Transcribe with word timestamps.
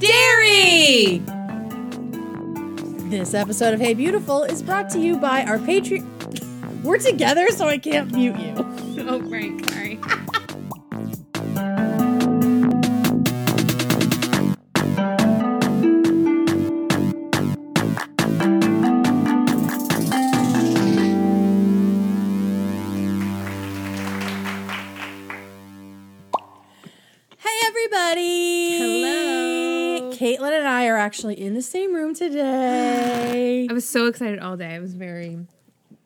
Dairy! 0.00 1.18
This 3.10 3.34
episode 3.34 3.74
of 3.74 3.80
Hey 3.80 3.92
Beautiful 3.92 4.44
is 4.44 4.62
brought 4.62 4.88
to 4.90 4.98
you 4.98 5.18
by 5.18 5.44
our 5.44 5.58
Patreon. 5.58 6.82
We're 6.82 6.96
together, 6.98 7.48
so 7.48 7.68
I 7.68 7.76
can't 7.76 8.10
mute 8.12 8.36
you. 8.38 8.54
Oh, 9.02 9.18
right. 9.22 9.64
Sorry. 9.70 9.89
Actually 31.10 31.40
in 31.40 31.54
the 31.54 31.62
same 31.62 31.92
room 31.92 32.14
today. 32.14 33.66
I 33.70 33.72
was 33.72 33.88
so 33.88 34.06
excited 34.06 34.38
all 34.38 34.56
day. 34.56 34.74
I 34.76 34.78
was 34.78 34.94
very 34.94 35.38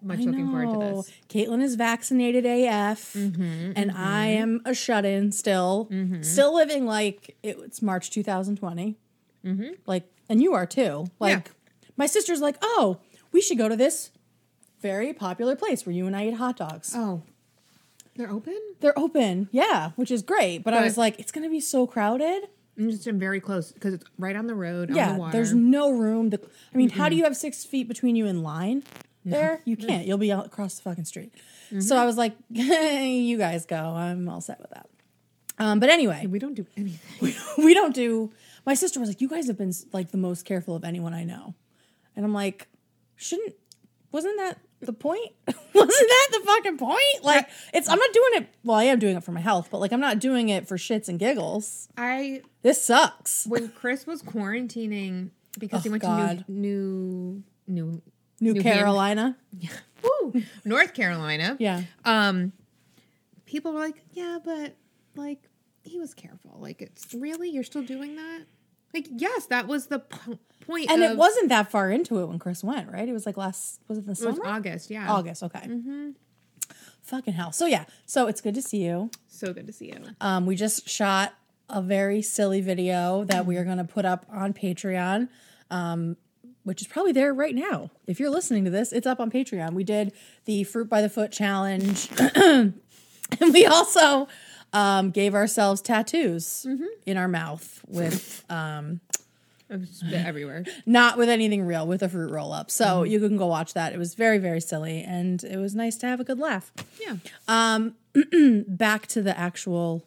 much 0.01 0.21
looking 0.21 0.49
forward 0.51 0.73
to 0.73 0.79
this. 0.97 1.13
Caitlin 1.29 1.63
is 1.63 1.75
vaccinated 1.75 2.47
AF, 2.47 3.13
Mm-hmm, 3.13 3.73
and 3.77 3.93
I 3.93 4.29
am 4.29 4.63
a 4.65 4.73
shut 4.73 5.05
in 5.05 5.31
still. 5.31 5.91
Still 6.23 6.55
living 6.55 6.87
like 6.87 7.37
it, 7.43 7.59
it's 7.63 7.83
March 7.83 8.11
2020. 8.11 8.97
Like, 9.87 10.05
and 10.31 10.43
you 10.43 10.55
are 10.55 10.65
too. 10.65 11.05
Like, 11.21 11.49
Mm-hmm. 11.51 11.53
Yeah. 11.83 11.89
my 11.99 12.07
sister's 12.07 12.41
like, 12.41 12.57
oh, 12.63 12.99
we 13.31 13.43
should 13.43 13.59
go 13.59 13.69
to 13.69 13.77
this 13.77 14.11
very 14.81 15.13
popular 15.13 15.55
place 15.55 15.85
where 15.85 15.95
you 15.95 16.07
and 16.07 16.17
I 16.17 16.29
eat 16.29 16.35
hot 16.35 16.57
dogs. 16.57 16.95
Oh, 16.97 17.21
they're 18.17 18.31
open? 18.31 18.59
They're 18.81 18.99
open, 18.99 19.49
yeah, 19.53 19.91
which 19.97 20.11
is 20.11 20.23
great. 20.23 20.65
But, 20.65 20.73
I 20.73 20.83
was 20.83 20.97
like, 20.97 21.19
it's 21.21 21.31
gonna 21.31 21.51
be 21.51 21.61
so 21.61 21.87
crowded. 21.87 22.45
I'm 22.79 22.91
just 22.91 23.07
I'm 23.07 23.19
very 23.19 23.41
close 23.41 23.73
because 23.73 23.95
it's 23.95 24.05
right 24.19 24.35
on 24.35 24.47
the 24.47 24.55
road, 24.55 24.91
on 24.91 24.95
the 24.95 24.99
Yeah, 24.99 25.17
water. 25.17 25.33
there's 25.33 25.55
no 25.55 25.93
room. 25.93 26.31
To, 26.31 26.41
I 26.73 26.77
mean, 26.77 26.91
how 26.91 27.09
do 27.09 27.17
you 27.17 27.25
have 27.25 27.37
six 27.37 27.65
feet 27.65 27.87
between 27.89 28.17
you 28.17 28.27
and 28.27 28.43
line? 28.43 28.83
There, 29.25 29.61
you 29.65 29.77
can't. 29.77 30.07
You'll 30.07 30.19
be 30.19 30.31
out 30.33 30.47
across 30.47 30.75
the 30.75 30.83
fucking 30.83 31.07
street. 31.07 31.33
Mm-hmm. 31.69 31.81
So 31.81 31.97
I 31.97 32.05
was 32.05 32.19
like, 32.19 32.35
you 32.51 33.39
guys 33.39 33.65
go. 33.65 33.77
I'm 33.77 34.29
all 34.29 34.41
set 34.43 34.61
with 34.61 34.71
that. 34.71 34.89
Um, 35.59 35.81
but 35.81 35.89
anyway, 35.89 36.27
we 36.27 36.39
don't 36.39 36.55
do 36.55 36.67
anything. 36.77 37.35
we 37.65 37.75
don't 37.75 37.95
do. 37.95 38.33
My 38.67 38.75
sister 38.75 38.99
was 39.01 39.09
like, 39.09 39.21
you 39.21 39.29
guys 39.29 39.47
have 39.47 39.57
been 39.57 39.73
like 39.93 40.11
the 40.11 40.19
most 40.19 40.45
careful 40.45 40.75
of 40.75 40.85
anyone 40.85 41.15
I 41.15 41.25
know, 41.25 41.55
and 42.17 42.25
I'm 42.25 42.35
like, 42.35 42.69
shouldn't? 43.17 43.55
Wasn't 44.11 44.37
that 44.39 44.59
the 44.87 44.93
point? 44.93 45.33
wasn't 45.47 46.09
that 46.09 46.29
the 46.33 46.41
fucking 46.45 46.79
point? 46.79 47.23
Like, 47.23 47.49
it's. 47.73 47.89
I'm 47.89 47.99
not 47.99 48.13
doing 48.13 48.43
it. 48.43 48.49
Well, 48.65 48.77
I 48.77 48.85
am 48.85 48.99
doing 48.99 49.17
it 49.17 49.25
for 49.25 49.33
my 49.33 49.41
health, 49.41 49.69
but 49.71 49.79
like, 49.81 49.93
I'm 49.93 50.01
not 50.01 50.19
doing 50.19 50.49
it 50.49 50.67
for 50.69 50.77
shits 50.77 51.09
and 51.09 51.19
giggles. 51.19 51.89
I 51.97 52.43
This 52.63 52.83
sucks. 52.83 53.47
when 53.47 53.69
Chris 53.71 54.07
was 54.07 54.23
quarantining 54.23 55.31
because 55.59 55.83
he 55.83 55.89
Oh, 55.89 55.93
went 55.93 56.03
God. 56.03 56.45
to 56.47 56.53
New 56.53 57.43
New 57.67 57.85
New 57.87 58.03
New, 58.41 58.53
New. 58.55 58.63
Carolina. 58.63 59.37
Woo, 60.03 60.43
North 60.65 60.93
Carolina. 60.95 61.57
Yeah. 61.59 61.83
Um, 62.05 62.53
people 63.47 63.73
were 63.73 63.81
like, 63.81 64.03
"Yeah, 64.13 64.39
but 64.45 64.75
like 65.17 65.39
he 65.83 65.99
was 65.99 66.15
careful. 66.15 66.57
Like, 66.61 66.81
it's 66.83 67.15
really 67.15 67.51
you're 67.51 67.63
still 67.65 67.83
doing 67.83 68.17
that? 68.17 68.43
Like, 68.95 69.09
yes, 69.11 69.47
that 69.47 69.67
was 69.67 69.87
the 69.89 69.99
po- 69.99 70.39
point. 70.67 70.91
And 70.91 71.03
it 71.03 71.17
wasn't 71.17 71.49
that 71.51 71.71
far 71.71 71.91
into 71.91 72.21
it 72.21 72.27
when 72.27 72.39
Chris 72.39 72.63
went, 72.65 72.91
right? 72.91 73.09
It 73.09 73.13
was 73.13 73.27
like 73.27 73.37
last, 73.37 73.81
was 73.89 73.99
it 73.99 74.07
the 74.07 74.13
It 74.13 74.25
was 74.25 74.37
summer? 74.37 74.47
August. 74.47 74.91
Yeah, 74.91 75.11
August, 75.13 75.43
okay. 75.43 75.69
Fucking 77.03 77.35
hell. 77.35 77.53
So 77.53 77.67
yeah, 77.67 77.85
so 78.07 78.29
it's 78.29 78.41
good 78.41 78.55
to 78.55 78.63
see 78.63 78.85
you. 78.85 79.11
So 79.29 79.53
good 79.53 79.67
to 79.67 79.73
see 79.73 79.87
you. 79.89 79.99
Um, 80.23 80.47
we 80.47 80.57
just 80.57 80.89
shot 80.89 81.35
a 81.69 81.83
very 81.83 82.23
silly 82.23 82.61
video 82.63 83.25
that 83.25 83.45
we 83.45 83.57
are 83.59 83.65
going 83.65 83.79
to 83.79 83.85
put 83.85 84.05
up 84.07 84.25
on 84.31 84.55
Patreon, 84.55 85.29
um, 85.71 86.17
which 86.63 86.81
is 86.81 86.87
probably 86.87 87.13
there 87.13 87.35
right 87.35 87.55
now. 87.55 87.91
If 88.07 88.19
you're 88.21 88.31
listening 88.31 88.65
to 88.65 88.71
this, 88.71 88.91
it's 88.93 89.07
up 89.07 89.21
on 89.21 89.31
Patreon. 89.31 89.73
We 89.75 89.85
did 89.85 90.13
the 90.47 90.65
fruit 90.65 90.89
by 90.89 91.03
the 91.03 91.11
foot 91.11 91.31
challenge, 91.31 92.09
and 92.37 92.73
we 93.41 93.67
also 93.67 94.27
um, 94.75 95.11
gave 95.11 95.35
ourselves 95.35 95.81
tattoos 95.81 96.67
in 97.07 97.17
our 97.17 97.29
mouth 97.29 97.81
with. 97.89 98.45
Um, 98.51 99.01
It 99.71 99.81
was 99.81 99.89
spit 99.89 100.13
everywhere. 100.27 100.65
not 100.85 101.17
with 101.17 101.31
anything 101.31 101.65
real, 101.65 101.87
with 101.87 102.03
a 102.03 102.09
fruit 102.09 102.31
roll 102.31 102.53
up. 102.53 102.71
So 102.71 103.03
you 103.03 103.19
can 103.19 103.39
go 103.39 103.47
watch 103.47 103.73
that. 103.73 103.95
It 103.95 103.99
was 103.99 104.15
very, 104.15 104.37
very 104.39 104.61
silly, 104.61 105.03
and 105.03 105.43
it 105.43 105.57
was 105.57 105.75
nice 105.75 105.97
to 105.99 106.07
have 106.07 106.21
a 106.21 106.25
good 106.25 106.39
laugh. 106.39 106.71
Yeah. 107.01 107.17
Back 108.69 109.07
to 109.09 109.23
the 109.23 109.37
actual 109.37 110.05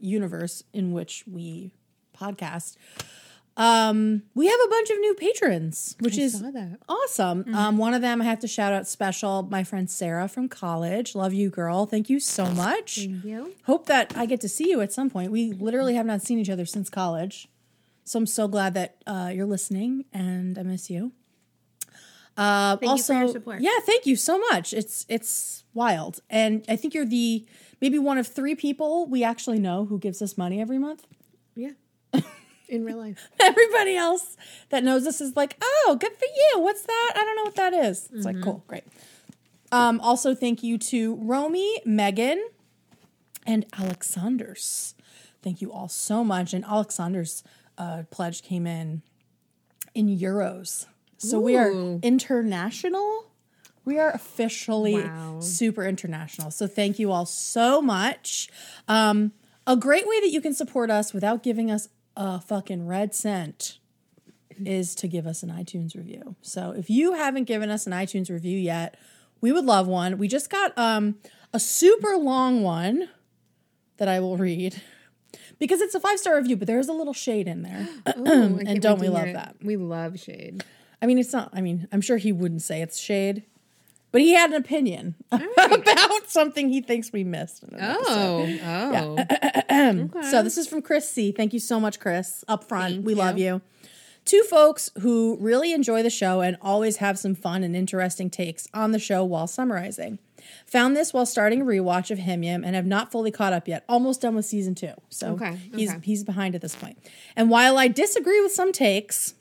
universe 0.00 0.62
in 0.72 0.92
which 0.92 1.24
we 1.30 1.72
podcast. 2.18 2.76
Um, 3.56 4.22
we 4.34 4.46
have 4.46 4.60
a 4.66 4.68
bunch 4.68 4.90
of 4.90 4.98
new 4.98 5.14
patrons, 5.14 5.96
which 6.00 6.18
I 6.18 6.22
is 6.22 6.44
awesome. 6.88 7.54
Um, 7.54 7.78
one 7.78 7.94
of 7.94 8.02
them 8.02 8.20
I 8.20 8.24
have 8.26 8.40
to 8.40 8.48
shout 8.48 8.74
out 8.74 8.86
special, 8.86 9.44
my 9.50 9.64
friend 9.64 9.90
Sarah 9.90 10.28
from 10.28 10.48
college. 10.48 11.14
Love 11.14 11.32
you, 11.32 11.48
girl. 11.48 11.86
Thank 11.86 12.10
you 12.10 12.20
so 12.20 12.46
much. 12.50 12.96
Thank 12.96 13.24
you. 13.24 13.54
Hope 13.64 13.86
that 13.86 14.12
I 14.14 14.26
get 14.26 14.42
to 14.42 14.48
see 14.48 14.68
you 14.68 14.82
at 14.82 14.92
some 14.92 15.08
point. 15.08 15.32
We 15.32 15.52
literally 15.52 15.94
have 15.94 16.04
not 16.04 16.20
seen 16.20 16.38
each 16.38 16.50
other 16.50 16.66
since 16.66 16.90
college. 16.90 17.48
So 18.04 18.18
I'm 18.18 18.26
so 18.26 18.46
glad 18.46 18.74
that 18.74 18.96
uh, 19.06 19.30
you're 19.34 19.46
listening 19.46 20.04
and 20.12 20.58
I 20.58 20.62
miss 20.62 20.90
you. 20.90 21.12
Uh, 22.36 22.76
Thank 22.76 22.82
you 22.82 22.86
for 22.88 22.90
also, 22.90 23.18
your 23.20 23.28
support. 23.28 23.60
yeah, 23.62 23.78
thank 23.86 24.04
you 24.04 24.14
so 24.14 24.38
much. 24.38 24.74
It's 24.74 25.06
it's 25.08 25.64
wild, 25.72 26.20
and 26.28 26.62
I 26.68 26.76
think 26.76 26.92
you're 26.92 27.06
the 27.06 27.46
maybe 27.80 27.98
one 27.98 28.18
of 28.18 28.26
three 28.26 28.54
people 28.54 29.06
we 29.06 29.24
actually 29.24 29.58
know 29.58 29.86
who 29.86 29.98
gives 29.98 30.20
us 30.20 30.36
money 30.36 30.60
every 30.60 30.76
month. 30.76 31.06
Yeah. 31.54 31.70
In 32.68 32.84
real 32.84 32.98
life. 32.98 33.28
Everybody 33.40 33.96
else 33.96 34.36
that 34.70 34.82
knows 34.82 35.06
us 35.06 35.20
is 35.20 35.36
like, 35.36 35.56
oh, 35.62 35.96
good 36.00 36.12
for 36.12 36.24
you. 36.26 36.60
What's 36.60 36.82
that? 36.82 37.12
I 37.14 37.20
don't 37.24 37.36
know 37.36 37.44
what 37.44 37.56
that 37.56 37.72
is. 37.74 38.08
It's 38.12 38.24
like, 38.24 38.40
cool, 38.40 38.64
great. 38.66 38.84
Um, 39.72 40.00
also, 40.00 40.34
thank 40.34 40.62
you 40.62 40.78
to 40.78 41.16
Romy, 41.16 41.80
Megan, 41.84 42.44
and 43.46 43.66
Alexander's. 43.78 44.94
Thank 45.42 45.60
you 45.60 45.72
all 45.72 45.88
so 45.88 46.24
much. 46.24 46.52
And 46.52 46.64
Alexander's 46.64 47.44
uh, 47.78 48.02
pledge 48.10 48.42
came 48.42 48.66
in 48.66 49.02
in 49.94 50.08
euros. 50.08 50.86
So 51.18 51.40
we 51.40 51.56
are 51.56 51.72
international. 52.02 53.24
We 53.84 53.98
are 53.98 54.10
officially 54.10 55.02
Wow. 55.04 55.38
super 55.40 55.84
international. 55.84 56.50
So 56.50 56.66
thank 56.66 56.98
you 56.98 57.12
all 57.12 57.26
so 57.26 57.80
much. 57.80 58.48
Um, 58.88 59.32
a 59.66 59.76
great 59.76 60.06
way 60.06 60.20
that 60.20 60.30
you 60.30 60.40
can 60.40 60.54
support 60.54 60.90
us 60.90 61.12
without 61.14 61.42
giving 61.42 61.70
us 61.70 61.88
a 62.16 62.40
fucking 62.40 62.86
red 62.86 63.14
cent 63.14 63.78
is 64.64 64.94
to 64.96 65.08
give 65.08 65.26
us 65.26 65.42
an 65.42 65.50
iTunes 65.50 65.94
review. 65.94 66.36
So 66.40 66.70
if 66.70 66.88
you 66.88 67.12
haven't 67.12 67.44
given 67.44 67.70
us 67.70 67.86
an 67.86 67.92
iTunes 67.92 68.30
review 68.30 68.58
yet, 68.58 68.96
we 69.40 69.52
would 69.52 69.64
love 69.64 69.86
one. 69.86 70.18
We 70.18 70.28
just 70.28 70.48
got 70.48 70.76
um, 70.78 71.16
a 71.52 71.60
super 71.60 72.16
long 72.16 72.62
one 72.62 73.08
that 73.98 74.08
I 74.08 74.20
will 74.20 74.36
read 74.36 74.80
because 75.58 75.80
it's 75.80 75.94
a 75.94 76.00
five 76.00 76.18
star 76.18 76.36
review, 76.36 76.56
but 76.56 76.66
there's 76.66 76.88
a 76.88 76.92
little 76.92 77.12
shade 77.12 77.48
in 77.48 77.62
there. 77.62 77.88
Ooh, 78.18 78.58
and 78.64 78.80
don't 78.80 79.00
we 79.00 79.08
love 79.08 79.26
it. 79.26 79.34
that? 79.34 79.56
We 79.62 79.76
love 79.76 80.18
shade. 80.18 80.64
I 81.02 81.06
mean, 81.06 81.18
it's 81.18 81.32
not, 81.32 81.50
I 81.52 81.60
mean, 81.60 81.86
I'm 81.92 82.00
sure 82.00 82.16
he 82.16 82.32
wouldn't 82.32 82.62
say 82.62 82.80
it's 82.80 82.98
shade, 82.98 83.42
but 84.16 84.22
he 84.22 84.32
had 84.32 84.48
an 84.48 84.56
opinion 84.56 85.14
about 85.30 86.22
something 86.30 86.70
he 86.70 86.80
thinks 86.80 87.12
we 87.12 87.22
missed. 87.22 87.62
In 87.64 87.74
an 87.74 87.80
oh, 87.82 88.44
episode. 88.44 88.60
Oh, 88.64 89.16
oh. 89.68 90.22
So 90.30 90.42
this 90.42 90.56
is 90.56 90.66
from 90.66 90.80
Chris 90.80 91.06
C. 91.10 91.32
Thank 91.32 91.52
you 91.52 91.60
so 91.60 91.78
much, 91.78 92.00
Chris. 92.00 92.42
Up 92.48 92.64
front, 92.64 92.94
Thank 92.94 93.06
we 93.06 93.12
you. 93.12 93.18
love 93.18 93.36
you. 93.36 93.60
Two 94.24 94.42
folks 94.44 94.90
who 95.02 95.36
really 95.38 95.74
enjoy 95.74 96.02
the 96.02 96.08
show 96.08 96.40
and 96.40 96.56
always 96.62 96.96
have 96.96 97.18
some 97.18 97.34
fun 97.34 97.62
and 97.62 97.76
interesting 97.76 98.30
takes 98.30 98.66
on 98.72 98.92
the 98.92 98.98
show 98.98 99.22
while 99.22 99.46
summarizing. 99.46 100.18
Found 100.64 100.96
this 100.96 101.12
while 101.12 101.26
starting 101.26 101.60
a 101.60 101.64
rewatch 101.66 102.10
of 102.10 102.18
HIMYM 102.18 102.64
and 102.64 102.74
have 102.74 102.86
not 102.86 103.12
fully 103.12 103.30
caught 103.30 103.52
up 103.52 103.68
yet. 103.68 103.84
Almost 103.86 104.22
done 104.22 104.34
with 104.34 104.46
season 104.46 104.74
two. 104.74 104.94
So 105.10 105.32
Okay, 105.34 105.58
he's 105.74 105.90
okay. 105.90 106.00
he's 106.02 106.24
behind 106.24 106.54
at 106.54 106.62
this 106.62 106.74
point. 106.74 106.96
And 107.36 107.50
while 107.50 107.76
I 107.76 107.88
disagree 107.88 108.40
with 108.40 108.52
some 108.52 108.72
takes, 108.72 109.34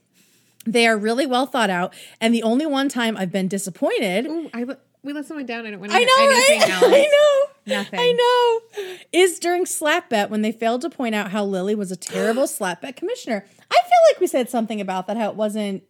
they 0.65 0.87
are 0.87 0.97
really 0.97 1.25
well 1.25 1.45
thought 1.45 1.69
out. 1.69 1.93
And 2.19 2.33
the 2.33 2.43
only 2.43 2.65
one 2.65 2.89
time 2.89 3.15
I've 3.17 3.31
been 3.31 3.47
disappointed 3.47 4.25
Ooh, 4.27 4.49
I, 4.53 4.65
we 5.03 5.13
let 5.13 5.25
someone 5.25 5.45
down. 5.45 5.65
I 5.65 5.71
don't 5.71 5.79
want 5.79 5.91
to 5.91 5.97
I 5.97 6.03
know, 6.03 6.13
anything 6.19 6.59
right? 6.61 6.69
else. 6.69 6.83
I 6.83 7.09
know. 7.11 7.75
Nothing. 7.77 7.99
I 7.99 8.11
know. 8.11 8.95
Is 9.11 9.39
during 9.39 9.65
slap 9.65 10.09
bet 10.09 10.29
when 10.29 10.41
they 10.41 10.51
failed 10.51 10.81
to 10.81 10.89
point 10.89 11.15
out 11.15 11.31
how 11.31 11.45
Lily 11.45 11.75
was 11.75 11.91
a 11.91 11.95
terrible 11.95 12.47
slap 12.47 12.81
bet 12.81 12.95
commissioner. 12.95 13.45
I 13.71 13.75
feel 13.75 14.13
like 14.13 14.19
we 14.19 14.27
said 14.27 14.49
something 14.49 14.81
about 14.81 15.07
that, 15.07 15.17
how 15.17 15.29
it 15.29 15.35
wasn't 15.35 15.83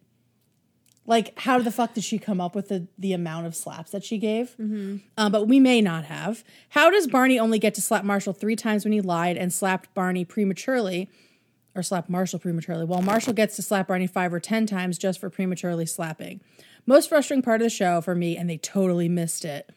like 1.08 1.38
how 1.38 1.58
the 1.60 1.70
fuck 1.70 1.94
did 1.94 2.02
she 2.04 2.18
come 2.18 2.40
up 2.40 2.54
with 2.54 2.68
the, 2.68 2.88
the 2.98 3.12
amount 3.12 3.46
of 3.46 3.54
slaps 3.54 3.92
that 3.92 4.02
she 4.04 4.18
gave? 4.18 4.56
Um, 4.58 5.02
but 5.16 5.46
we 5.46 5.60
may 5.60 5.80
not 5.80 6.04
have. 6.06 6.42
How 6.70 6.90
does 6.90 7.06
Barney 7.06 7.38
only 7.38 7.58
get 7.58 7.74
to 7.74 7.80
slap 7.80 8.04
Marshall 8.04 8.32
three 8.32 8.56
times 8.56 8.84
when 8.84 8.92
he 8.92 9.00
lied 9.00 9.36
and 9.36 9.52
slapped 9.52 9.94
Barney 9.94 10.24
prematurely? 10.24 11.08
Or 11.76 11.82
slap 11.82 12.08
Marshall 12.08 12.38
prematurely, 12.38 12.84
while 12.84 13.02
Marshall 13.02 13.34
gets 13.34 13.56
to 13.56 13.62
slap 13.62 13.88
Barney 13.88 14.06
five 14.06 14.32
or 14.32 14.40
ten 14.40 14.66
times 14.66 14.96
just 14.98 15.20
for 15.20 15.28
prematurely 15.28 15.86
slapping. 15.86 16.40
Most 16.86 17.08
frustrating 17.08 17.42
part 17.42 17.60
of 17.60 17.66
the 17.66 17.70
show 17.70 18.00
for 18.00 18.14
me, 18.14 18.36
and 18.36 18.48
they 18.48 18.56
totally 18.56 19.08
missed 19.08 19.44
it. 19.44 19.70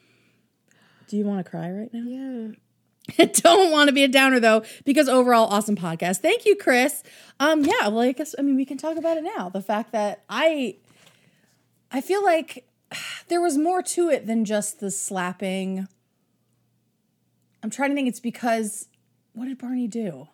Do 1.07 1.18
you 1.18 1.25
want 1.25 1.44
to 1.44 1.50
cry 1.50 1.72
right 1.72 1.90
now? 1.92 2.06
Yeah. 2.07 3.25
Don't 3.34 3.72
want 3.72 3.88
to 3.88 3.94
be 3.94 4.04
a 4.04 4.07
downer 4.07 4.40
though, 4.40 4.63
because 4.86 5.10
overall, 5.10 5.48
awesome 5.48 5.75
podcast. 5.75 6.18
Thank 6.18 6.46
you, 6.46 6.56
Chris. 6.56 7.04
Um, 7.40 7.63
yeah, 7.66 7.88
well, 7.88 8.02
I 8.02 8.12
guess 8.12 8.36
I 8.38 8.44
mean 8.44 8.56
we 8.56 8.66
can 8.66 8.78
talk 8.78 8.98
about 8.98 9.18
it 9.18 9.24
now. 9.24 9.50
The 9.50 9.62
fact 9.62 9.92
that 9.92 10.24
I, 10.30 10.78
I 11.92 12.02
feel 12.02 12.24
like 12.24 12.68
there 13.28 13.42
was 13.42 13.57
more 13.57 13.81
to 13.81 14.10
it 14.10 14.28
than 14.28 14.45
just 14.45 14.80
the 14.80 14.92
slapping. 14.92 15.88
I'm 17.63 17.69
trying 17.69 17.90
to 17.90 17.95
think. 17.95 18.07
It's 18.07 18.19
because 18.19 18.88
what 19.34 19.45
did 19.45 19.57
Barney 19.57 19.88
do? 19.88 20.28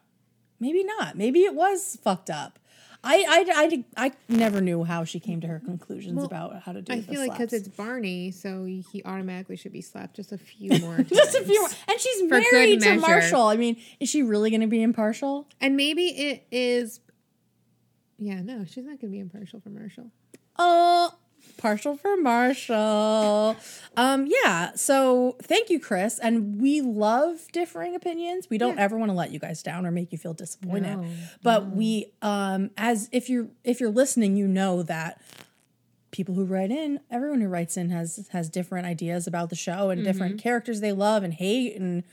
Maybe 0.66 0.84
not. 0.84 1.16
Maybe 1.16 1.42
it 1.42 1.54
was 1.54 2.00
fucked 2.02 2.32
up. 2.32 2.58
I 3.04 3.24
I, 3.28 3.84
I, 3.98 4.08
I 4.08 4.12
never 4.28 4.62
knew 4.62 4.84
how 4.84 5.04
she 5.04 5.20
came 5.20 5.40
to 5.42 5.48
her 5.48 5.60
conclusions 5.60 6.24
about 6.24 6.64
how 6.64 6.72
to 6.72 6.82
do. 6.82 6.92
I 6.92 7.02
feel 7.02 7.20
like 7.20 7.34
because 7.34 7.54
it's 7.54 7.68
Barney, 7.68 8.32
so 8.32 8.66
he 8.66 9.04
automatically 9.06 9.58
should 9.58 9.74
be 9.74 9.82
slapped 9.82 10.16
just 10.16 10.32
a 10.32 10.40
few 10.40 10.80
more. 10.82 11.04
just 11.04 11.36
a 11.36 11.44
few 11.44 11.62
more. 11.62 11.70
And 11.88 12.00
she's 12.00 12.24
married 12.24 12.82
to 12.82 12.90
measure. 12.90 13.00
Marshall. 13.00 13.44
I 13.44 13.58
mean, 13.58 13.78
is 14.00 14.10
she 14.10 14.24
really 14.24 14.50
going 14.50 14.62
to 14.62 14.68
be 14.68 14.82
impartial? 14.82 15.48
And 15.62 15.78
maybe 15.78 16.08
it 16.08 16.48
is. 16.50 17.00
Yeah, 18.18 18.42
no, 18.42 18.66
she's 18.66 18.86
not 18.86 19.00
going 19.00 19.12
to 19.12 19.16
be 19.16 19.20
impartial 19.20 19.60
for 19.60 19.70
Marshall. 19.70 20.10
Oh, 20.58 21.14
partial 21.58 21.96
for 21.98 22.16
Marshall. 22.18 23.56
Um, 23.98 24.28
yeah. 24.28 24.72
So 24.76 25.36
thank 25.42 25.70
you, 25.70 25.80
Chris. 25.80 26.20
And 26.20 26.60
we 26.62 26.82
love 26.82 27.48
differing 27.52 27.96
opinions. 27.96 28.50
We 28.50 28.58
don't 28.58 28.76
Yeah. 28.78 28.84
ever 28.84 28.98
want 28.98 29.10
to 29.10 29.16
let 29.16 29.32
you 29.32 29.40
guys 29.40 29.64
down 29.64 29.86
or 29.86 29.92
make 29.92 30.12
you 30.12 30.18
feel 30.18 30.34
disappointed. 30.34 30.98
No, 30.98 31.06
but 31.44 31.72
we, 31.72 32.12
um, 32.22 32.72
as 32.78 33.10
if 33.12 33.30
you're 33.30 33.48
if 33.64 33.80
you're 33.80 33.90
listening, 33.92 34.36
you 34.36 34.48
know 34.48 34.84
that 34.84 35.22
people 36.12 36.36
who 36.36 36.46
write 36.46 36.72
in, 36.72 37.00
everyone 37.12 37.42
who 37.42 37.48
writes 37.48 37.78
in 37.78 37.90
has 37.90 38.28
has 38.32 38.50
different 38.50 38.86
ideas 38.88 39.28
about 39.28 39.50
the 39.50 39.56
show 39.56 39.90
and 39.90 40.04
different 40.04 40.40
characters 40.42 40.80
they 40.82 40.92
love 40.94 41.24
and 41.24 41.34
hate 41.34 41.76
and 41.76 42.04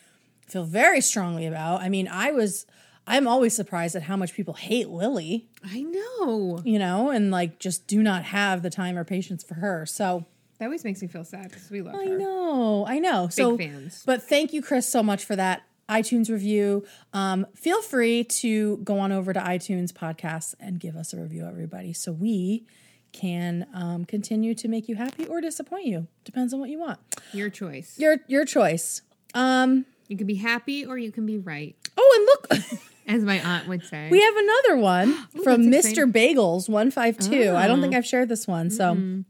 feel 0.49 0.65
very 0.65 1.01
strongly 1.01 1.47
about. 1.47 1.81
I 1.81 1.89
mean, 1.89 2.09
I 2.09 2.31
was. 2.33 2.67
I'm 3.07 3.27
always 3.27 3.55
surprised 3.55 3.97
at 3.97 4.03
how 4.05 4.17
much 4.17 4.33
people 4.35 4.55
hate 4.55 4.89
Lily 4.89 5.49
I 5.65 5.83
know. 5.83 6.61
you 6.65 6.79
know, 6.79 7.11
and 7.11 7.31
like 7.31 7.59
just 7.59 7.87
do 7.87 8.03
not 8.03 8.25
have 8.25 8.63
the 8.63 8.71
time 8.71 8.97
or 8.97 9.05
patience 9.05 9.43
for 9.43 9.55
her. 9.55 9.87
So 9.87 10.25
That 10.59 10.67
always 10.67 10.85
makes 10.85 11.03
me 11.03 11.09
feel 11.09 11.25
sad 11.25 11.49
because 11.51 11.69
we 11.71 11.83
love 11.83 11.95
I 11.97 12.07
her. 12.07 12.15
I 12.15 12.17
know, 12.17 12.87
I 12.87 12.99
know. 13.01 13.29
so, 13.29 13.57
fans. 13.59 14.03
but 14.07 14.23
thank 14.23 14.53
you, 14.53 14.63
Chris, 14.63 14.89
so 14.89 15.03
much 15.03 15.25
for 15.25 15.35
that 15.37 15.63
iTunes 15.89 16.31
review. 16.31 16.87
Um, 17.13 17.45
feel 17.55 17.83
free 17.83 18.23
to 18.25 18.79
go 18.79 18.99
on 19.01 19.11
over 19.13 19.33
to 19.33 19.41
iTunes 19.41 19.93
podcasts 19.93 20.55
and 20.61 20.79
give 20.79 20.97
us 20.97 21.13
a 21.13 21.21
review, 21.21 21.45
everybody, 21.47 21.93
so 21.93 22.13
we 22.13 22.65
can 23.13 23.67
um, 23.75 24.05
continue 24.07 24.55
to 24.55 24.69
make 24.69 24.89
you 24.89 24.95
happy 24.95 25.27
or 25.27 25.41
disappoint 25.43 25.85
you. 25.87 26.07
Depends 26.25 26.55
on 26.55 26.61
what 26.61 26.71
you 26.71 26.79
want. 26.79 26.99
Your 27.35 27.51
choice. 27.51 27.99
Your 27.99 28.19
your 28.27 28.45
choice. 28.47 29.03
Um, 29.35 29.85
You 30.09 30.17
can 30.17 30.27
be 30.27 30.37
happy 30.37 30.87
or 30.87 30.97
you 30.97 31.11
can 31.13 31.27
be 31.27 31.37
right, 31.37 31.75
oh, 31.99 32.47
and 32.49 32.59
look. 32.61 32.81
as 33.07 33.23
my 33.23 33.39
aunt 33.41 33.69
would 33.69 33.85
say. 33.85 34.09
We 34.11 34.21
have 34.23 34.37
another 34.37 34.77
one 34.77 35.15
from 35.45 35.71
that's 35.71 35.89
Mr. 35.89 36.11
Bagels 36.11 36.69
152. 36.69 37.55
I 37.55 37.67
don't 37.67 37.81
think 37.81 37.95
oh. 37.95 37.99
I've 37.99 38.07
shared 38.07 38.29
this 38.29 38.47
one. 38.47 38.71
So 38.71 39.25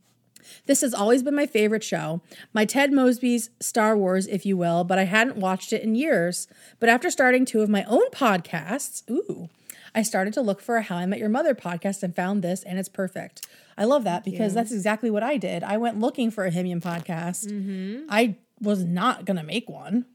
this 0.66 0.80
has 0.82 0.94
always 0.94 1.22
been 1.22 1.34
my 1.34 1.46
favorite 1.46 1.84
show. 1.84 2.20
My 2.52 2.64
Ted 2.64 2.92
Mosby's 2.92 3.50
Star 3.60 3.96
Wars, 3.96 4.26
if 4.26 4.46
you 4.46 4.56
will, 4.56 4.84
but 4.84 4.98
I 4.98 5.04
hadn't 5.04 5.36
watched 5.36 5.72
it 5.72 5.82
in 5.82 5.94
years. 5.94 6.46
But 6.78 6.88
after 6.88 7.10
starting 7.10 7.44
two 7.44 7.62
of 7.62 7.68
my 7.68 7.84
own 7.84 8.08
podcasts, 8.10 9.08
ooh, 9.10 9.48
I 9.94 10.02
started 10.02 10.32
to 10.34 10.40
look 10.40 10.60
for 10.60 10.76
a 10.76 10.82
How 10.82 10.96
I 10.96 11.06
Met 11.06 11.18
Your 11.18 11.28
Mother 11.28 11.54
podcast 11.54 12.02
and 12.02 12.14
found 12.14 12.42
this, 12.42 12.62
and 12.62 12.78
it's 12.78 12.88
perfect. 12.88 13.46
I 13.76 13.84
love 13.84 14.04
that 14.04 14.24
because 14.24 14.54
that's 14.54 14.72
exactly 14.72 15.10
what 15.10 15.22
I 15.22 15.36
did. 15.36 15.62
I 15.62 15.76
went 15.78 15.98
looking 15.98 16.30
for 16.30 16.44
a 16.44 16.50
HIMYM 16.50 16.80
podcast. 16.80 17.46
Mm-hmm. 17.46 18.06
I 18.08 18.36
was 18.60 18.84
not 18.84 19.24
gonna 19.24 19.42
make 19.42 19.68
one 19.68 20.06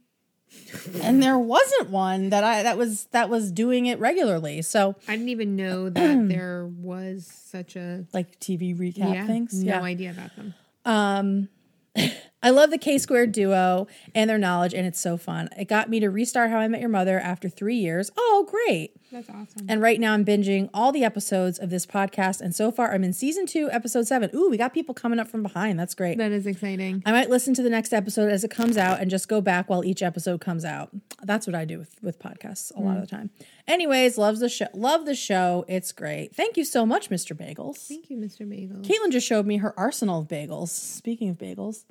and 1.01 1.21
there 1.21 1.37
wasn't 1.37 1.89
one 1.89 2.29
that 2.29 2.43
I 2.43 2.63
that 2.63 2.77
was 2.77 3.05
that 3.11 3.29
was 3.29 3.51
doing 3.51 3.85
it 3.85 3.99
regularly. 3.99 4.61
So 4.61 4.95
I 5.07 5.15
didn't 5.15 5.29
even 5.29 5.55
know 5.55 5.89
that 5.89 6.27
there 6.27 6.65
was 6.65 7.25
such 7.25 7.75
a 7.75 8.05
like 8.13 8.39
TV 8.39 8.77
recap 8.77 9.13
yeah, 9.13 9.27
things. 9.27 9.63
no 9.63 9.73
yeah. 9.73 9.81
idea 9.81 10.11
about 10.11 10.35
them. 10.35 10.53
Um 10.85 11.49
I 12.47 12.51
love 12.51 12.69
the 12.71 12.77
K 12.77 12.97
squared 12.97 13.33
duo 13.33 13.87
and 14.15 14.29
their 14.29 14.37
knowledge, 14.37 14.73
and 14.73 14.87
it's 14.87 15.01
so 15.01 15.17
fun. 15.17 15.49
It 15.59 15.67
got 15.67 15.89
me 15.89 15.99
to 15.99 16.09
restart 16.09 16.49
How 16.49 16.59
I 16.59 16.69
Met 16.69 16.79
Your 16.79 16.87
Mother 16.89 17.19
after 17.19 17.49
three 17.49 17.75
years. 17.75 18.09
Oh, 18.15 18.47
great. 18.49 18.93
That's 19.11 19.29
awesome. 19.29 19.65
And 19.67 19.81
right 19.81 19.99
now 19.99 20.13
I'm 20.13 20.23
binging 20.23 20.69
all 20.73 20.93
the 20.93 21.03
episodes 21.03 21.59
of 21.59 21.69
this 21.69 21.85
podcast. 21.85 22.39
And 22.39 22.55
so 22.55 22.71
far 22.71 22.93
I'm 22.93 23.03
in 23.03 23.11
season 23.11 23.47
two, 23.47 23.69
episode 23.69 24.07
seven. 24.07 24.29
Ooh, 24.33 24.49
we 24.49 24.55
got 24.55 24.73
people 24.73 24.95
coming 24.95 25.19
up 25.19 25.27
from 25.27 25.43
behind. 25.43 25.77
That's 25.77 25.93
great. 25.93 26.17
that 26.19 26.31
is 26.31 26.47
exciting. 26.47 27.03
I 27.05 27.11
might 27.11 27.29
listen 27.29 27.53
to 27.55 27.61
the 27.61 27.69
next 27.69 27.91
episode 27.91 28.31
as 28.31 28.45
it 28.45 28.51
comes 28.51 28.77
out 28.77 29.01
and 29.01 29.11
just 29.11 29.27
go 29.27 29.41
back 29.41 29.69
while 29.69 29.83
each 29.83 30.01
episode 30.01 30.39
comes 30.39 30.63
out. 30.63 30.89
That's 31.23 31.47
what 31.47 31.55
I 31.55 31.65
do 31.65 31.77
with, 31.79 31.97
with 32.01 32.17
podcasts 32.17 32.73
a 32.77 32.79
lot 32.79 32.95
of 32.95 33.01
the 33.01 33.07
time. 33.07 33.29
Anyways, 33.67 34.17
loves 34.17 34.39
the 34.39 34.47
show. 34.47 34.67
Love 34.73 35.05
the 35.05 35.15
show. 35.15 35.65
It's 35.67 35.91
great. 35.91 36.33
Thank 36.33 36.55
you 36.55 36.63
so 36.63 36.85
much, 36.85 37.09
Mr. 37.09 37.35
Bagels. 37.35 37.87
Thank 37.87 38.09
you, 38.09 38.17
Mr. 38.17 38.47
Bagels. 38.47 38.85
Caitlin 38.85 39.11
just 39.11 39.27
showed 39.27 39.45
me 39.45 39.57
her 39.57 39.77
arsenal 39.77 40.21
of 40.21 40.29
bagels. 40.29 40.69
Speaking 40.69 41.29
of 41.29 41.37
bagels, 41.37 41.83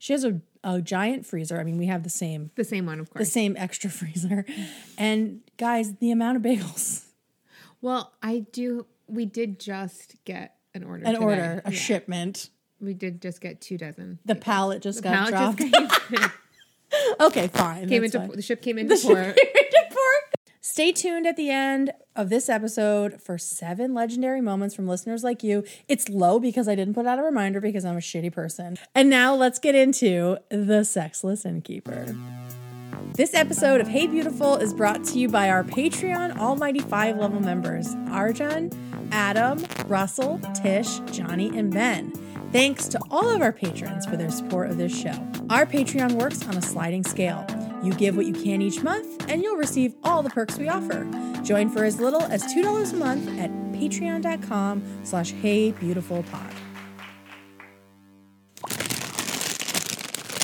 she 0.00 0.14
has 0.14 0.24
a, 0.24 0.40
a 0.64 0.80
giant 0.80 1.26
freezer. 1.26 1.60
I 1.60 1.62
mean, 1.64 1.76
we 1.76 1.86
have 1.86 2.02
the 2.02 2.10
same 2.10 2.50
The 2.56 2.64
same 2.64 2.86
one, 2.86 2.98
of 3.00 3.10
course, 3.10 3.24
the 3.26 3.30
same 3.30 3.54
extra 3.58 3.90
freezer. 4.00 4.44
And 4.98 5.42
guys, 5.58 5.94
the 5.96 6.10
amount 6.10 6.38
of 6.38 6.42
bagels. 6.42 7.04
Well, 7.82 8.12
I 8.22 8.46
do. 8.50 8.86
We 9.06 9.26
did 9.26 9.60
just 9.60 10.16
get 10.24 10.56
an 10.74 10.84
order. 10.84 11.04
An 11.04 11.12
today. 11.14 11.24
order, 11.24 11.62
a 11.64 11.70
Yeah. 11.70 11.78
shipment. 11.78 12.48
We 12.80 12.94
did 12.94 13.20
just 13.20 13.40
get 13.42 13.60
two 13.60 13.76
dozen. 13.76 14.18
The 14.24 14.34
pallet 14.36 14.80
just 14.82 15.02
got 15.02 15.12
Pallet 15.30 15.58
dropped. 15.58 15.58
just 16.10 16.30
okay, 17.20 17.48
fine. 17.48 17.88
came 17.88 18.04
into 18.04 18.18
fine. 18.20 18.30
the 18.32 18.40
ship 18.42 18.62
came 18.62 18.78
into 18.82 18.96
port. 18.96 19.36
Stay 20.70 20.92
tuned 20.92 21.26
at 21.26 21.36
the 21.36 21.50
end 21.50 21.90
of 22.14 22.28
this 22.30 22.48
episode 22.48 23.20
for 23.20 23.36
seven 23.36 23.92
legendary 23.92 24.40
moments 24.40 24.72
from 24.72 24.86
listeners 24.86 25.24
like 25.24 25.42
you. 25.42 25.64
It's 25.88 26.08
low 26.08 26.38
because 26.38 26.68
I 26.68 26.76
didn't 26.76 26.94
put 26.94 27.06
out 27.06 27.18
a 27.18 27.22
reminder 27.24 27.60
because 27.60 27.84
I'm 27.84 27.96
a 27.96 28.00
shitty 28.00 28.32
person. 28.32 28.78
And 28.94 29.10
now 29.10 29.34
let's 29.34 29.58
get 29.58 29.74
into 29.74 30.38
the 30.48 30.84
sexless 30.84 31.44
innkeeper. 31.44 32.14
This 33.14 33.34
episode 33.34 33.80
of 33.80 33.88
Hey 33.88 34.06
Beautiful 34.06 34.58
is 34.58 34.72
brought 34.72 35.02
to 35.06 35.18
you 35.18 35.28
by 35.28 35.50
our 35.50 35.64
Patreon 35.64 36.38
Almighty 36.38 36.78
Five 36.78 37.18
level 37.18 37.40
members 37.40 37.92
Arjun, 38.08 38.70
Adam, 39.10 39.58
Russell, 39.88 40.40
Tish, 40.54 41.00
Johnny, 41.10 41.48
and 41.58 41.74
Ben. 41.74 42.12
Thanks 42.52 42.86
to 42.86 43.00
all 43.10 43.28
of 43.28 43.42
our 43.42 43.52
patrons 43.52 44.06
for 44.06 44.16
their 44.16 44.30
support 44.30 44.70
of 44.70 44.76
this 44.76 44.96
show. 44.96 45.28
Our 45.50 45.66
Patreon 45.66 46.12
works 46.12 46.46
on 46.46 46.56
a 46.56 46.62
sliding 46.62 47.02
scale. 47.02 47.44
You 47.82 47.92
give 47.94 48.16
what 48.16 48.26
you 48.26 48.32
can 48.32 48.60
each 48.60 48.82
month, 48.82 49.24
and 49.28 49.42
you'll 49.42 49.56
receive 49.56 49.94
all 50.04 50.22
the 50.22 50.30
perks 50.30 50.58
we 50.58 50.68
offer. 50.68 51.08
Join 51.42 51.70
for 51.70 51.84
as 51.84 52.00
little 52.00 52.22
as 52.22 52.42
$2 52.54 52.92
a 52.92 52.96
month 52.96 53.28
at 53.38 53.50
patreon.com 53.72 54.82
slash 55.04 55.32
heybeautifulpod. 55.32 56.52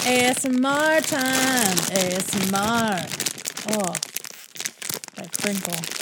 ASMR 0.07 1.05
time. 1.09 1.77
ASMR. 1.97 3.03
Oh, 3.75 3.93
that 5.17 5.33
crinkle. 5.37 5.96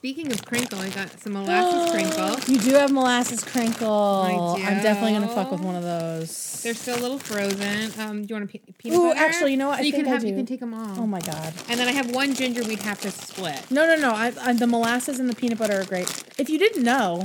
Speaking 0.00 0.32
of 0.32 0.42
crinkle, 0.46 0.78
I 0.78 0.88
got 0.88 1.20
some 1.20 1.32
molasses 1.34 1.90
crinkle. 1.90 2.54
You 2.54 2.58
do 2.58 2.70
have 2.76 2.90
molasses 2.90 3.44
crinkle. 3.44 3.86
I 3.86 4.32
I'm 4.64 4.82
definitely 4.82 5.12
gonna 5.12 5.28
fuck 5.28 5.50
with 5.50 5.60
one 5.60 5.76
of 5.76 5.82
those. 5.82 6.62
They're 6.62 6.72
still 6.72 6.98
a 6.98 7.02
little 7.02 7.18
frozen. 7.18 7.92
Um, 8.00 8.22
do 8.24 8.28
you 8.30 8.40
want 8.40 8.44
a 8.44 8.58
pe- 8.58 8.72
peanut 8.78 8.98
Ooh, 8.98 9.08
butter? 9.08 9.20
actually, 9.20 9.50
you 9.50 9.58
know 9.58 9.68
what? 9.68 9.76
So 9.76 9.82
I 9.82 9.84
you 9.84 9.92
think 9.92 10.04
can 10.04 10.10
I 10.12 10.14
have 10.14 10.24
you 10.24 10.34
can 10.34 10.46
take 10.46 10.60
them 10.60 10.72
all. 10.72 11.00
Oh 11.00 11.06
my 11.06 11.20
god. 11.20 11.52
And 11.68 11.78
then 11.78 11.86
I 11.86 11.92
have 11.92 12.10
one 12.14 12.32
ginger 12.32 12.62
we'd 12.62 12.78
have 12.78 12.98
to 13.02 13.10
split. 13.10 13.70
No, 13.70 13.86
no, 13.86 13.96
no. 13.96 14.12
I, 14.12 14.32
I, 14.40 14.54
the 14.54 14.66
molasses 14.66 15.20
and 15.20 15.28
the 15.28 15.34
peanut 15.34 15.58
butter 15.58 15.78
are 15.78 15.84
great. 15.84 16.08
If 16.38 16.48
you 16.48 16.58
didn't 16.58 16.82
know, 16.82 17.22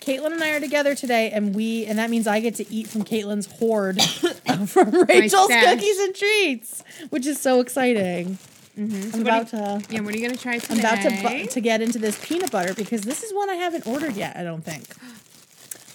Caitlin 0.00 0.30
and 0.30 0.44
I 0.44 0.50
are 0.50 0.60
together 0.60 0.94
today, 0.94 1.32
and 1.32 1.56
we 1.56 1.86
and 1.86 1.98
that 1.98 2.08
means 2.08 2.28
I 2.28 2.38
get 2.38 2.54
to 2.56 2.72
eat 2.72 2.86
from 2.86 3.02
Caitlin's 3.02 3.46
hoard 3.46 4.00
from 4.68 4.90
Rachel's 4.92 5.46
stash. 5.46 5.74
cookies 5.74 5.98
and 5.98 6.14
treats, 6.14 6.84
which 7.10 7.26
is 7.26 7.40
so 7.40 7.58
exciting. 7.58 8.38
I'm 8.76 9.20
about 9.22 9.48
to. 9.48 9.82
Yeah, 9.88 10.00
what 10.00 10.14
are 10.14 10.18
you 10.18 10.26
gonna 10.26 10.38
try 10.38 10.58
today? 10.58 10.74
I'm 10.74 10.80
about 10.80 11.02
to 11.02 11.22
bu- 11.22 11.46
to 11.46 11.60
get 11.60 11.80
into 11.80 11.98
this 11.98 12.22
peanut 12.24 12.50
butter 12.50 12.74
because 12.74 13.02
this 13.02 13.22
is 13.22 13.32
one 13.32 13.48
I 13.48 13.54
haven't 13.54 13.86
ordered 13.86 14.14
yet. 14.16 14.36
I 14.36 14.42
don't 14.44 14.62
think. 14.62 14.84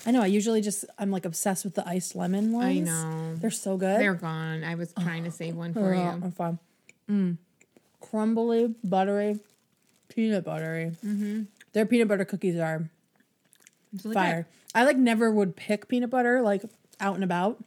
I 0.05 0.11
know. 0.11 0.21
I 0.21 0.25
usually 0.25 0.61
just 0.61 0.85
I'm 0.97 1.11
like 1.11 1.25
obsessed 1.25 1.63
with 1.63 1.75
the 1.75 1.87
iced 1.87 2.15
lemon 2.15 2.51
ones. 2.51 2.65
I 2.65 2.79
know. 2.79 3.35
They're 3.35 3.51
so 3.51 3.77
good. 3.77 3.99
They're 3.99 4.15
gone. 4.15 4.63
I 4.63 4.75
was 4.75 4.93
trying 4.93 5.23
to 5.25 5.31
save 5.31 5.55
one 5.55 5.73
for 5.73 5.81
They're 5.81 5.93
you. 5.93 6.01
I'm 6.01 6.31
fine. 6.31 6.59
Mm. 7.09 7.37
Crumbly, 7.99 8.73
buttery, 8.83 9.39
peanut 10.09 10.43
buttery. 10.43 10.93
Mm-hmm. 11.05 11.43
Their 11.73 11.85
peanut 11.85 12.07
butter 12.07 12.25
cookies 12.25 12.57
are 12.57 12.89
fire. 14.11 14.47
I 14.73 14.85
like 14.85 14.97
never 14.97 15.29
would 15.31 15.55
pick 15.55 15.87
peanut 15.87 16.09
butter 16.09 16.41
like 16.41 16.63
out 16.99 17.15
and 17.15 17.23
about. 17.23 17.63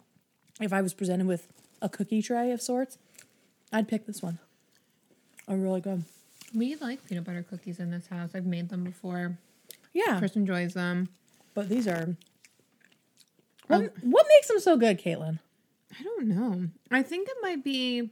If 0.60 0.72
I 0.72 0.80
was 0.82 0.94
presented 0.94 1.26
with 1.26 1.48
a 1.82 1.88
cookie 1.88 2.22
tray 2.22 2.50
of 2.50 2.60
sorts, 2.62 2.98
I'd 3.72 3.88
pick 3.88 4.06
this 4.06 4.22
one. 4.22 4.38
Are 5.48 5.56
really 5.56 5.80
good. 5.80 6.04
We 6.54 6.76
like 6.76 7.06
peanut 7.06 7.24
butter 7.24 7.42
cookies 7.42 7.80
in 7.80 7.90
this 7.90 8.06
house. 8.06 8.30
I've 8.34 8.46
made 8.46 8.68
them 8.68 8.84
before. 8.84 9.38
Yeah, 9.92 10.18
Chris 10.18 10.36
enjoys 10.36 10.74
them. 10.74 11.08
but 11.54 11.68
these 11.68 11.86
are. 11.86 12.16
What, 13.66 13.92
what 14.02 14.26
makes 14.28 14.48
them 14.48 14.60
so 14.60 14.76
good, 14.76 15.00
Caitlin? 15.00 15.38
I 15.98 16.02
don't 16.02 16.28
know. 16.28 16.68
I 16.90 17.02
think 17.02 17.28
it 17.28 17.36
might 17.40 17.64
be 17.64 18.10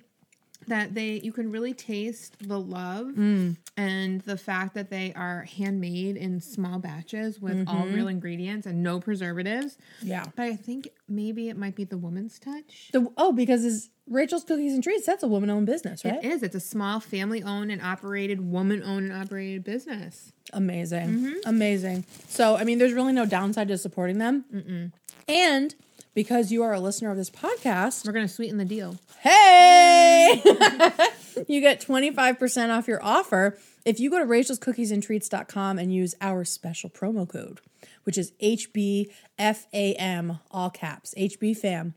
that 0.68 0.94
they 0.94 1.20
you 1.22 1.32
can 1.32 1.50
really 1.50 1.74
taste 1.74 2.36
the 2.48 2.58
love 2.58 3.06
Mm. 3.08 3.56
and 3.76 4.20
the 4.22 4.36
fact 4.36 4.74
that 4.74 4.90
they 4.90 5.12
are 5.14 5.42
handmade 5.42 6.16
in 6.16 6.40
small 6.40 6.78
batches 6.78 7.40
with 7.40 7.66
all 7.68 7.82
Mm-hmm. 7.84 7.94
real 7.94 8.08
ingredients 8.08 8.66
and 8.66 8.82
no 8.82 9.00
preservatives. 9.00 9.76
Yeah. 10.02 10.24
But 10.36 10.44
I 10.44 10.56
think 10.56 10.88
maybe 11.08 11.48
it 11.48 11.56
might 11.56 11.74
be 11.74 11.84
the 11.84 11.98
woman's 11.98 12.38
touch. 12.38 12.90
The, 12.92 13.06
oh, 13.16 13.32
because 13.32 13.64
is 13.64 13.90
Rachel's 14.08 14.44
Cookies 14.44 14.74
and 14.74 14.82
Treats, 14.82 15.06
that's 15.06 15.22
a 15.22 15.28
woman 15.28 15.48
owned 15.50 15.66
business, 15.66 16.04
right? 16.04 16.22
It 16.22 16.24
is. 16.24 16.42
It's 16.42 16.56
a 16.56 16.60
small 16.60 16.98
family 17.00 17.42
owned 17.42 17.70
and 17.70 17.80
operated, 17.80 18.40
woman 18.40 18.82
owned 18.82 19.10
and 19.10 19.22
operated 19.22 19.62
business. 19.64 20.32
Amazing. 20.52 21.08
Mm-hmm. 21.08 21.32
Amazing. 21.46 22.04
So, 22.28 22.56
I 22.56 22.64
mean, 22.64 22.78
there's 22.78 22.92
really 22.92 23.12
no 23.12 23.26
downside 23.26 23.68
to 23.68 23.78
supporting 23.78 24.18
them. 24.18 24.92
And 25.28 25.74
because 26.14 26.52
you 26.52 26.62
are 26.62 26.72
a 26.72 26.80
listener 26.80 27.10
of 27.10 27.16
this 27.16 27.30
podcast, 27.30 28.06
We're 28.06 28.12
gonna 28.12 28.28
sweeten 28.28 28.58
the 28.58 28.64
deal. 28.64 28.96
hey, 29.20 30.40
you 31.48 31.60
get 31.60 31.80
25% 31.80 32.70
off 32.76 32.86
your 32.88 33.02
offer 33.02 33.58
if 33.84 33.98
you 33.98 34.10
go 34.10 34.18
to 34.18 34.24
rachelscookiesandtreats.com 34.24 35.78
and 35.78 35.92
use 35.92 36.14
our 36.20 36.44
special 36.44 36.90
promo 36.90 37.28
code, 37.28 37.60
which 38.04 38.16
is 38.18 38.32
HBFAM, 38.42 40.40
all 40.50 40.70
caps, 40.70 41.14
HBFAM. 41.16 41.94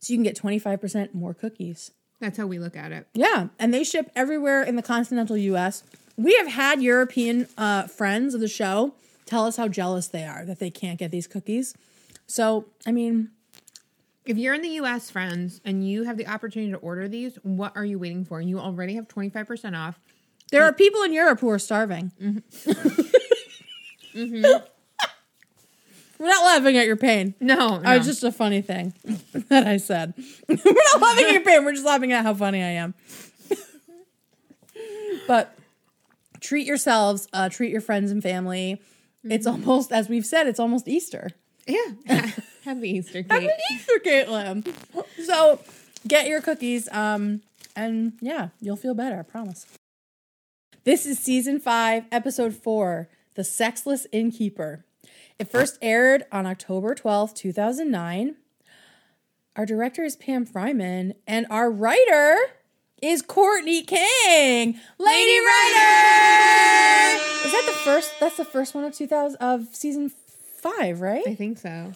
So 0.00 0.12
you 0.12 0.16
can 0.16 0.22
get 0.24 0.36
25% 0.36 1.14
more 1.14 1.34
cookies. 1.34 1.90
That's 2.20 2.38
how 2.38 2.46
we 2.46 2.58
look 2.58 2.76
at 2.76 2.90
it. 2.92 3.06
Yeah, 3.14 3.48
and 3.58 3.72
they 3.72 3.84
ship 3.84 4.10
everywhere 4.16 4.62
in 4.62 4.76
the 4.76 4.82
continental 4.82 5.36
U.S. 5.36 5.84
We 6.16 6.34
have 6.36 6.48
had 6.48 6.82
European 6.82 7.46
uh, 7.56 7.84
friends 7.86 8.34
of 8.34 8.40
the 8.40 8.48
show 8.48 8.94
tell 9.24 9.44
us 9.44 9.56
how 9.56 9.68
jealous 9.68 10.08
they 10.08 10.24
are 10.24 10.44
that 10.44 10.58
they 10.58 10.70
can't 10.70 10.98
get 10.98 11.10
these 11.10 11.26
cookies. 11.28 11.74
So, 12.28 12.66
I 12.86 12.92
mean, 12.92 13.30
If 14.26 14.36
you're 14.36 14.52
in 14.54 14.60
the 14.60 14.68
US, 14.82 15.10
friends, 15.10 15.60
and 15.64 15.88
you 15.88 16.04
have 16.04 16.18
the 16.18 16.26
opportunity 16.26 16.70
to 16.72 16.76
order 16.78 17.08
these, 17.08 17.36
what 17.42 17.74
are 17.74 17.84
you 17.84 17.98
waiting 17.98 18.24
for? 18.26 18.40
You 18.42 18.58
already 18.60 18.94
have 18.96 19.08
25% 19.08 19.74
off. 19.76 19.98
there 20.52 20.62
are 20.64 20.72
people 20.72 21.02
in 21.02 21.12
Europe 21.14 21.40
who 21.40 21.48
are 21.48 21.58
starving. 21.58 22.12
Mm-hmm. 22.22 22.70
Mm-hmm. 24.14 24.42
We're 26.18 26.26
not 26.26 26.44
laughing 26.44 26.76
at 26.76 26.84
your 26.86 26.96
pain. 26.96 27.34
No, 27.40 27.76
Oh, 27.76 27.78
no. 27.78 27.92
It's 27.92 28.06
just 28.06 28.24
a 28.24 28.32
funny 28.32 28.60
thing 28.60 28.92
that 29.48 29.66
I 29.66 29.76
said. 29.78 30.14
We're 30.48 30.56
not 30.64 31.00
laughing 31.00 31.26
at 31.26 31.32
your 31.32 31.42
pain. 31.44 31.64
We're 31.64 31.72
just 31.72 31.86
laughing 31.86 32.12
at 32.12 32.24
how 32.24 32.34
funny 32.34 32.60
I 32.62 32.70
am. 32.70 32.94
but 35.28 35.54
treat 36.40 36.66
yourselves, 36.66 37.28
uh, 37.32 37.48
treat 37.48 37.70
your 37.70 37.80
friends 37.80 38.10
and 38.10 38.22
family. 38.22 38.82
It's 39.24 39.46
mm-hmm. 39.46 39.68
almost, 39.68 39.92
as 39.92 40.08
we've 40.08 40.26
said, 40.26 40.46
it's 40.48 40.60
almost 40.60 40.88
Easter. 40.88 41.30
Yeah. 41.68 42.30
Happy 42.64 42.90
Easter, 42.90 43.24
Happy 43.28 43.46
Kate. 43.46 43.50
Easter, 43.72 44.00
Caitlin. 44.04 44.74
So 45.24 45.60
get 46.06 46.26
your 46.26 46.40
cookies, 46.40 46.88
um, 46.92 47.42
and 47.76 48.14
yeah, 48.20 48.48
you'll 48.60 48.76
feel 48.76 48.94
better. 48.94 49.18
I 49.18 49.22
promise. 49.22 49.66
This 50.84 51.06
is 51.06 51.18
season 51.18 51.60
five, 51.60 52.04
episode 52.10 52.54
four, 52.54 53.08
The 53.34 53.44
Sexless 53.44 54.06
Innkeeper. 54.12 54.84
It 55.38 55.50
first 55.50 55.78
aired 55.80 56.24
on 56.32 56.46
October 56.46 56.94
12th, 56.94 57.34
2009. 57.34 58.36
Our 59.54 59.66
director 59.66 60.02
is 60.02 60.16
Pam 60.16 60.46
Fryman, 60.46 61.14
and 61.26 61.46
our 61.50 61.70
writer 61.70 62.36
is 63.02 63.22
Courtney 63.22 63.82
Kang, 63.82 64.78
Lady 64.98 65.38
Writer. 65.38 67.18
Is 67.44 67.52
that 67.52 67.64
the 67.66 67.78
first? 67.84 68.12
That's 68.18 68.36
the 68.36 68.44
first 68.44 68.74
one 68.74 68.84
of 68.84 68.94
2000 68.94 69.36
of 69.40 69.74
season 69.74 70.10
five, 70.58 71.00
right? 71.00 71.26
I 71.26 71.34
think 71.34 71.58
so. 71.58 71.92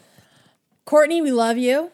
Courtney, 0.85 1.23
we 1.23 1.33
love 1.33 1.59
you. 1.59 1.91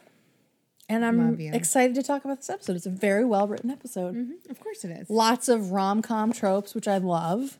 And 0.89 1.05
I'm 1.05 1.39
you. 1.39 1.53
excited 1.53 1.95
to 1.97 2.03
talk 2.03 2.25
about 2.25 2.39
this 2.39 2.49
episode. 2.49 2.77
It's 2.77 2.87
a 2.87 2.91
very 2.91 3.25
well 3.25 3.47
written 3.47 3.71
episode. 3.71 4.33
Of 4.49 4.59
course 4.59 4.85
it 4.85 4.91
is. 4.91 5.11
Lots 5.11 5.49
of 5.49 5.71
rom 5.71 6.01
com 6.01 6.33
tropes, 6.33 6.75
which 6.75 6.89
I 6.89 6.97
love. 6.97 7.59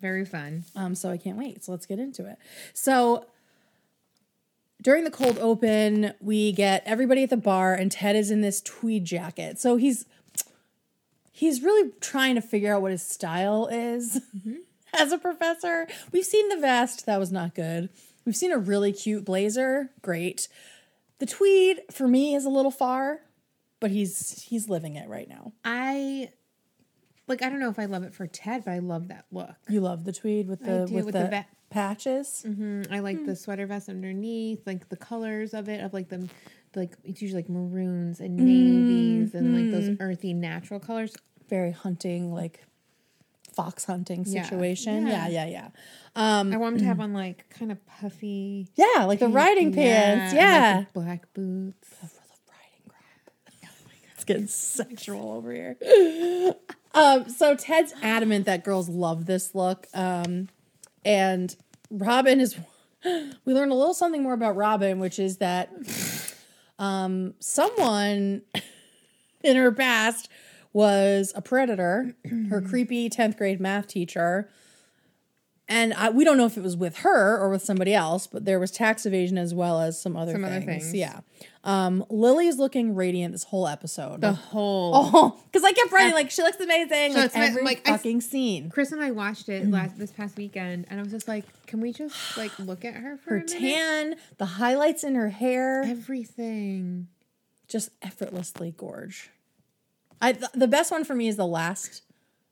Very 0.00 0.24
fun. 0.24 0.64
Um, 0.76 0.94
so 0.94 1.10
I 1.10 1.16
can't 1.16 1.36
wait. 1.36 1.64
So 1.64 1.72
let's 1.72 1.86
get 1.86 1.98
into 1.98 2.24
it. 2.24 2.38
So 2.72 3.26
during 4.80 5.02
the 5.02 5.10
cold 5.10 5.38
open, 5.38 6.14
we 6.20 6.52
get 6.52 6.84
everybody 6.86 7.24
at 7.24 7.30
the 7.30 7.36
bar, 7.36 7.74
and 7.74 7.90
Ted 7.90 8.14
is 8.14 8.30
in 8.30 8.42
this 8.42 8.60
tweed 8.60 9.04
jacket. 9.04 9.58
So 9.58 9.76
he's 9.76 10.06
he's 11.32 11.62
really 11.62 11.90
trying 12.00 12.36
to 12.36 12.40
figure 12.40 12.74
out 12.74 12.82
what 12.82 12.92
his 12.92 13.02
style 13.02 13.66
is 13.66 14.20
as 14.94 15.10
a 15.10 15.18
professor. 15.18 15.88
We've 16.12 16.24
seen 16.24 16.48
the 16.48 16.58
vest, 16.58 17.06
that 17.06 17.18
was 17.18 17.32
not 17.32 17.56
good. 17.56 17.88
We've 18.28 18.36
seen 18.36 18.52
a 18.52 18.58
really 18.58 18.92
cute 18.92 19.24
blazer, 19.24 19.88
great. 20.02 20.48
The 21.18 21.24
tweed 21.24 21.80
for 21.90 22.06
me 22.06 22.34
is 22.34 22.44
a 22.44 22.50
little 22.50 22.70
far, 22.70 23.20
but 23.80 23.90
he's 23.90 24.42
he's 24.42 24.68
living 24.68 24.96
it 24.96 25.08
right 25.08 25.26
now. 25.26 25.54
I 25.64 26.28
like 27.26 27.42
I 27.42 27.48
don't 27.48 27.58
know 27.58 27.70
if 27.70 27.78
I 27.78 27.86
love 27.86 28.02
it 28.02 28.12
for 28.12 28.26
Ted, 28.26 28.66
but 28.66 28.72
I 28.72 28.80
love 28.80 29.08
that 29.08 29.24
look. 29.32 29.54
You 29.66 29.80
love 29.80 30.04
the 30.04 30.12
tweed 30.12 30.46
with 30.46 30.60
the 30.60 30.84
do, 30.86 30.94
with, 30.94 31.06
with 31.06 31.14
the, 31.14 31.22
the 31.22 31.28
ve- 31.28 31.46
patches. 31.70 32.44
Mm, 32.46 32.92
I 32.92 32.98
like 32.98 33.24
the 33.24 33.34
sweater 33.34 33.66
vest 33.66 33.88
underneath, 33.88 34.66
like 34.66 34.90
the 34.90 34.98
colors 34.98 35.54
of 35.54 35.70
it, 35.70 35.80
of 35.82 35.94
like 35.94 36.10
them, 36.10 36.28
like 36.76 36.98
it's 37.04 37.22
usually 37.22 37.40
like 37.40 37.48
maroons 37.48 38.20
and 38.20 38.36
navies 38.36 39.34
and 39.34 39.56
like 39.56 39.70
those 39.70 39.96
earthy 40.00 40.34
natural 40.34 40.80
colors. 40.80 41.16
very 41.48 41.70
hunting, 41.70 42.30
like 42.30 42.62
fox 43.58 43.84
hunting 43.84 44.24
situation. 44.24 45.08
Yeah, 45.08 45.26
Yeah. 45.26 45.46
yeah, 45.46 45.68
yeah. 46.14 46.52
I 46.54 46.56
want 46.56 46.74
them 46.76 46.78
to 46.78 46.84
have 46.86 47.00
on 47.00 47.12
like 47.12 47.50
kind 47.50 47.72
of 47.72 47.84
puffy, 47.86 48.68
Yeah, 48.76 49.04
like 49.04 49.18
the 49.18 49.28
riding 49.28 49.72
pants. 49.74 50.32
Yeah. 50.32 50.76
like, 50.78 50.92
the 50.92 51.00
black 51.00 51.34
boots. 51.34 51.88
It's 54.14 54.24
getting 54.24 54.48
sexual 54.48 55.30
over 55.30 55.52
here. 55.52 55.76
um, 56.94 57.28
so 57.28 57.54
Ted's 57.54 57.94
adamant 58.02 58.46
that 58.46 58.64
girls 58.64 58.88
love 58.88 59.26
this 59.26 59.54
look. 59.54 59.86
Um, 59.94 60.48
and 61.04 61.54
Robin 61.88 62.40
is 62.40 62.56
we 63.04 63.54
learned 63.54 63.70
a 63.70 63.76
little 63.76 63.94
something 63.94 64.22
more 64.24 64.32
about 64.34 64.56
Robin, 64.56 64.98
which 64.98 65.20
is 65.20 65.36
that 65.38 65.70
um 66.80 67.34
someone 67.38 68.42
in 69.44 69.56
her 69.56 69.70
past 69.70 70.28
was 70.78 71.32
a 71.34 71.42
predator, 71.42 72.14
her 72.50 72.60
creepy 72.60 73.10
10th 73.10 73.36
grade 73.36 73.58
math 73.60 73.88
teacher. 73.88 74.48
And 75.70 75.92
I, 75.92 76.08
we 76.10 76.24
don't 76.24 76.38
know 76.38 76.46
if 76.46 76.56
it 76.56 76.62
was 76.62 76.76
with 76.76 76.98
her 76.98 77.36
or 77.36 77.50
with 77.50 77.62
somebody 77.62 77.92
else, 77.92 78.26
but 78.28 78.44
there 78.46 78.58
was 78.60 78.70
tax 78.70 79.04
evasion 79.04 79.36
as 79.36 79.52
well 79.52 79.80
as 79.80 80.00
some 80.00 80.16
other 80.16 80.32
Some 80.32 80.42
things. 80.42 80.54
other 80.56 80.64
things. 80.64 80.94
Yeah. 80.94 81.20
Um, 81.64 82.04
Lily's 82.08 82.58
looking 82.58 82.94
radiant 82.94 83.32
this 83.32 83.42
whole 83.44 83.66
episode. 83.66 84.20
The 84.22 84.32
whole. 84.32 84.92
Oh, 84.94 85.40
because 85.50 85.64
I 85.64 85.72
kept 85.72 85.90
writing 85.92 86.14
like 86.14 86.30
she 86.30 86.42
looks 86.42 86.58
amazing. 86.60 87.12
So 87.12 87.18
like 87.20 87.36
every 87.36 87.64
like, 87.64 87.82
I- 87.86 87.90
fucking 87.92 88.20
scene. 88.22 88.70
Chris 88.70 88.92
and 88.92 89.02
I 89.02 89.10
watched 89.10 89.48
it 89.50 89.68
last 89.70 89.98
this 89.98 90.10
past 90.12 90.36
weekend, 90.38 90.86
and 90.88 90.98
I 91.00 91.02
was 91.02 91.12
just 91.12 91.28
like, 91.28 91.44
"Can 91.66 91.80
we 91.82 91.92
just 91.92 92.38
like 92.38 92.56
look 92.60 92.84
at 92.86 92.94
her 92.94 93.18
for 93.18 93.30
Her 93.30 93.36
a 93.36 93.44
minute?" 93.44 93.58
tan, 93.58 94.16
the 94.38 94.46
highlights 94.46 95.04
in 95.04 95.16
her 95.16 95.28
hair, 95.28 95.82
Everything. 95.84 97.08
just 97.66 97.90
effortlessly 98.00 98.72
gorge. 98.74 99.28
I 100.20 100.32
th- 100.32 100.50
the 100.54 100.68
best 100.68 100.90
one 100.90 101.04
for 101.04 101.14
me 101.14 101.28
is 101.28 101.36
the 101.36 101.46
last, 101.46 102.02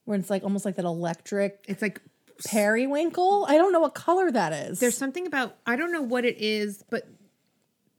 where 0.04 0.18
it's 0.18 0.30
like 0.30 0.42
almost 0.44 0.64
like 0.64 0.76
that 0.76 0.84
electric 0.84 1.64
It's 1.68 1.82
like 1.82 2.00
periwinkle. 2.46 3.46
I 3.48 3.56
don't 3.56 3.72
know 3.72 3.80
what 3.80 3.94
color 3.94 4.30
that 4.30 4.52
is. 4.52 4.78
there's 4.80 4.96
something 4.96 5.26
about 5.26 5.56
I 5.66 5.76
don't 5.76 5.92
know 5.92 6.02
what 6.02 6.24
it 6.24 6.36
is, 6.38 6.84
but 6.90 7.08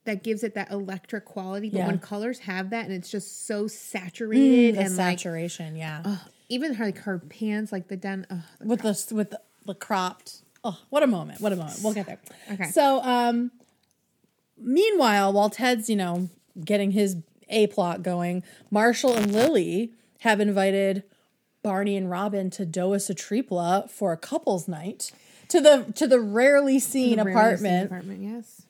that 0.06 0.24
gives 0.24 0.44
it 0.44 0.54
that 0.56 0.72
electric 0.72 1.26
quality. 1.26 1.70
But 1.70 1.78
Yeah. 1.80 1.88
when 1.88 2.00
colors 2.00 2.40
have 2.40 2.70
that, 2.70 2.86
and 2.86 2.94
it's 2.94 3.10
just 3.10 3.46
so 3.46 3.68
saturated 3.68 4.76
the 4.76 4.82
and 4.82 4.96
like 4.96 5.20
saturation, 5.20 5.76
yeah, 5.76 6.02
ugh, 6.06 6.20
even 6.50 6.76
her 6.76 6.86
like 6.86 7.00
her 7.00 7.20
pants, 7.20 7.72
like 7.74 7.88
the 7.90 7.98
den. 7.98 8.26
ugh, 8.30 8.40
with 8.64 8.82
the 8.84 9.16
with 9.16 9.32
the, 9.32 9.42
the 9.66 9.76
cropped. 9.76 10.44
Oh, 10.64 10.80
what 10.90 11.04
a 11.04 11.08
moment! 11.08 11.42
What 11.42 11.52
a 11.52 11.56
moment! 11.58 11.80
We'll 11.84 11.94
get 11.94 12.06
there. 12.06 12.20
Okay. 12.54 12.70
So, 12.72 13.02
um, 13.04 13.52
meanwhile, 14.58 15.34
while 15.34 15.50
Ted's 15.50 15.90
you 15.90 15.96
know 15.96 16.30
getting 16.64 16.92
his 16.92 17.18
a 17.50 17.68
plot 17.68 18.04
going, 18.04 18.44
Marshall 18.72 19.16
and 19.16 19.32
Lily 19.34 19.92
have 20.22 20.40
invited 20.40 21.04
Barney 21.64 21.96
and 21.98 22.10
Robin 22.10 22.50
to 22.52 22.66
Doa 22.66 23.00
Tripla 23.16 23.90
for 23.90 24.12
a 24.14 24.18
couples 24.18 24.68
night 24.68 25.12
to 25.50 25.60
the 25.62 25.86
to 25.96 26.08
the 26.08 26.20
rarely 26.20 26.80
seen 26.80 27.18
rarely 27.18 27.32
seen 27.32 27.38
apartment. 27.38 27.86
apartment, 27.86 28.22
yes. 28.24 28.62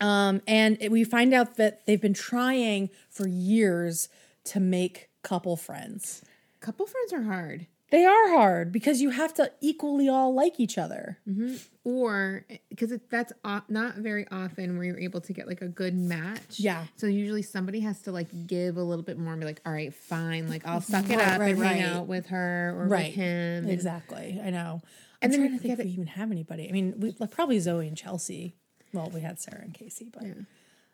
Um, 0.00 0.42
and 0.46 0.76
it- 0.80 0.90
we 0.90 1.04
find 1.04 1.32
out 1.32 1.56
that 1.56 1.86
they've 1.86 2.00
been 2.00 2.12
trying 2.14 2.90
for 3.10 3.26
years 3.26 4.08
to 4.44 4.60
make 4.60 5.08
couple 5.22 5.56
friends. 5.56 6.22
Couple 6.60 6.86
friends 6.86 7.12
are 7.12 7.22
hard. 7.22 7.66
They 7.90 8.04
are 8.04 8.28
hard 8.30 8.72
because 8.72 9.00
you 9.00 9.10
have 9.10 9.32
to 9.34 9.52
equally 9.60 10.08
all 10.08 10.34
like 10.34 10.58
each 10.58 10.76
other. 10.76 11.18
Mm-hmm. 11.28 11.54
or 11.84 12.44
because 12.68 12.92
that's 13.10 13.32
not 13.68 13.96
very 13.96 14.26
often 14.32 14.76
where 14.76 14.86
you're 14.86 14.98
able 14.98 15.20
to 15.20 15.32
get 15.32 15.46
like 15.46 15.62
a 15.62 15.68
good 15.68 15.94
match. 15.94 16.58
Yeah. 16.58 16.86
So 16.96 17.06
usually 17.06 17.42
somebody 17.42 17.78
has 17.80 18.00
to 18.02 18.12
like 18.12 18.26
give 18.48 18.76
a 18.76 18.82
little 18.82 19.04
bit 19.04 19.18
more 19.18 19.32
and 19.32 19.40
be 19.40 19.46
like, 19.46 19.60
all 19.64 19.72
right, 19.72 19.94
fine, 19.94 20.48
like 20.48 20.66
I'll 20.66 20.80
suck 20.80 21.08
it 21.10 21.16
Right, 21.16 21.28
up 21.28 21.40
right, 21.40 21.54
and 21.54 21.62
hang 21.64 21.82
out 21.82 22.06
with 22.08 22.26
her 22.26 22.74
or 22.76 22.88
Right. 22.88 23.06
with 23.06 23.14
him. 23.14 23.68
Exactly. 23.68 24.40
I 24.44 24.50
know. 24.50 24.80
I'm 25.22 25.30
And 25.30 25.32
then 25.32 25.40
trying 25.40 25.52
to 25.52 25.58
think 25.62 25.78
if 25.78 25.84
we 25.84 25.90
even 25.92 26.06
have 26.08 26.32
anybody. 26.32 26.68
I 26.68 26.72
mean, 26.72 26.94
we 26.98 27.14
like, 27.20 27.30
probably 27.30 27.58
Zoe 27.60 27.86
and 27.86 27.96
Chelsea. 27.96 28.56
Well, 28.92 29.10
we 29.14 29.20
had 29.20 29.38
Sarah 29.40 29.62
and 29.62 29.72
Casey, 29.72 30.10
but 30.12 30.24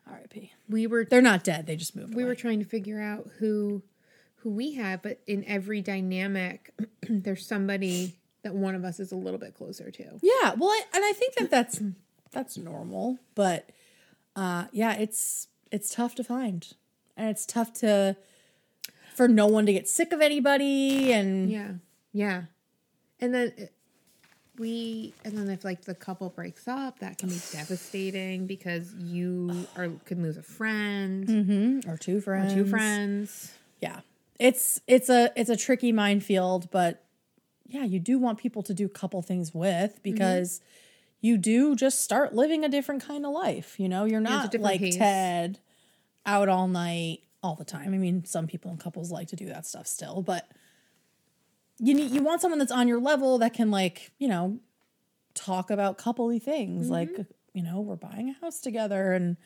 R.I.P. 0.09 0.51
We 0.69 0.87
were 0.87 1.05
They're 1.05 1.21
not 1.21 1.43
dead. 1.43 1.65
They 1.65 1.75
just 1.75 1.95
moved. 1.95 2.13
we 2.13 2.23
away. 2.23 2.29
were 2.29 2.35
trying 2.35 2.59
to 2.59 2.65
figure 2.65 3.01
out 3.01 3.29
who 3.39 3.81
who 4.43 4.49
we 4.51 4.73
have, 4.73 5.01
but 5.01 5.19
in 5.27 5.43
every 5.45 5.81
dynamic, 5.81 6.73
there's 7.09 7.45
somebody 7.45 8.13
that 8.43 8.53
one 8.53 8.75
of 8.75 8.83
us 8.83 8.99
is 8.99 9.11
a 9.11 9.15
little 9.15 9.39
bit 9.39 9.55
closer 9.55 9.89
to. 9.89 10.03
Yeah, 10.21 10.53
well, 10.57 10.69
I, 10.69 10.81
and 10.93 11.03
I 11.05 11.13
think 11.13 11.35
that 11.35 11.49
that's 11.49 11.81
that's 12.31 12.57
normal, 12.57 13.19
but 13.35 13.69
uh, 14.35 14.65
yeah, 14.71 14.93
it's 14.95 15.47
it's 15.71 15.93
tough 15.93 16.15
to 16.15 16.23
find, 16.23 16.67
and 17.17 17.29
it's 17.29 17.45
tough 17.45 17.73
to 17.75 18.15
for 19.15 19.27
no 19.27 19.45
one 19.47 19.65
to 19.67 19.73
get 19.73 19.87
sick 19.87 20.11
of 20.11 20.21
anybody, 20.21 21.11
and 21.13 21.49
Yeah. 21.49 21.71
Yeah. 22.11 22.43
And 23.19 23.33
then 23.33 23.53
it- 23.57 23.73
we 24.59 25.15
and 25.25 25.35
then 25.35 25.49
if 25.49 25.65
like 25.65 25.85
the 25.85 25.95
couple 25.95 26.29
breaks 26.29 26.67
up, 26.67 26.99
that 26.99 27.17
can 27.17 27.29
be 27.29 27.39
devastating 27.51 28.45
because 28.45 28.93
you 28.93 29.65
are 29.75 29.89
could 30.05 30.21
lose 30.21 30.37
a 30.37 30.43
friend 30.43 31.27
Mhm, 31.27 31.87
or 31.87 31.97
two 31.97 32.17
or 32.19 32.21
friends, 32.21 32.53
two 32.53 32.65
friends. 32.67 33.51
Yeah, 33.81 34.01
it's 34.43 34.81
it's 34.87 35.07
a 35.07 35.31
it's 35.37 35.49
a 35.49 35.55
tricky 35.55 35.93
minefield, 35.93 36.69
but 36.69 37.05
yeah, 37.65 37.85
you 37.85 37.97
do 37.97 38.19
want 38.19 38.39
people 38.39 38.61
to 38.63 38.73
do 38.73 38.89
couple 38.89 39.21
things 39.21 39.53
with 39.53 40.03
because 40.03 40.59
you 41.21 41.37
do 41.37 41.77
just 41.77 42.01
start 42.01 42.35
living 42.35 42.65
a 42.65 42.69
different 42.69 43.07
kind 43.07 43.25
of 43.25 43.31
life. 43.31 43.79
You 43.79 43.87
know, 43.87 44.03
you're 44.03 44.19
not 44.19 44.53
like 44.59 44.81
pace. 44.81 44.97
Ted 44.97 45.59
out 46.25 46.49
all 46.49 46.67
night 46.67 47.21
all 47.41 47.55
the 47.55 47.63
time. 47.63 47.93
I 47.93 47.97
mean, 47.97 48.25
some 48.25 48.45
people 48.45 48.69
in 48.69 48.77
couples 48.77 49.11
like 49.11 49.29
to 49.29 49.37
do 49.37 49.45
that 49.45 49.65
stuff 49.65 49.87
still, 49.87 50.21
but 50.21 50.45
you 51.79 51.93
need 51.93 52.11
you 52.11 52.21
want 52.21 52.41
someone 52.41 52.59
that's 52.59 52.71
on 52.71 52.89
your 52.89 52.99
level 52.99 53.37
that 53.37 53.53
can 53.53 53.71
like, 53.71 54.11
you 54.19 54.27
know, 54.27 54.59
talk 55.35 55.71
about 55.71 55.97
coupley 55.97 56.43
things 56.43 56.89
like, 56.89 57.09
you 57.53 57.63
know, 57.63 57.79
we're 57.79 57.95
buying 57.95 58.29
a 58.29 58.33
house 58.45 58.59
together 58.59 59.13
and 59.13 59.37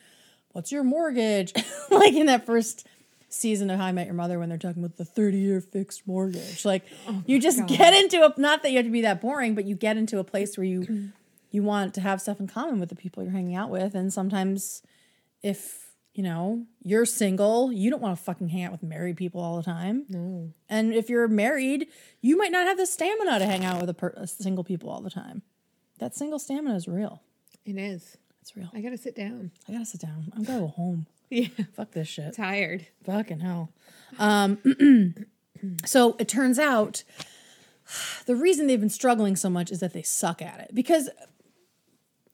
what's 0.50 0.72
your 0.72 0.82
mortgage? 0.82 1.52
like 1.90 2.14
in 2.14 2.26
that 2.26 2.46
first 2.46 2.84
season 3.28 3.70
of 3.70 3.78
How 3.78 3.86
I 3.86 3.92
Met 3.92 4.06
Your 4.06 4.14
Mother 4.14 4.38
when 4.38 4.48
they're 4.48 4.58
talking 4.58 4.82
about 4.82 4.96
the 4.96 5.04
30 5.04 5.38
year 5.38 5.60
fixed 5.60 6.06
mortgage. 6.06 6.64
Like 6.64 6.84
oh 7.08 7.22
you 7.26 7.40
just 7.40 7.66
get 7.66 7.94
into 7.94 8.24
a 8.24 8.40
not 8.40 8.62
that 8.62 8.70
you 8.70 8.76
have 8.76 8.86
to 8.86 8.92
be 8.92 9.02
that 9.02 9.20
boring, 9.20 9.54
but 9.54 9.64
you 9.64 9.74
get 9.74 9.96
into 9.96 10.18
a 10.18 10.24
place 10.24 10.56
where 10.56 10.64
you 10.64 11.10
you 11.50 11.62
want 11.62 11.94
to 11.94 12.00
have 12.00 12.20
stuff 12.20 12.40
in 12.40 12.46
common 12.46 12.80
with 12.80 12.88
the 12.88 12.96
people 12.96 13.22
you're 13.22 13.32
hanging 13.32 13.54
out 13.54 13.70
with. 13.70 13.94
And 13.94 14.12
sometimes 14.12 14.82
if 15.42 15.88
you 16.14 16.24
know, 16.24 16.66
you're 16.82 17.06
single, 17.06 17.72
you 17.72 17.90
don't 17.90 18.02
want 18.02 18.18
to 18.18 18.24
fucking 18.24 18.48
hang 18.48 18.64
out 18.64 18.72
with 18.72 18.82
married 18.82 19.16
people 19.16 19.40
all 19.40 19.56
the 19.56 19.62
time. 19.62 20.04
No. 20.08 20.52
And 20.68 20.92
if 20.92 21.08
you're 21.08 21.28
married, 21.28 21.86
you 22.20 22.36
might 22.36 22.50
not 22.50 22.66
have 22.66 22.76
the 22.76 22.86
stamina 22.86 23.38
to 23.38 23.46
hang 23.46 23.64
out 23.64 23.80
with 23.80 23.88
a, 23.88 23.94
per- 23.94 24.14
a 24.16 24.26
single 24.26 24.64
people 24.64 24.90
all 24.90 25.00
the 25.00 25.10
time. 25.10 25.42
That 26.00 26.16
single 26.16 26.40
stamina 26.40 26.74
is 26.74 26.88
real. 26.88 27.22
It 27.64 27.76
is. 27.76 28.16
It's 28.42 28.56
real. 28.56 28.68
I 28.74 28.80
gotta 28.80 28.96
sit 28.96 29.14
down. 29.14 29.52
I 29.68 29.72
gotta 29.72 29.84
sit 29.84 30.00
down. 30.00 30.32
I'm 30.34 30.42
gonna 30.42 30.60
go 30.60 30.66
home. 30.66 31.06
Yeah. 31.30 31.48
Fuck 31.74 31.92
this 31.92 32.08
shit. 32.08 32.34
Tired. 32.34 32.86
Fucking 33.04 33.40
hell. 33.40 33.72
Um, 34.18 34.58
so 35.84 36.16
it 36.18 36.28
turns 36.28 36.58
out 36.58 37.04
the 38.26 38.36
reason 38.36 38.66
they've 38.66 38.80
been 38.80 38.88
struggling 38.90 39.36
so 39.36 39.50
much 39.50 39.70
is 39.70 39.80
that 39.80 39.92
they 39.92 40.02
suck 40.02 40.42
at 40.42 40.60
it. 40.60 40.74
Because 40.74 41.08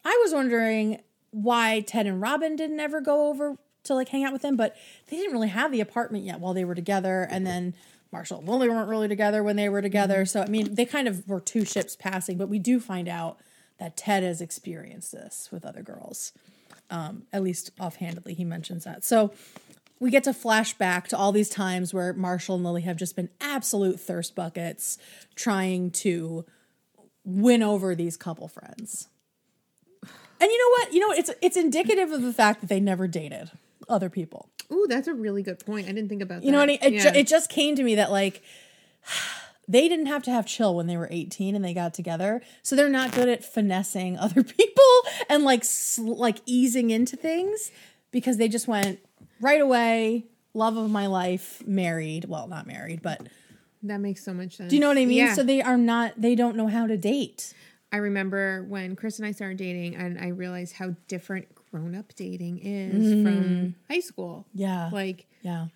I 0.04 0.20
was 0.24 0.32
wondering 0.32 1.00
why 1.30 1.80
Ted 1.80 2.06
and 2.06 2.20
Robin 2.20 2.56
didn't 2.56 2.80
ever 2.80 3.00
go 3.00 3.28
over 3.28 3.56
to 3.84 3.94
like 3.94 4.08
hang 4.08 4.24
out 4.24 4.32
with 4.32 4.42
them, 4.42 4.56
but 4.56 4.76
they 5.08 5.16
didn't 5.16 5.32
really 5.32 5.48
have 5.48 5.72
the 5.72 5.80
apartment 5.80 6.24
yet 6.24 6.40
while 6.40 6.54
they 6.54 6.64
were 6.64 6.74
together. 6.74 7.26
And 7.30 7.46
then 7.46 7.74
Marshall 8.12 8.38
and 8.38 8.48
Lily 8.48 8.68
weren't 8.68 8.88
really 8.88 9.08
together 9.08 9.42
when 9.42 9.56
they 9.56 9.68
were 9.68 9.82
together. 9.82 10.24
So 10.24 10.42
I 10.42 10.46
mean, 10.46 10.74
they 10.74 10.84
kind 10.84 11.08
of 11.08 11.28
were 11.28 11.40
two 11.40 11.64
ships 11.64 11.96
passing, 11.96 12.38
but 12.38 12.48
we 12.48 12.58
do 12.58 12.80
find 12.80 13.08
out 13.08 13.38
that 13.78 13.96
Ted 13.96 14.22
has 14.22 14.40
experienced 14.40 15.12
this 15.12 15.48
with 15.50 15.64
other 15.64 15.82
girls. 15.82 16.32
Um, 16.90 17.24
at 17.32 17.42
least 17.42 17.70
offhandedly, 17.80 18.34
he 18.34 18.44
mentions 18.44 18.84
that. 18.84 19.04
So 19.04 19.32
we 20.00 20.10
get 20.10 20.24
to 20.24 20.34
flash 20.34 20.74
back 20.74 21.08
to 21.08 21.16
all 21.16 21.32
these 21.32 21.48
times 21.48 21.94
where 21.94 22.12
Marshall 22.12 22.56
and 22.56 22.64
Lily 22.64 22.82
have 22.82 22.96
just 22.96 23.16
been 23.16 23.30
absolute 23.40 23.98
thirst 23.98 24.34
buckets 24.34 24.98
trying 25.34 25.90
to 25.92 26.44
win 27.24 27.62
over 27.62 27.94
these 27.94 28.16
couple 28.16 28.48
friends. 28.48 29.08
And 30.40 30.50
you 30.50 30.58
know 30.58 30.68
what? 30.70 30.92
You 30.92 31.00
know 31.00 31.10
it's 31.12 31.30
it's 31.40 31.56
indicative 31.56 32.12
of 32.12 32.22
the 32.22 32.32
fact 32.32 32.60
that 32.60 32.66
they 32.68 32.80
never 32.80 33.06
dated 33.08 33.50
other 33.88 34.10
people. 34.10 34.50
Ooh, 34.70 34.86
that's 34.88 35.08
a 35.08 35.14
really 35.14 35.42
good 35.42 35.64
point. 35.64 35.88
I 35.88 35.92
didn't 35.92 36.08
think 36.08 36.22
about 36.22 36.40
that. 36.40 36.46
You 36.46 36.52
know 36.52 36.58
what 36.58 36.64
I 36.64 36.66
mean? 36.66 36.78
It, 36.82 36.92
yeah. 36.94 37.02
ju- 37.02 37.18
it 37.18 37.26
just 37.26 37.48
came 37.48 37.76
to 37.76 37.82
me 37.82 37.94
that 37.94 38.10
like 38.10 38.42
they 39.68 39.88
didn't 39.88 40.06
have 40.06 40.22
to 40.24 40.30
have 40.30 40.46
chill 40.46 40.74
when 40.74 40.86
they 40.86 40.96
were 40.96 41.08
18 41.10 41.54
and 41.54 41.64
they 41.64 41.74
got 41.74 41.94
together. 41.94 42.42
So 42.62 42.76
they're 42.76 42.88
not 42.88 43.12
good 43.12 43.28
at 43.28 43.44
finessing 43.44 44.18
other 44.18 44.42
people 44.42 44.84
and 45.28 45.44
like 45.44 45.64
sl- 45.64 46.16
like 46.16 46.38
easing 46.46 46.90
into 46.90 47.16
things 47.16 47.70
because 48.10 48.36
they 48.36 48.48
just 48.48 48.68
went 48.68 49.00
right 49.40 49.60
away, 49.60 50.26
love 50.52 50.76
of 50.76 50.90
my 50.90 51.06
life, 51.06 51.62
married. 51.66 52.26
Well, 52.26 52.46
not 52.46 52.66
married, 52.66 53.02
but 53.02 53.26
that 53.82 53.98
makes 53.98 54.24
so 54.24 54.32
much 54.32 54.56
sense. 54.56 54.70
do 54.70 54.76
you 54.76 54.80
know 54.80 54.88
what 54.88 54.98
I 54.98 55.04
mean? 55.04 55.18
Yeah. 55.18 55.34
So 55.34 55.42
they 55.42 55.62
are 55.62 55.76
not 55.76 56.14
they 56.16 56.34
don't 56.34 56.56
know 56.56 56.68
how 56.68 56.86
to 56.86 56.96
date. 56.96 57.54
I 57.92 57.98
remember 57.98 58.64
when 58.68 58.96
Chris 58.96 59.20
and 59.20 59.26
I 59.26 59.30
started 59.30 59.56
dating, 59.56 59.94
and 59.94 60.18
I 60.18 60.28
realized 60.28 60.74
how 60.74 60.96
different 61.06 61.46
grown 61.70 61.94
up 61.94 62.12
dating 62.16 62.58
is 62.58 63.04
mm-hmm. 63.04 63.24
from 63.24 63.74
high 63.88 64.00
school. 64.00 64.46
Yeah. 64.52 64.90
Like, 64.92 65.26
yeah. 65.42 65.66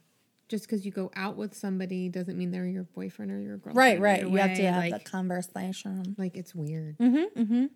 Just 0.49 0.67
because 0.67 0.85
you 0.85 0.93
go 0.93 1.11
out 1.15 1.37
with 1.37 1.55
somebody 1.55 2.09
doesn't 2.09 2.37
mean 2.37 2.51
they're 2.51 2.67
your 2.67 2.85
boyfriend 2.85 3.31
or 3.31 3.41
your 3.41 3.59
girlfriend. 3.59 3.77
Right, 3.77 4.01
right. 4.01 4.29
You 4.29 4.37
have 4.37 4.57
to 4.57 4.63
have 4.67 4.83
like, 4.83 4.93
that 4.93 5.05
conversation. 5.05 6.15
like 6.19 6.37
it's 6.37 6.55
weird. 6.55 6.97
Mm-hmm. 6.99 7.67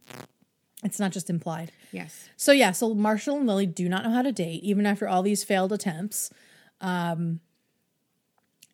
It's 0.85 0.98
not 0.98 1.12
just 1.12 1.30
implied. 1.30 1.70
Yes. 1.92 2.28
So 2.37 2.50
yeah, 2.50 2.72
so 2.72 2.94
Marshall 2.94 3.37
and 3.37 3.46
Lily 3.46 3.66
do 3.66 3.88
not 3.88 4.04
know 4.04 4.11
how 4.11 4.22
to 4.22 4.32
date, 4.32 4.64
even 4.64 4.87
after 4.87 5.06
all 5.06 5.22
these 5.22 5.44
failed 5.44 5.72
attempts. 5.72 6.30
Um, 6.80 7.40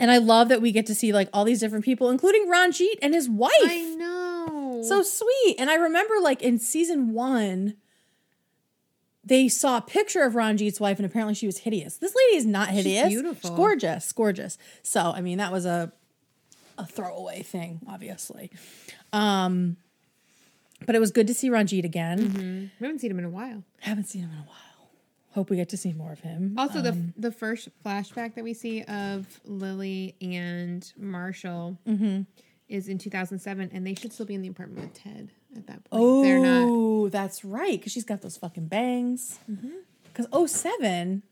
and 0.01 0.11
I 0.11 0.19
love 0.19 0.49
that 0.49 0.63
we 0.63 0.73
get 0.73 0.87
to 0.87 0.95
see 0.95 1.13
like 1.13 1.29
all 1.33 1.45
these 1.45 1.61
different 1.61 1.85
people, 1.85 2.09
including 2.09 2.49
Ranjit 2.49 2.99
and 3.03 3.13
his 3.13 3.29
wife. 3.29 3.53
I 3.63 3.95
know. 3.99 4.83
So 4.83 5.03
sweet. 5.03 5.57
And 5.59 5.69
I 5.69 5.75
remember 5.75 6.15
like 6.23 6.41
in 6.41 6.59
season 6.59 7.13
one, 7.13 7.75
they 9.29 9.49
saw 9.49 9.77
a 9.79 9.81
picture 9.83 10.23
of 10.23 10.35
Ranjit's 10.35 10.81
wife, 10.81 10.99
and 10.99 11.07
apparently 11.07 11.35
she 11.35 11.47
was 11.47 11.59
hideous. 11.59 11.97
This 11.99 12.15
lady 12.15 12.37
is 12.39 12.47
not 12.47 12.69
hideous. 12.71 13.05
She's 13.09 13.21
beautiful. 13.21 13.51
She's 13.51 13.57
gorgeous, 13.57 14.13
gorgeous. 14.13 14.59
So 14.83 15.13
I 15.15 15.21
mean, 15.21 15.39
that 15.39 15.53
was 15.53 15.65
a 15.67 15.93
a 16.77 16.87
throwaway 16.87 17.43
thing, 17.43 17.81
obviously. 17.89 18.51
Um, 19.13 19.77
but 20.87 20.95
it 20.95 21.01
was 21.01 21.11
good 21.11 21.27
to 21.27 21.35
see 21.35 21.51
Ranjit 21.51 21.85
again. 21.85 22.71
we 22.81 22.87
haven't 22.87 23.01
seen 23.01 23.11
him 23.11 23.19
in 23.19 23.25
a 23.25 23.31
while. 23.31 23.65
Haven't 23.81 24.05
seen 24.05 24.23
him 24.23 24.31
in 24.31 24.39
a 24.39 24.43
while. 24.43 24.91
Hope 25.33 25.51
we 25.51 25.57
get 25.57 25.69
to 25.71 25.77
see 25.77 25.93
more 25.93 26.13
of 26.13 26.21
him. 26.21 26.55
Also, 26.57 26.81
the 26.81 26.97
the 27.17 27.31
first 27.33 27.69
flashback 27.85 28.35
that 28.35 28.45
we 28.45 28.55
see 28.55 28.83
of 28.85 29.41
Lily 29.45 30.15
and 30.21 30.91
Marshall 30.97 31.79
Mm-hmm. 31.87 32.23
Is 32.69 32.89
in 32.89 32.99
2007, 32.99 33.71
and 33.73 33.87
they 33.87 33.95
should 33.95 34.13
still 34.13 34.27
be 34.27 34.35
in 34.35 34.43
the 34.43 34.49
apartment 34.49 34.83
with 34.83 34.95
Ted 34.95 35.31
at 35.57 35.67
that 35.67 35.85
point. 35.85 35.89
Oh, 35.93 36.23
They're 36.23 36.39
not. 36.39 36.67
Oh, 36.69 37.09
that's 37.09 37.45
right. 37.45 37.73
Because 37.73 37.93
she's 37.93 38.05
got 38.05 38.21
those 38.23 38.37
fucking 38.37 38.67
bangs. 38.67 39.39
Mm-hmm. 39.51 39.71
Because 40.05 40.27
oh 40.33 40.47
seven. 40.47 41.23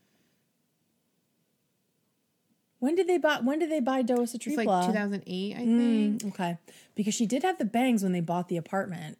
When 2.79 2.95
did 2.95 3.07
they 3.07 3.17
buy? 3.17 3.39
When 3.41 3.59
did 3.59 3.71
they 3.71 3.79
buy 3.79 3.99
It's 4.07 4.09
like 4.11 4.67
2008, 4.87 5.55
I 5.55 5.59
mm, 5.59 6.21
think. 6.21 6.33
Okay, 6.33 6.57
because 6.95 7.13
she 7.15 7.25
did 7.25 7.43
have 7.43 7.57
the 7.57 7.65
bangs 7.65 8.03
when 8.03 8.11
they 8.11 8.21
bought 8.21 8.49
the 8.49 8.57
apartment, 8.57 9.17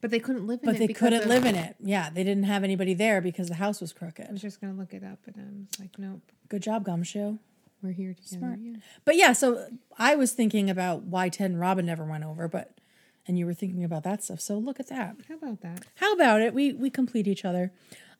But 0.00 0.10
they 0.10 0.18
couldn't 0.20 0.46
live 0.46 0.60
in 0.62 0.66
but 0.66 0.76
it. 0.76 0.78
they 0.78 0.92
couldn't 0.94 1.22
of- 1.22 1.28
live 1.28 1.44
in 1.44 1.54
it. 1.54 1.76
Yeah, 1.80 2.08
they 2.08 2.24
didn't 2.24 2.44
have 2.44 2.64
anybody 2.64 2.94
there 2.94 3.20
because 3.20 3.48
the 3.48 3.56
house 3.56 3.80
was 3.80 3.92
crooked. 3.92 4.26
I 4.28 4.32
was 4.32 4.40
just 4.40 4.60
gonna 4.60 4.72
look 4.72 4.94
it 4.94 5.04
up, 5.04 5.18
and 5.26 5.36
I 5.36 5.44
was 5.70 5.80
like, 5.80 5.98
nope, 5.98 6.22
Good 6.48 6.62
job, 6.62 6.84
Gumshoe. 6.84 7.38
We're 7.86 7.92
here 7.92 8.14
together. 8.14 8.38
Smart. 8.38 8.58
Yeah. 8.60 8.76
But 9.04 9.16
yeah, 9.16 9.32
so 9.32 9.68
I 9.98 10.16
was 10.16 10.32
thinking 10.32 10.68
about 10.68 11.04
why 11.04 11.28
Ted 11.28 11.50
and 11.50 11.60
Robin 11.60 11.86
never 11.86 12.04
went 12.04 12.24
over, 12.24 12.48
but 12.48 12.78
and 13.26 13.38
you 13.38 13.46
were 13.46 13.54
thinking 13.54 13.84
about 13.84 14.04
that 14.04 14.22
stuff. 14.22 14.40
So 14.40 14.58
look 14.58 14.78
at 14.80 14.88
that. 14.88 15.16
How 15.28 15.34
about 15.34 15.60
that? 15.62 15.84
How 15.96 16.12
about 16.12 16.40
it? 16.40 16.54
We 16.54 16.72
we 16.72 16.90
complete 16.90 17.26
each 17.26 17.44
other. 17.44 17.72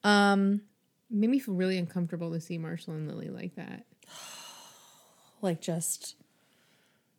Um, 0.05 0.63
Made 1.09 1.31
me 1.31 1.39
feel 1.39 1.55
really 1.55 1.79
uncomfortable 1.79 2.33
to 2.33 2.41
see 2.41 2.59
Marshall 2.59 2.95
and 2.95 3.07
Lily 3.07 3.29
like 3.29 3.55
that. 3.55 3.87
like 5.43 5.61
just 5.61 6.17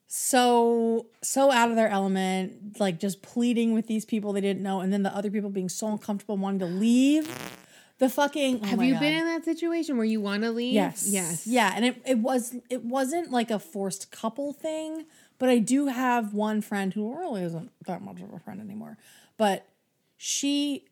so 0.08 1.08
so 1.22 1.52
out 1.52 1.70
of 1.70 1.76
their 1.76 1.90
element, 1.90 2.80
like 2.80 3.00
just 3.00 3.22
pleading 3.22 3.74
with 3.74 3.88
these 3.88 4.06
people 4.06 4.34
they 4.34 4.42
didn't 4.42 4.64
know, 4.64 4.82
and 4.82 4.92
then 4.92 5.04
the 5.04 5.16
other 5.16 5.30
people 5.30 5.50
being 5.50 5.70
so 5.70 5.88
uncomfortable 5.88 6.38
wanting 6.38 6.60
to 6.60 6.66
leave. 6.66 7.30
The 8.00 8.10
fucking 8.10 8.60
oh 8.64 8.68
Have 8.68 8.84
you 8.84 8.94
God. 8.94 9.00
been 9.00 9.14
in 9.14 9.26
that 9.26 9.44
situation 9.46 9.98
where 9.98 10.06
you 10.06 10.22
want 10.22 10.44
to 10.44 10.52
leave? 10.52 10.74
Yes. 10.74 11.08
Yes. 11.10 11.48
Yeah, 11.48 11.72
and 11.76 11.84
it, 11.86 12.02
it 12.06 12.20
was 12.20 12.56
it 12.70 12.84
wasn't 12.84 13.32
like 13.32 13.50
a 13.50 13.58
forced 13.60 14.12
couple 14.12 14.54
thing, 14.54 15.06
but 15.40 15.50
I 15.50 15.58
do 15.58 15.88
have 15.88 16.34
one 16.34 16.62
friend 16.62 16.94
who 16.94 17.18
really 17.18 17.44
isn't 17.44 17.72
that 17.88 18.02
much 18.04 18.22
of 18.22 18.32
a 18.34 18.40
friend 18.40 18.62
anymore. 18.62 18.98
But 19.38 19.66
she 20.16 20.86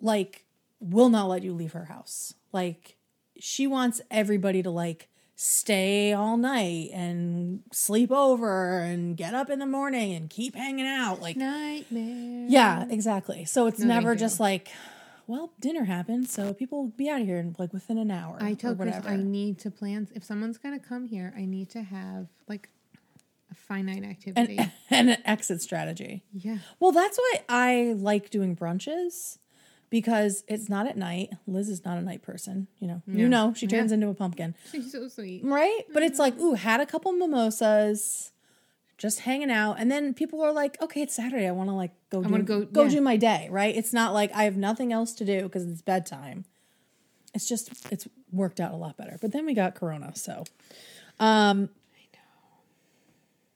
like 0.00 0.44
will 0.80 1.08
not 1.08 1.28
let 1.28 1.42
you 1.42 1.54
leave 1.54 1.72
her 1.72 1.86
house. 1.86 2.34
Like 2.52 2.96
she 3.38 3.66
wants 3.66 4.02
everybody 4.10 4.62
to 4.62 4.70
like 4.70 5.08
stay 5.36 6.12
all 6.12 6.36
night 6.36 6.90
and 6.92 7.62
sleep 7.72 8.10
over 8.12 8.78
and 8.78 9.16
get 9.16 9.34
up 9.34 9.50
in 9.50 9.58
the 9.58 9.66
morning 9.66 10.12
and 10.12 10.28
keep 10.30 10.54
hanging 10.54 10.86
out. 10.86 11.20
Like 11.22 11.36
Nightmare. 11.36 12.46
yeah, 12.48 12.84
exactly. 12.90 13.44
So 13.46 13.66
it's 13.66 13.80
No, 13.80 13.86
never 13.86 14.14
just 14.14 14.38
like 14.40 14.68
well, 15.26 15.52
dinner 15.60 15.84
happened, 15.84 16.28
so 16.28 16.52
people 16.54 16.82
will 16.82 16.88
be 16.90 17.08
out 17.08 17.20
of 17.20 17.26
here 17.26 17.38
in 17.38 17.54
like 17.58 17.72
within 17.72 17.98
an 17.98 18.10
hour. 18.10 18.36
I 18.40 18.54
told 18.54 18.78
Chris. 18.78 18.96
I 19.06 19.16
need 19.16 19.58
to 19.60 19.70
plan. 19.70 20.08
If 20.14 20.24
someone's 20.24 20.58
gonna 20.58 20.78
come 20.78 21.06
here, 21.06 21.32
I 21.36 21.44
need 21.44 21.70
to 21.70 21.82
have 21.82 22.28
like 22.48 22.68
a 23.50 23.54
finite 23.54 24.04
activity. 24.04 24.56
and, 24.58 24.70
and 24.90 25.10
an 25.10 25.18
exit 25.24 25.62
strategy. 25.62 26.22
yeah. 26.32 26.58
Well, 26.80 26.92
that's 26.92 27.18
why 27.18 27.42
I 27.48 27.94
like 27.96 28.30
doing 28.30 28.56
brunches 28.56 29.38
because 29.90 30.42
it's 30.48 30.68
not 30.68 30.86
at 30.88 30.96
night. 30.96 31.30
Liz 31.46 31.68
is 31.68 31.84
not 31.84 31.98
a 31.98 32.02
night 32.02 32.22
person. 32.22 32.66
You 32.80 32.88
know, 32.88 33.02
you 33.06 33.28
know, 33.28 33.54
she 33.54 33.66
turns 33.66 33.90
Yeah. 33.92 33.94
into 33.94 34.08
a 34.08 34.14
pumpkin, 34.14 34.54
She's 34.72 34.90
so 34.90 35.06
sweet. 35.08 35.42
right? 35.44 35.82
But 35.92 36.02
it's 36.02 36.18
like, 36.18 36.38
ooh, 36.40 36.54
had 36.54 36.80
a 36.80 36.86
couple 36.86 37.12
mimosas, 37.12 38.32
just 38.98 39.20
hanging 39.20 39.50
out, 39.50 39.74
and 39.78 39.90
then 39.90 40.14
people 40.14 40.40
are 40.42 40.52
like, 40.52 40.80
okay, 40.80 41.02
it's 41.02 41.14
Saturday. 41.14 41.46
I 41.46 41.50
want 41.52 41.68
to 41.68 41.74
like 41.74 41.92
go. 42.10 42.22
do, 42.22 42.28
wanna 42.28 42.44
go- 42.44 42.64
go 42.64 42.84
yeah. 42.84 42.90
do 42.90 43.00
my 43.00 43.16
day. 43.16 43.48
Right? 43.50 43.74
It's 43.74 43.92
not 43.92 44.12
like 44.12 44.32
I 44.34 44.44
have 44.44 44.56
nothing 44.56 44.92
else 44.92 45.12
to 45.14 45.24
do 45.24 45.42
because 45.42 45.64
it's 45.68 45.82
bedtime. 45.82 46.44
It's 47.34 47.48
just 47.48 47.70
it's 47.90 48.06
worked 48.32 48.60
out 48.60 48.72
a 48.72 48.76
lot 48.76 48.96
better. 48.96 49.18
But 49.20 49.32
then 49.32 49.46
we 49.46 49.54
got 49.54 49.74
Corona, 49.74 50.12
so. 50.14 50.44
Um, 51.20 51.68
I 51.94 52.06
know. 52.12 52.20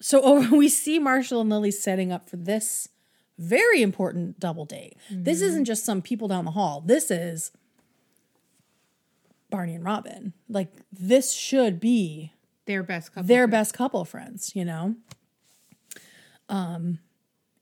so 0.01 0.23
over, 0.23 0.57
we 0.57 0.69
see 0.69 0.99
Marshall 0.99 1.41
and 1.41 1.51
Lily 1.51 1.71
setting 1.71 2.13
up 2.13 2.29
for 2.29 2.37
this 2.37 2.89
very 3.39 3.83
important 3.83 4.41
double 4.41 4.65
date. 4.65 4.97
This 5.11 5.41
isn't 5.43 5.65
just 5.65 5.85
some 5.85 6.03
people 6.03 6.27
down 6.27 6.45
the 6.45 6.51
hall. 6.53 6.83
This 6.85 7.09
is 7.11 7.53
Barney 9.51 9.75
and 9.75 9.85
Robin. 9.85 10.33
Like 10.49 10.73
this 10.93 11.33
should 11.33 11.79
be 11.79 12.33
Their 12.67 12.83
best 12.83 13.15
couple. 13.15 13.29
their 13.29 13.47
best 13.47 13.75
couple 13.75 14.05
friends, 14.05 14.53
you 14.57 14.65
know? 14.65 14.97
Um 16.49 16.99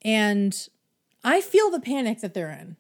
and 0.03 0.69
I 1.25 1.41
feel 1.41 1.71
the 1.71 1.81
panic 1.81 2.21
that 2.21 2.35
they're 2.35 2.51
in. 2.51 2.77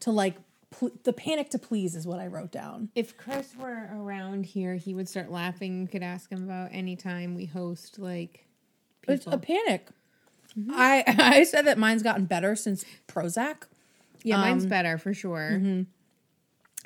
To 0.00 0.10
like 0.10 0.36
pl- 0.70 0.92
the 1.04 1.12
panic 1.12 1.50
to 1.50 1.58
please 1.58 1.94
is 1.94 2.06
what 2.06 2.20
I 2.20 2.26
wrote 2.26 2.50
down. 2.52 2.90
if 2.94 3.16
Chris 3.16 3.54
were 3.58 3.88
around 3.94 4.46
here, 4.46 4.74
he 4.74 4.94
would 4.94 5.08
start 5.08 5.30
laughing. 5.30 5.82
You 5.82 5.88
could 5.88 6.02
ask 6.02 6.30
him 6.30 6.44
about 6.44 6.70
any 6.72 6.96
time 6.96 7.34
we 7.34 7.46
host 7.46 7.98
like 7.98 8.46
It's 9.08 9.26
a 9.26 9.38
panic. 9.38 9.88
I 10.70 11.04
I 11.18 11.44
said 11.44 11.66
that 11.66 11.78
mine's 11.78 12.02
gotten 12.02 12.24
better 12.26 12.56
since 12.56 12.84
Prozac. 13.08 13.64
yeah, 14.22 14.36
mine's 14.38 14.64
um, 14.64 14.70
better 14.70 14.98
for 14.98 15.14
sure. 15.14 15.50
mm-hmm. 15.52 15.82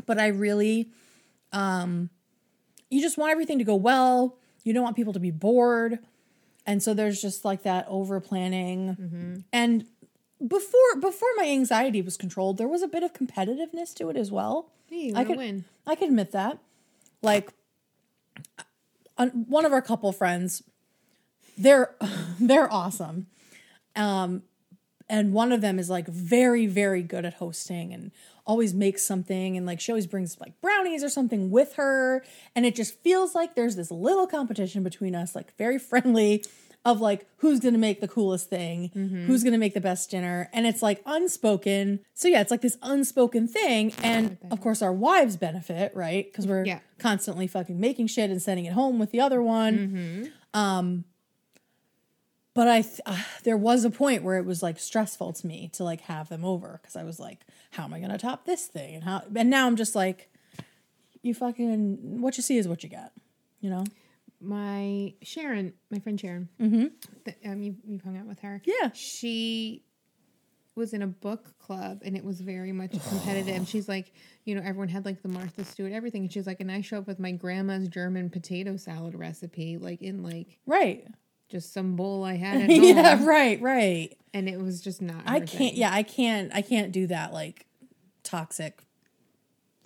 but 0.07 0.19
I 0.19 0.29
really 0.29 0.91
um 1.53 2.11
you 2.91 3.01
just 3.01 3.17
want 3.19 3.33
everything 3.33 3.59
to 3.59 3.65
go 3.65 3.77
well. 3.77 4.37
You 4.65 4.73
don't 4.73 4.83
want 4.83 4.97
people 4.97 5.13
to 5.15 5.21
be 5.21 5.31
bored. 5.31 6.01
And 6.67 6.83
so 6.83 6.95
there's 6.95 7.21
just 7.21 7.45
like 7.45 7.63
that 7.63 7.87
over 7.89 8.21
planning. 8.21 9.45
And 9.53 9.87
before 10.47 10.97
before 11.01 11.29
my 11.37 11.45
anxiety 11.45 12.03
was 12.03 12.17
controlled, 12.17 12.59
there 12.59 12.69
was 12.69 12.83
a 12.83 12.89
bit 12.89 13.03
of 13.03 13.13
competitiveness 13.13 13.95
to 13.97 14.09
it 14.11 14.17
as 14.17 14.31
well. 14.31 14.71
Hey, 14.89 15.13
I 15.15 15.25
could 15.25 15.37
win. 15.37 15.65
I 15.87 15.95
can 15.95 16.09
admit 16.09 16.33
that. 16.33 16.59
Like 17.23 17.53
one 19.17 19.65
of 19.65 19.73
our 19.73 19.83
couple 19.83 20.13
friends, 20.13 20.63
they're 21.59 21.95
they're 22.41 22.73
awesome. 22.73 23.27
Um 23.97 24.43
and 25.11 25.33
one 25.35 25.53
of 25.53 25.61
them 25.61 25.79
is 25.79 25.91
like 25.91 26.07
very 26.09 26.67
very 26.67 27.03
good 27.03 27.25
at 27.27 27.35
hosting 27.35 27.93
and 27.93 28.11
always 28.47 28.73
makes 28.73 29.05
something 29.05 29.57
and 29.57 29.67
like 29.67 29.79
she 29.81 29.93
always 29.93 30.07
brings 30.07 30.41
like 30.41 30.59
brownies 30.63 31.05
or 31.05 31.09
something 31.11 31.51
with 31.51 31.75
her 31.75 32.25
and 32.57 32.65
it 32.65 32.75
just 32.75 32.95
feels 33.01 33.35
like 33.35 33.55
there's 33.55 33.77
this 33.77 33.91
little 33.91 34.27
competition 34.27 34.83
between 34.83 35.15
us 35.15 35.35
like 35.35 35.55
very 35.59 35.79
friendly 35.79 36.43
of 36.85 36.99
like 37.01 37.27
who's 37.39 37.61
gonna 37.61 37.77
make 37.77 38.01
the 38.01 38.09
coolest 38.09 38.49
thing 38.49 38.89
who's 39.27 39.45
gonna 39.45 39.59
make 39.59 39.75
the 39.75 39.81
best 39.83 40.11
dinner 40.11 40.49
and 40.55 40.67
it's 40.67 40.81
like 40.83 41.03
unspoken. 41.05 42.01
So 42.15 42.27
yeah 42.27 42.41
it's 42.41 42.51
like 42.51 42.63
this 42.63 42.79
unspoken 42.83 43.47
thing 43.49 43.93
and 44.03 44.39
of 44.51 44.61
course 44.63 44.81
our 44.81 44.93
wives 44.93 45.37
benefit 45.37 45.95
right? 45.95 46.25
Because 46.25 46.47
we're 46.47 46.65
Yeah. 46.65 46.81
constantly 46.99 47.47
fucking 47.47 47.79
making 47.79 48.07
shit 48.07 48.31
and 48.31 48.41
sending 48.41 48.65
it 48.65 48.73
home 48.73 48.99
with 48.99 49.11
the 49.11 49.21
other 49.21 49.43
one. 49.43 50.33
Um, 50.55 51.05
but 52.55 52.69
I 52.69 52.83
th- 52.83 53.01
uh, 53.07 53.23
there 53.45 53.57
was 53.57 53.85
a 53.85 53.91
point 53.91 54.23
where 54.23 54.37
it 54.37 54.45
was 54.45 54.63
like 54.63 54.79
stressful 54.79 55.33
to 55.35 55.47
me 55.47 55.71
to 55.75 55.85
like 55.85 56.03
have 56.03 56.29
them 56.29 56.45
over 56.45 56.79
because 56.81 56.97
I 56.97 57.05
was 57.05 57.21
like, 57.21 57.41
how 57.71 57.85
am 57.85 57.95
I 57.95 58.01
gonna 58.01 58.19
top 58.19 58.45
this 58.45 58.67
thing? 58.67 58.95
And 58.97 59.05
how 59.05 59.23
and 59.35 59.51
now 59.51 59.67
I'm 59.67 59.77
just 59.77 59.95
like, 59.95 60.31
you 61.23 61.35
fucking 61.35 62.21
what 62.21 62.37
you 62.37 62.43
see 62.43 62.59
is 62.59 62.67
what 62.67 62.83
you 62.83 62.89
get, 62.89 63.13
you 63.61 63.71
know? 63.71 63.85
My 64.41 65.15
Sharon, 65.23 65.75
my 65.91 65.99
friend 65.99 66.19
Sharon, 66.19 66.49
mm-hmm. 66.61 67.51
um, 67.51 67.63
you, 67.63 67.77
you've 67.87 68.03
hung 68.03 68.17
out 68.17 68.27
with 68.27 68.41
her. 68.41 68.63
Yeah. 68.65 68.91
She 68.95 69.85
was 70.75 70.95
in 70.95 71.03
a 71.03 71.07
book 71.07 71.59
club 71.59 72.01
and 72.05 72.17
it 72.17 72.25
was 72.25 72.41
very 72.41 72.73
much 72.73 72.93
competitive. 73.09 73.55
And 73.55 73.69
she's 73.69 73.89
like, 73.89 74.13
you 74.45 74.55
know, 74.55 74.63
everyone 74.65 74.89
had 74.89 75.05
like 75.05 75.23
the 75.23 75.29
Martha 75.29 75.65
Stewart, 75.65 75.93
everything. 75.93 76.23
And 76.23 76.33
she's 76.33 76.47
like, 76.47 76.61
and 76.61 76.73
I 76.73 76.81
show 76.81 76.99
up 76.99 77.07
with 77.07 77.19
my 77.19 77.33
grandma's 77.33 77.89
German 77.89 78.31
potato 78.31 78.77
salad 78.77 79.15
recipe, 79.15 79.77
like 79.77 80.01
in 80.01 80.23
like 80.23 80.59
Right. 80.67 81.07
Just 81.51 81.73
some 81.73 81.97
bowl 81.97 82.25
I 82.25 82.35
had 82.35 82.63
at 82.63 82.71
home. 82.71 82.83
yeah. 82.83 83.25
Right. 83.25 83.61
Right. 83.61 84.17
And 84.33 84.49
it 84.49 84.61
was 84.61 84.81
just 84.81 85.03
not. 85.03 85.23
I 85.27 85.39
can't. 85.41 85.51
thing. 85.51 85.77
Yeah. 85.77 85.93
I 85.93 86.03
can't. 86.03 86.51
I 86.55 86.63
can't 86.63 86.93
do 86.93 87.07
that 87.09 87.33
like 87.33 87.67
toxic 88.23 88.81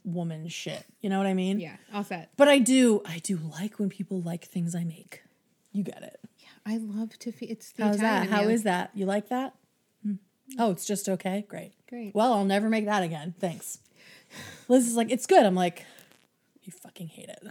woman 0.04 0.48
shit. 0.48 0.84
You 1.00 1.08
know 1.10 1.18
what 1.18 1.26
I 1.26 1.34
mean? 1.34 1.58
Yeah. 1.60 1.76
All 1.92 2.04
set. 2.04 2.30
But 2.36 2.48
I 2.48 2.58
do. 2.58 3.00
I 3.06 3.18
do 3.18 3.36
like 3.38 3.78
when 3.78 3.88
people 3.88 4.20
like 4.20 4.44
things 4.44 4.74
I 4.74 4.84
make. 4.84 5.22
You 5.72 5.82
get 5.82 6.02
it. 6.02 6.20
Yeah. 6.38 6.48
I 6.66 6.76
love 6.76 7.18
to 7.20 7.32
feed. 7.32 7.50
It's 7.50 7.72
the 7.72 7.84
How's 7.84 7.96
Italian 7.96 8.30
that? 8.30 8.36
How 8.36 8.48
is 8.48 8.62
that? 8.64 8.90
You 8.94 9.06
like 9.06 9.28
that? 9.30 9.54
Hmm. 10.04 10.14
Oh, 10.58 10.70
it's 10.70 10.84
just 10.84 11.08
okay. 11.08 11.46
Great. 11.48 11.72
Great. 11.88 12.14
Well, 12.14 12.32
I'll 12.34 12.44
never 12.44 12.68
make 12.68 12.84
that 12.84 13.02
again. 13.02 13.34
Thanks. 13.40 13.78
Liz 14.68 14.86
is 14.86 14.94
like, 14.96 15.10
it's 15.10 15.26
good. 15.26 15.44
I'm 15.44 15.54
like, 15.54 15.84
you 16.62 16.72
fucking 16.72 17.08
hate 17.08 17.28
it. 17.28 17.42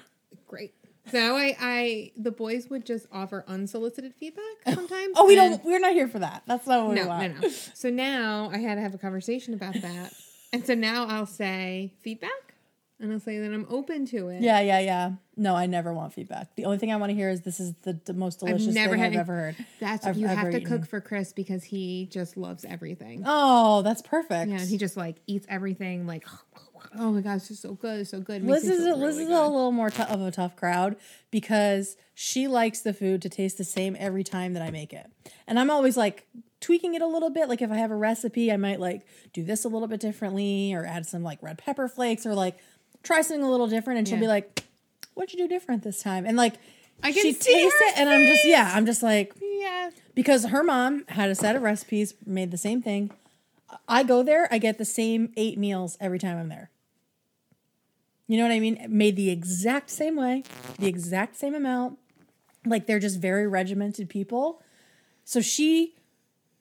Great. 0.48 0.74
So 1.12 1.36
I, 1.36 1.56
I, 1.60 2.12
the 2.16 2.32
boys 2.32 2.70
would 2.70 2.86
just 2.86 3.08
offer 3.12 3.44
unsolicited 3.48 4.14
feedback 4.16 4.44
sometimes. 4.74 5.14
Oh, 5.16 5.28
we 5.28 5.36
don't. 5.36 5.64
We're 5.66 5.80
not 5.80 5.94
here 5.94 6.08
for 6.08 6.20
that. 6.20 6.44
That's 6.48 6.66
not 6.66 6.86
what 6.86 6.96
we 6.96 7.06
want. 7.06 7.36
no, 7.36 7.42
no. 7.42 7.50
So 7.74 7.90
now 7.90 8.50
I 8.54 8.60
had 8.60 8.76
to 8.76 8.82
have 8.82 8.94
a 8.94 8.98
conversation 8.98 9.54
about 9.54 9.82
that. 9.82 10.14
and 10.54 10.66
so 10.66 10.74
now 10.76 11.06
I'll 11.08 11.26
say 11.26 11.94
feedback 12.02 12.54
and 13.00 13.12
I'll 13.12 13.20
say 13.20 13.40
that 13.40 13.54
I'm 13.54 13.66
open 13.70 14.06
to 14.08 14.30
it. 14.30 14.42
Yeah, 14.42 14.62
yeah, 14.62 14.80
yeah. 14.80 15.12
No, 15.36 15.56
I 15.56 15.66
never 15.66 15.94
want 15.94 16.14
feedback. 16.14 16.56
The 16.56 16.66
only 16.66 16.78
thing 16.78 16.92
I 16.92 16.96
want 16.96 17.10
to 17.10 17.16
hear 17.16 17.30
is 17.30 17.42
this 17.42 17.60
is 17.60 17.74
the, 17.84 18.00
the 18.06 18.14
most 18.14 18.40
delicious 18.40 18.74
never 18.74 18.96
thing 18.96 19.04
I've 19.04 19.16
ever 19.16 19.34
heard. 19.34 19.56
That's 19.80 20.06
I've 20.06 20.16
you 20.16 20.28
have 20.28 20.52
to 20.52 20.58
eaten. 20.58 20.70
cook 20.70 20.88
for 20.88 21.02
Chris 21.02 21.34
because 21.34 21.64
he 21.66 22.08
just 22.12 22.38
loves 22.38 22.64
everything. 22.64 23.24
Oh, 23.26 23.82
that's 23.82 24.02
perfect. 24.02 24.50
Yeah, 24.50 24.64
he 24.64 24.78
just 24.78 24.96
like 24.96 25.18
eats 25.28 25.46
everything 25.50 26.08
like 26.08 26.26
oh 26.98 27.12
my 27.12 27.22
gosh, 27.22 27.48
just 27.48 27.62
so 27.62 27.74
good, 27.74 28.08
so 28.08 28.20
good. 28.20 28.44
Liz 28.46 28.64
is 28.68 28.86
a, 28.86 28.96
Liz 28.96 29.00
really 29.18 29.24
is 29.24 29.30
good. 29.30 29.36
a 29.42 29.48
little 29.48 29.72
more 29.72 29.90
tou- 29.90 30.04
of 30.04 30.22
a 30.22 30.32
tough 30.32 30.56
crowd 30.56 30.96
because 31.32 31.98
she 32.14 32.48
likes 32.48 32.82
the 32.82 32.94
food 32.94 33.22
to 33.24 33.30
taste 33.30 33.58
the 33.58 33.64
same 33.64 33.96
every 34.00 34.24
time 34.24 34.54
that 34.54 34.62
I 34.62 34.72
make 34.72 34.94
it, 34.94 35.08
and 35.48 35.60
I'm 35.60 35.70
always 35.70 35.98
like 35.98 36.28
tweaking 36.62 36.94
it 36.96 37.02
a 37.02 37.08
little 37.08 37.30
bit. 37.30 37.50
Like 37.50 37.62
if 37.62 37.72
I 37.72 37.76
have 37.78 37.92
a 37.92 37.96
recipe, 37.96 38.52
I 38.52 38.58
might 38.58 38.80
like 38.80 39.06
do 39.34 39.44
this 39.44 39.66
a 39.66 39.68
little 39.70 39.88
bit 39.88 40.00
differently, 40.00 40.74
or 40.74 40.86
add 40.86 41.06
some 41.06 41.24
like 41.24 41.42
red 41.42 41.58
pepper 41.58 41.88
flakes, 41.88 42.26
or 42.26 42.34
like 42.36 42.58
try 43.04 43.22
something 43.22 43.44
a 43.44 43.50
little 43.52 43.68
different. 43.68 43.98
And 44.00 44.08
she'll 44.08 44.18
Yeah. 44.18 44.22
be 44.22 44.28
like, 44.28 44.64
"What'd 45.14 45.34
you 45.34 45.40
do 45.40 45.48
different 45.48 45.84
this 45.84 46.02
time?" 46.02 46.26
And 46.26 46.38
like 46.38 46.54
I 47.02 47.12
can 47.12 47.22
she 47.24 47.34
tastes 47.34 47.48
it, 47.82 47.98
and 47.98 48.10
I'm 48.10 48.26
just 48.26 48.46
yeah, 48.46 48.72
I'm 48.74 48.86
just 48.86 49.02
like 49.04 49.34
Yeah. 49.42 49.90
because 50.16 50.46
her 50.46 50.64
mom 50.64 51.06
had 51.10 51.30
a 51.30 51.36
set 51.36 51.56
of 51.56 51.62
recipes, 51.64 52.14
made 52.26 52.52
the 52.52 52.58
same 52.58 52.82
thing. 52.82 53.12
I 53.88 54.04
go 54.04 54.22
there, 54.22 54.48
I 54.52 54.60
get 54.60 54.78
the 54.78 54.86
same 54.86 55.34
eight 55.36 55.58
meals 55.58 55.98
every 56.00 56.20
time 56.20 56.38
I'm 56.38 56.48
there. 56.48 56.70
You 58.34 58.40
know 58.40 58.46
what 58.46 58.56
I 58.56 58.60
mean? 58.60 58.84
Made 58.90 59.16
the 59.16 59.30
exact 59.30 59.92
same 59.92 60.16
way, 60.16 60.42
the 60.80 60.88
exact 60.88 61.36
same 61.36 61.54
amount. 61.54 62.00
Like 62.66 62.88
they're 62.88 62.98
just 62.98 63.20
very 63.20 63.48
regimented 63.48 64.10
people. 64.10 64.60
So 65.24 65.40
she, 65.40 65.94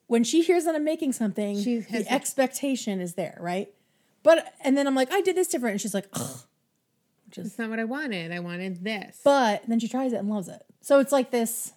when 0.06 0.22
she 0.22 0.42
hears 0.42 0.66
that 0.66 0.74
I'm 0.74 0.84
making 0.84 1.14
something, 1.14 1.58
She 1.62 1.78
the 1.78 2.04
expectation 2.12 3.00
is 3.00 3.14
there, 3.14 3.38
right? 3.40 3.72
But 4.22 4.52
and 4.62 4.76
then 4.76 4.86
I'm 4.86 4.94
like, 4.94 5.10
I 5.10 5.22
did 5.22 5.34
this 5.34 5.48
different, 5.48 5.72
and 5.72 5.80
she's 5.80 5.94
like, 5.94 6.08
Ugh. 6.12 6.40
It's 7.34 7.58
not 7.58 7.70
what 7.70 7.80
I 7.80 7.84
wanted. 7.84 8.32
I 8.32 8.40
wanted 8.40 8.84
this. 8.84 9.22
but 9.24 9.62
then 9.66 9.80
she 9.80 9.88
tries 9.88 10.12
it 10.12 10.16
and 10.16 10.28
loves 10.28 10.48
it. 10.48 10.62
So 10.82 10.98
it's 11.00 11.10
like 11.10 11.30
this, 11.30 11.72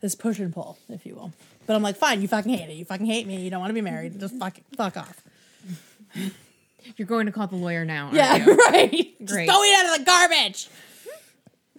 this 0.00 0.14
push 0.14 0.38
and 0.38 0.50
pull, 0.50 0.78
if 0.88 1.04
you 1.04 1.14
will. 1.14 1.34
But 1.66 1.76
I'm 1.76 1.82
like, 1.82 1.96
fine, 1.98 2.22
you 2.22 2.28
fucking 2.28 2.54
hate 2.54 2.70
it. 2.70 2.76
You 2.76 2.86
fucking 2.86 3.04
hate 3.04 3.26
me. 3.26 3.38
You 3.42 3.50
don't 3.50 3.60
want 3.60 3.68
to 3.68 3.74
be 3.74 3.82
married. 3.82 4.18
Just 4.18 4.38
fuck, 4.38 4.58
fuck 4.78 4.96
off. 4.96 5.22
You're 6.96 7.08
going 7.08 7.26
to 7.26 7.32
call 7.32 7.46
the 7.46 7.56
lawyer 7.56 7.84
now. 7.84 8.04
aren't 8.06 8.16
Yeah, 8.16 8.36
you? 8.36 8.56
right. 8.68 8.90
Just 9.20 9.32
Great. 9.32 9.48
throw 9.48 9.62
it 9.62 9.76
out 9.86 9.92
of 9.92 9.98
the 9.98 10.04
garbage. 10.04 10.68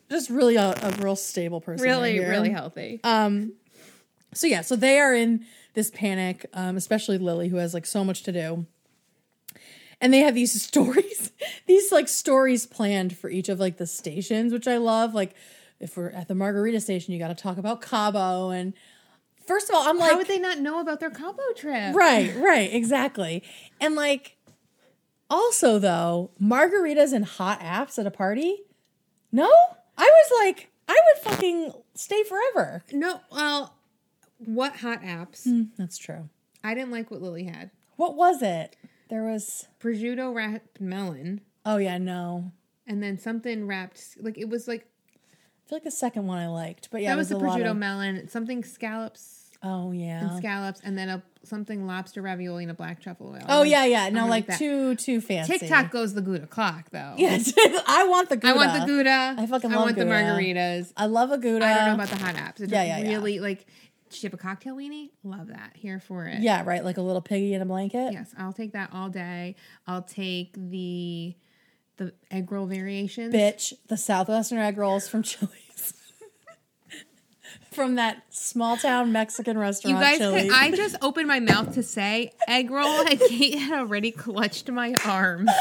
Just 0.09 0.29
really 0.29 0.55
a, 0.55 0.69
a 0.71 0.91
real 0.99 1.15
stable 1.15 1.62
person. 1.62 1.85
right 1.85 1.91
Really, 1.91 2.13
here. 2.13 2.29
really 2.29 2.49
healthy. 2.49 2.99
Um, 3.03 3.53
So 4.33 4.47
yeah, 4.47 4.62
so 4.62 4.75
they 4.75 4.99
are 4.99 5.13
in 5.13 5.45
this 5.75 5.91
panic, 5.91 6.45
um, 6.53 6.77
especially 6.77 7.17
Lily, 7.17 7.47
who 7.49 7.57
has 7.57 7.73
like 7.73 7.85
so 7.85 8.03
much 8.03 8.23
to 8.23 8.31
do. 8.31 8.65
And 10.01 10.13
they 10.13 10.19
have 10.19 10.33
these 10.35 10.62
stories, 10.63 11.31
these 11.67 11.91
like 11.91 12.07
stories 12.07 12.65
planned 12.65 13.15
for 13.17 13.29
each 13.29 13.49
of 13.49 13.59
like 13.59 13.77
the 13.77 13.88
stations, 13.88 14.51
which 14.53 14.67
I 14.67 14.77
love. 14.77 15.13
Like 15.13 15.35
if 15.79 15.95
we're 15.97 16.09
at 16.09 16.27
the 16.27 16.35
Margarita 16.35 16.79
station, 16.81 17.13
you 17.13 17.19
got 17.19 17.27
to 17.29 17.35
talk 17.35 17.57
about 17.57 17.81
Cabo. 17.81 18.49
And 18.49 18.73
first 19.45 19.69
of 19.69 19.75
all, 19.75 19.88
I'm 19.88 19.97
like, 19.97 20.12
How 20.12 20.17
would 20.17 20.27
they 20.27 20.39
not 20.39 20.59
know 20.59 20.79
about 20.79 20.99
their 20.99 21.09
Cabo 21.12 21.41
trip? 21.55 21.95
right, 21.95 22.35
right, 22.38 22.73
exactly. 22.73 23.43
And 23.79 23.95
like, 23.95 24.35
Also, 25.29 25.77
though, 25.79 26.31
margaritas 26.41 27.13
and 27.13 27.25
hot 27.25 27.59
apps 27.59 27.99
at 27.99 28.07
a 28.07 28.11
party? 28.11 28.63
No? 29.31 29.49
I 29.97 30.03
was 30.09 30.31
like, 30.45 30.71
I 30.87 30.93
would 31.13 31.23
fucking 31.31 31.71
stay 31.93 32.23
forever. 32.23 32.83
No, 32.91 33.21
well, 33.31 33.75
what 34.37 34.77
hot 34.77 35.01
apps? 35.03 35.43
Hmm, 35.43 35.63
that's 35.77 35.97
true. 35.97 36.29
I 36.63 36.73
didn't 36.73 36.91
like 36.91 37.11
what 37.11 37.21
Lily 37.21 37.43
had. 37.43 37.69
What 37.95 38.15
was 38.15 38.41
it? 38.41 38.75
There 39.09 39.23
was, 39.23 39.67
Prosciutto 39.79 40.33
wrapped 40.33 40.79
melon, 40.81 41.41
oh 41.65 41.77
yeah, 41.77 41.97
no. 41.97 42.51
and 42.87 43.01
then 43.03 43.17
something 43.17 43.65
wrapped 43.67 44.17
like 44.21 44.37
it 44.37 44.47
was 44.49 44.67
like 44.67 44.85
I 45.21 45.69
feel 45.69 45.75
like 45.77 45.83
the 45.83 45.91
second 45.91 46.27
one 46.27 46.37
I 46.37 46.47
liked, 46.47 46.89
but 46.91 47.01
yeah, 47.01 47.09
that 47.11 47.17
was 47.17 47.29
was, 47.31 47.39
the 47.39 47.45
prosciutto 47.45 47.71
of- 47.71 47.77
melon, 47.77 48.27
something 48.29 48.63
scallops 48.63 49.51
Oh 49.61 49.91
yeah, 49.91 50.21
and 50.21 50.31
yeah. 50.31 50.37
scallops, 50.37 50.79
and 50.81 50.97
then 50.97 51.09
a 51.09 51.23
something 51.43 51.88
lobster 51.88 52.21
ravioli 52.21 52.63
and 52.63 52.71
a 52.71 52.73
black 52.73 53.02
truffle 53.02 53.30
oil. 53.32 53.41
Oh 53.47 53.63
yeah, 53.63 53.86
yeah. 53.86 54.10
No, 54.10 54.28
like 54.28 54.58
too 54.58 54.95
too 54.95 55.21
fancy. 55.21 55.58
TikTok 55.58 55.91
goes 55.91 56.13
the 56.13 56.21
Gouda 56.21 56.47
clock 56.47 56.89
though. 56.91 57.13
Yes, 57.17 57.54
I 57.88 58.06
want 58.10 58.30
the 58.30 58.38
Gouda. 58.38 58.54
I 58.54 58.56
want 58.56 58.80
the 58.80 58.86
Gouda. 58.86 59.36
I 59.38 59.45
fucking 59.45 59.71
I 59.71 59.75
love 59.75 59.86
want 59.86 59.97
the 59.97 60.06
margaritas. 60.06 60.93
I 60.97 61.06
love 61.06 61.32
a 61.32 61.38
Gouda. 61.38 61.65
I 61.65 61.73
don't 61.75 61.88
know 61.88 61.93
about 61.95 62.10
the 62.10 62.17
hot 62.17 62.36
apps. 62.36 62.62
It 62.62 62.69
Yeah, 62.69 62.84
yeah, 62.84 62.99
yeah. 62.99 63.10
really 63.10 63.39
like. 63.39 63.65
Have 64.23 64.34
a 64.34 64.38
cocktail 64.38 64.75
weenie? 64.75 65.12
Love 65.23 65.49
that. 65.49 65.73
Here 65.75 65.99
for 65.99 66.25
it. 66.25 66.39
Yeah, 66.41 66.63
right. 66.65 66.84
Like 66.84 66.97
a 66.97 67.02
little 67.02 67.21
piggy 67.21 67.54
in 67.54 67.62
a 67.62 67.65
blanket. 67.65 68.12
Yes, 68.12 68.34
I'll 68.39 68.54
take 68.54 68.73
that 68.73 68.89
all 68.91 69.10
day. 69.10 69.56
I'll 69.86 70.02
take 70.02 70.54
the 70.58 71.36
the 71.97 72.13
egg 72.32 72.52
roll 72.52 72.65
variations. 72.65 73.32
Bitch, 73.34 73.71
the 73.88 73.97
Southwestern 73.97 74.58
egg 74.58 74.78
rolls 74.80 75.08
from 75.08 75.21
Chili's. 75.21 75.54
From 77.71 77.95
that 77.95 78.23
small 78.29 78.77
town 78.77 79.12
Mexican 79.12 79.57
restaurant. 79.57 79.97
You 79.97 80.01
guys, 80.03 80.17
can, 80.17 80.51
I 80.51 80.71
just 80.71 80.95
opened 81.01 81.27
my 81.27 81.39
mouth 81.39 81.73
to 81.75 81.83
say 81.83 82.33
egg 82.47 82.71
roll, 82.71 83.01
and 83.07 83.19
Kate 83.19 83.57
had 83.57 83.79
already 83.79 84.12
clutched 84.12 84.69
my 84.69 84.95
arm. 85.05 85.47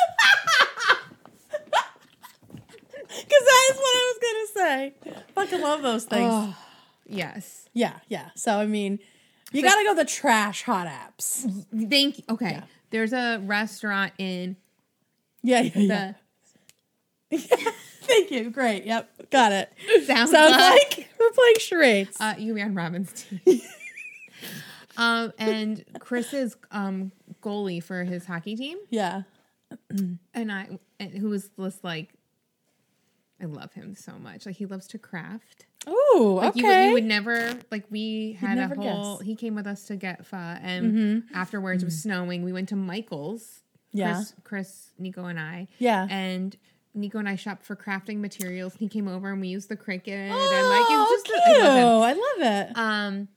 Because 3.08 3.44
that 3.46 3.70
is 3.72 3.76
what 3.76 3.96
I 3.96 4.12
was 4.12 4.18
gonna 4.22 4.68
say. 4.68 4.94
Fucking 5.34 5.60
love 5.60 5.82
those 5.82 6.04
things. 6.04 6.30
Oh, 6.32 6.56
yes. 7.06 7.68
Yeah, 7.72 7.94
yeah. 8.08 8.30
So 8.36 8.58
I 8.58 8.66
mean, 8.66 8.98
you 9.52 9.62
gotta 9.62 9.84
go 9.84 9.94
the 9.94 10.04
trash 10.04 10.62
hot 10.62 10.86
apps. 10.86 11.42
Thank 11.90 12.18
you. 12.18 12.24
Okay. 12.30 12.50
Yeah. 12.52 12.62
There's 12.90 13.12
a 13.12 13.38
restaurant 13.44 14.12
in 14.18 14.56
Yeah, 15.42 15.62
yeah, 15.62 16.14
the 17.30 17.36
yeah. 17.36 17.40
Thank 18.08 18.30
you. 18.32 18.50
Great. 18.50 18.84
Yep. 18.84 19.30
Got 19.30 19.52
it. 19.52 19.72
Sounds, 20.06 20.30
Sounds 20.30 20.50
like 20.52 20.96
like 20.96 21.08
we're 21.20 21.30
playing 21.30 21.56
charades. 21.60 22.16
uh, 22.20 22.34
you 22.38 22.54
ran 22.54 22.74
Robin's 22.74 23.12
team. 23.12 23.60
um, 24.96 25.32
and 25.38 25.84
Chris 26.00 26.32
is 26.32 26.56
um 26.70 27.12
goalie 27.42 27.82
for 27.82 28.04
his 28.04 28.24
hockey 28.26 28.56
team, 28.56 28.78
yeah. 28.90 29.22
and 30.34 30.50
I, 30.50 30.78
and 30.98 31.12
who 31.12 31.28
was 31.28 31.50
just 31.60 31.84
like, 31.84 32.14
I 33.40 33.44
love 33.44 33.72
him 33.74 33.94
so 33.94 34.12
much. 34.18 34.46
Like 34.46 34.56
he 34.56 34.66
loves 34.66 34.86
to 34.88 34.98
craft. 34.98 35.66
Oh, 35.86 36.38
Like 36.42 36.50
okay. 36.56 36.60
you, 36.60 36.66
would, 36.66 36.86
you 36.88 36.92
would 36.94 37.04
never 37.04 37.58
like 37.70 37.84
we 37.90 38.32
had 38.40 38.58
a 38.58 38.68
whole. 38.74 39.18
guess. 39.18 39.26
He 39.26 39.34
came 39.36 39.54
with 39.54 39.66
us 39.66 39.84
to 39.84 39.96
get 39.96 40.26
pho, 40.26 40.36
and 40.36 40.92
Mhm. 40.94 41.22
afterwards 41.34 41.82
it 41.82 41.86
was 41.86 42.02
snowing. 42.02 42.42
We 42.42 42.52
went 42.52 42.70
to 42.70 42.76
Michael's. 42.76 43.60
Yeah. 43.92 44.14
Chris, 44.16 44.34
Chris, 44.44 44.90
Nico, 44.98 45.24
and 45.26 45.38
I. 45.40 45.68
Yeah. 45.78 46.06
And 46.10 46.54
Nico 46.98 47.18
and 47.18 47.28
I 47.28 47.36
shopped 47.36 47.64
for 47.64 47.76
crafting 47.76 48.18
materials. 48.18 48.74
He 48.78 48.88
came 48.88 49.08
over 49.08 49.30
and 49.30 49.40
we 49.40 49.48
used 49.48 49.68
the 49.68 49.76
Cricut, 49.76 50.08
and 50.08 50.32
oh, 50.32 50.36
like 50.36 50.90
it 50.90 50.96
was 50.96 51.08
just 51.10 51.24
cute. 51.46 51.64
I 51.64 51.82
love. 51.84 52.02
I 52.02 52.12
love 52.12 52.68
it. 52.68 52.76
Um, 52.76 53.28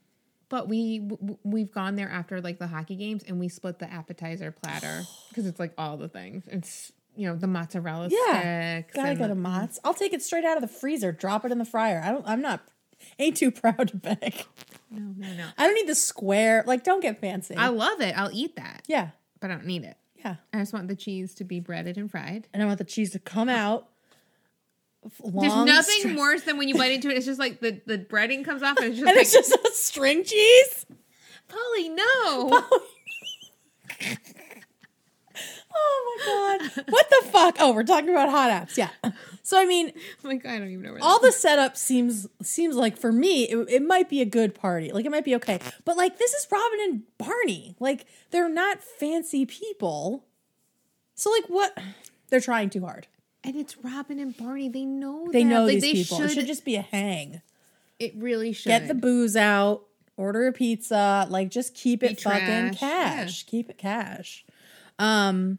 but 0.48 0.68
we 0.68 0.98
w- 0.98 1.38
we've 1.44 1.72
gone 1.72 1.96
there 1.96 2.10
after 2.10 2.40
like 2.40 2.58
the 2.58 2.66
hockey 2.66 2.96
games, 2.96 3.22
and 3.26 3.38
we 3.40 3.48
split 3.48 3.78
the 3.78 3.90
appetizer 3.90 4.50
platter 4.52 5.02
because 5.28 5.46
it's 5.46 5.58
like 5.60 5.72
all 5.78 5.96
the 5.96 6.08
things. 6.08 6.44
It's 6.48 6.92
you 7.16 7.26
know 7.28 7.36
the 7.36 7.46
mozzarella 7.46 8.08
Yeah. 8.10 8.78
sticks. 8.80 8.94
Gotta 8.94 9.10
and 9.10 9.18
go 9.18 9.28
to 9.28 9.34
Mott's. 9.34 9.78
I'll 9.84 9.94
take 9.94 10.12
it 10.12 10.22
straight 10.22 10.44
out 10.44 10.56
of 10.56 10.62
the 10.62 10.68
freezer. 10.68 11.12
Drop 11.12 11.44
it 11.44 11.52
in 11.52 11.58
the 11.58 11.64
fryer. 11.64 12.02
I 12.04 12.10
don't. 12.10 12.26
I'm 12.26 12.40
not. 12.42 12.60
Ain't 13.18 13.36
too 13.36 13.50
proud 13.50 13.88
to 13.88 13.96
beg. 13.96 14.44
No, 14.90 15.14
no, 15.16 15.32
no. 15.34 15.46
I 15.56 15.66
don't 15.66 15.74
need 15.74 15.88
the 15.88 15.94
square. 15.94 16.62
Like, 16.66 16.84
don't 16.84 17.00
get 17.00 17.18
fancy. 17.20 17.54
I 17.56 17.68
love 17.68 18.00
it. 18.00 18.16
I'll 18.16 18.30
eat 18.32 18.56
that, 18.56 18.82
yeah, 18.86 19.08
but 19.40 19.50
I 19.50 19.54
don't 19.54 19.66
need 19.66 19.84
it. 19.84 19.96
Yeah. 20.24 20.36
I 20.52 20.58
just 20.58 20.72
want 20.72 20.88
the 20.88 20.96
cheese 20.96 21.34
to 21.36 21.44
be 21.44 21.60
breaded 21.60 21.96
and 21.98 22.10
fried. 22.10 22.48
And 22.52 22.62
I 22.62 22.66
want 22.66 22.78
the 22.78 22.84
cheese 22.84 23.10
to 23.12 23.18
come 23.18 23.48
out. 23.48 23.88
There's 25.24 25.66
nothing 25.66 26.16
worse 26.16 26.42
than 26.42 26.58
when 26.58 26.68
you 26.68 26.76
bite 26.76 26.92
into 26.92 27.10
it. 27.10 27.16
It's 27.16 27.26
just 27.26 27.40
like 27.40 27.60
the, 27.60 27.80
the 27.86 27.98
breading 27.98 28.44
comes 28.44 28.62
off 28.62 28.76
and 28.78 28.86
it's 28.86 28.98
just 28.98 29.08
And 29.08 29.16
like, 29.16 29.22
it's 29.22 29.32
just 29.32 29.52
a 29.52 29.70
string 29.72 30.24
cheese. 30.24 30.86
Polly, 31.48 31.88
no. 31.88 32.62
Oh 35.74 36.58
my 36.58 36.68
god! 36.68 36.84
What 36.90 37.08
the 37.08 37.28
fuck? 37.30 37.56
Oh, 37.58 37.72
we're 37.72 37.82
talking 37.82 38.10
about 38.10 38.28
hot 38.28 38.50
apps. 38.50 38.76
Yeah. 38.76 38.90
So 39.42 39.60
I 39.60 39.66
mean, 39.66 39.92
like 40.22 40.46
I 40.46 40.58
don't 40.58 40.68
even 40.68 40.82
know 40.82 40.92
where 40.92 41.02
all 41.02 41.20
the 41.20 41.32
setup 41.32 41.76
seems 41.76 42.28
seems 42.42 42.76
like 42.76 42.96
for 42.96 43.12
me 43.12 43.44
it, 43.44 43.56
it 43.68 43.82
might 43.82 44.08
be 44.08 44.20
a 44.20 44.24
good 44.26 44.54
party. 44.54 44.92
Like 44.92 45.04
it 45.04 45.10
might 45.10 45.24
be 45.24 45.34
okay. 45.36 45.58
But 45.84 45.96
like 45.96 46.18
this 46.18 46.32
is 46.32 46.46
robin 46.50 46.78
and 46.82 47.02
barney. 47.18 47.76
Like 47.80 48.06
they're 48.30 48.48
not 48.48 48.82
fancy 48.82 49.44
people. 49.46 50.24
So 51.14 51.30
like 51.30 51.44
what? 51.46 51.76
They're 52.28 52.40
trying 52.40 52.70
too 52.70 52.84
hard. 52.84 53.06
And 53.44 53.56
it's 53.56 53.76
Robin 53.78 54.20
and 54.20 54.36
Barney. 54.36 54.68
They 54.68 54.84
know 54.84 55.28
they 55.32 55.42
that. 55.42 55.48
know 55.48 55.64
Like, 55.64 55.72
these 55.74 55.82
they 55.82 55.92
people. 55.94 56.18
Should, 56.18 56.30
it 56.30 56.34
should 56.34 56.46
just 56.46 56.64
be 56.64 56.76
a 56.76 56.82
hang. 56.82 57.42
It 57.98 58.14
really 58.16 58.52
should 58.52 58.68
get 58.68 58.86
the 58.88 58.94
booze 58.94 59.36
out 59.36 59.82
order 60.16 60.46
a 60.46 60.52
pizza 60.52 61.26
like 61.30 61.48
just 61.48 61.74
keep 61.74 62.00
Be 62.00 62.08
it 62.08 62.20
fucking 62.20 62.74
trash, 62.74 62.78
cash. 62.78 63.46
Keep 63.46 63.70
it 63.70 63.78
cash. 63.78 64.44
Um 64.98 65.58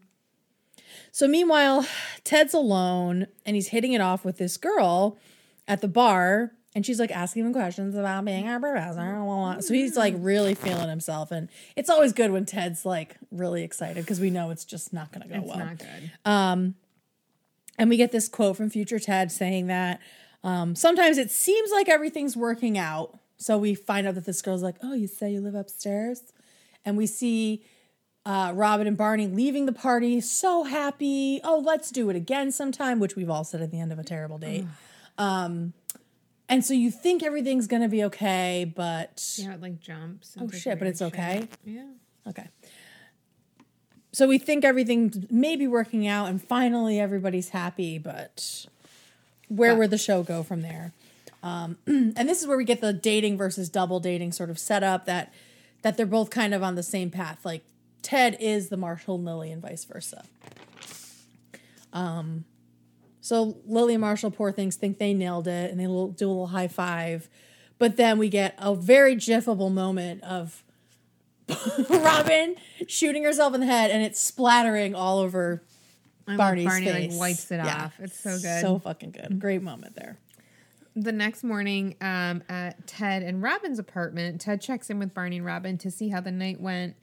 so 1.14 1.28
meanwhile 1.28 1.86
ted's 2.24 2.52
alone 2.54 3.26
and 3.46 3.54
he's 3.54 3.68
hitting 3.68 3.92
it 3.92 4.00
off 4.00 4.24
with 4.24 4.36
this 4.38 4.56
girl 4.56 5.16
at 5.68 5.80
the 5.80 5.88
bar 5.88 6.50
and 6.74 6.84
she's 6.84 6.98
like 6.98 7.12
asking 7.12 7.44
him 7.46 7.52
questions 7.52 7.94
about 7.94 8.24
being 8.24 8.48
a 8.48 8.58
professor 8.58 9.00
so 9.62 9.72
he's 9.74 9.96
like 9.96 10.14
really 10.18 10.54
feeling 10.54 10.88
himself 10.88 11.30
and 11.30 11.48
it's 11.76 11.88
always 11.88 12.12
good 12.12 12.30
when 12.32 12.44
ted's 12.44 12.84
like 12.84 13.16
really 13.30 13.62
excited 13.62 14.02
because 14.04 14.18
we 14.18 14.28
know 14.30 14.50
it's 14.50 14.64
just 14.64 14.92
not 14.92 15.12
gonna 15.12 15.28
go 15.28 15.36
It's 15.36 15.46
well 15.46 15.58
not 15.58 15.78
good. 15.78 16.10
um, 16.24 16.74
and 17.78 17.88
we 17.90 17.96
get 17.96 18.10
this 18.12 18.28
quote 18.28 18.56
from 18.56 18.70
future 18.70 18.98
Ted 18.98 19.30
saying 19.32 19.66
that 19.68 20.00
um, 20.44 20.74
sometimes 20.76 21.16
it 21.18 21.30
seems 21.30 21.70
like 21.72 21.88
everything's 21.88 22.36
working 22.36 22.76
out. 22.78 23.18
So 23.36 23.56
we 23.58 23.74
find 23.74 24.06
out 24.06 24.14
that 24.14 24.26
this 24.26 24.42
girl's 24.42 24.62
like, 24.62 24.76
"Oh, 24.82 24.92
you 24.94 25.08
say 25.08 25.32
you 25.32 25.40
live 25.40 25.56
upstairs," 25.56 26.22
and 26.84 26.96
we 26.96 27.06
see 27.06 27.64
uh, 28.26 28.52
Robin 28.54 28.86
and 28.86 28.96
Barney 28.96 29.26
leaving 29.26 29.66
the 29.66 29.72
party, 29.72 30.20
so 30.20 30.64
happy. 30.64 31.40
Oh, 31.44 31.58
let's 31.64 31.90
do 31.90 32.08
it 32.10 32.16
again 32.16 32.50
sometime, 32.52 32.98
which 33.00 33.16
we've 33.16 33.28
all 33.30 33.44
said 33.44 33.60
at 33.60 33.70
the 33.70 33.78
end 33.80 33.92
of 33.92 33.98
a 33.98 34.04
terrible 34.04 34.38
date. 34.38 34.64
um, 35.18 35.72
and 36.48 36.64
so 36.64 36.74
you 36.74 36.90
think 36.90 37.22
everything's 37.22 37.66
gonna 37.66 37.88
be 37.88 38.04
okay, 38.04 38.70
but 38.76 39.34
Yeah, 39.38 39.54
it 39.54 39.60
like 39.62 39.80
jumps. 39.80 40.36
oh 40.40 40.48
shit, 40.50 40.78
but 40.78 40.86
it's 40.88 41.00
okay. 41.02 41.48
Yeah. 41.64 41.86
Okay. 42.26 42.48
So 44.12 44.28
we 44.28 44.38
think 44.38 44.64
everything 44.64 45.26
may 45.30 45.56
be 45.56 45.66
working 45.66 46.06
out 46.06 46.28
and 46.28 46.42
finally 46.42 47.00
everybody's 47.00 47.48
happy, 47.50 47.98
but 47.98 48.66
where 49.48 49.72
But- 49.72 49.78
would 49.78 49.90
the 49.90 49.98
show 49.98 50.22
go 50.22 50.42
from 50.42 50.62
there? 50.62 50.92
Um, 51.42 51.78
and 51.86 52.28
this 52.28 52.40
is 52.40 52.46
where 52.46 52.56
we 52.56 52.64
get 52.64 52.80
the 52.80 52.92
dating 52.92 53.36
versus 53.36 53.68
double 53.68 53.98
dating 54.00 54.32
sort 54.32 54.50
of 54.50 54.58
setup 54.58 55.04
that 55.06 55.32
that 55.82 55.96
they're 55.98 56.06
both 56.06 56.30
kind 56.30 56.54
of 56.54 56.62
on 56.62 56.74
the 56.76 56.82
same 56.82 57.10
path. 57.10 57.44
Like 57.44 57.62
Ted 58.04 58.36
is 58.38 58.68
the 58.68 58.76
Marshall 58.76 59.16
and 59.16 59.24
Lily 59.24 59.50
and 59.50 59.60
vice 59.60 59.84
versa. 59.84 60.24
Um, 61.92 62.44
so 63.20 63.56
Lily 63.66 63.94
and 63.94 64.00
Marshall, 64.00 64.30
poor 64.30 64.52
things, 64.52 64.76
think 64.76 64.98
they 64.98 65.14
nailed 65.14 65.48
it 65.48 65.70
and 65.70 65.80
they 65.80 65.84
do 65.84 65.90
a 65.90 66.04
little 66.28 66.48
high 66.48 66.68
five. 66.68 67.28
But 67.78 67.96
then 67.96 68.18
we 68.18 68.28
get 68.28 68.54
a 68.58 68.74
very 68.74 69.16
jiffable 69.16 69.72
moment 69.72 70.22
of 70.22 70.62
Robin 71.90 72.56
shooting 72.88 73.24
herself 73.24 73.54
in 73.54 73.60
the 73.60 73.66
head 73.66 73.90
and 73.90 74.02
it's 74.02 74.20
splattering 74.20 74.94
all 74.94 75.18
over 75.18 75.62
I 76.26 76.36
Barney's 76.36 76.66
Barney 76.66 76.86
face. 76.86 77.12
like 77.12 77.18
wipes 77.20 77.50
it 77.50 77.56
Yeah. 77.56 77.84
off. 77.86 78.00
It's 78.00 78.18
so 78.18 78.30
good. 78.38 78.60
So 78.60 78.78
fucking 78.78 79.10
good. 79.12 79.38
Great 79.40 79.62
moment 79.62 79.94
there. 79.96 80.18
the 80.96 81.12
next 81.12 81.42
morning 81.42 81.96
um, 82.00 82.42
at 82.48 82.86
Ted 82.86 83.22
and 83.22 83.42
Robin's 83.42 83.78
apartment, 83.78 84.40
Ted 84.40 84.60
checks 84.60 84.90
in 84.90 84.98
with 84.98 85.12
Barney 85.12 85.38
and 85.38 85.46
Robin 85.46 85.76
to 85.78 85.90
see 85.90 86.08
how 86.10 86.20
the 86.20 86.30
night 86.32 86.60
went. 86.60 86.94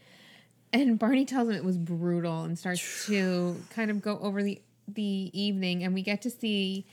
And 0.74 0.98
Barney 0.98 1.26
tells 1.26 1.50
him 1.50 1.56
it 1.56 1.64
was 1.66 1.78
brutal 1.78 2.44
and 2.44 2.58
starts 2.58 3.06
to 3.08 3.56
kind 3.72 3.92
of 3.92 4.02
go 4.02 4.18
over 4.20 4.42
the 4.44 4.62
the 4.88 5.30
evening 5.34 5.84
and 5.84 5.94
we 5.94 6.02
get 6.02 6.22
to 6.24 6.30
see 6.30 6.86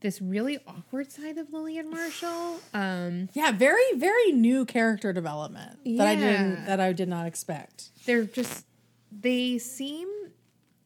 this 0.00 0.20
really 0.20 0.58
awkward 0.66 1.10
side 1.10 1.38
of 1.38 1.52
Lily 1.52 1.78
and 1.78 1.88
Marshall. 1.90 2.60
Um, 2.74 3.28
Yeah, 3.32 3.52
very 3.52 3.92
very 3.94 4.32
new 4.32 4.64
character 4.66 5.12
development 5.12 5.78
that 5.84 6.06
I 6.06 6.14
didn't 6.16 6.66
that 6.66 6.80
I 6.80 6.92
did 6.92 7.08
not 7.08 7.26
expect. 7.26 7.90
they're 8.04 8.24
just 8.24 8.66
they 9.10 9.56
seem 9.58 10.08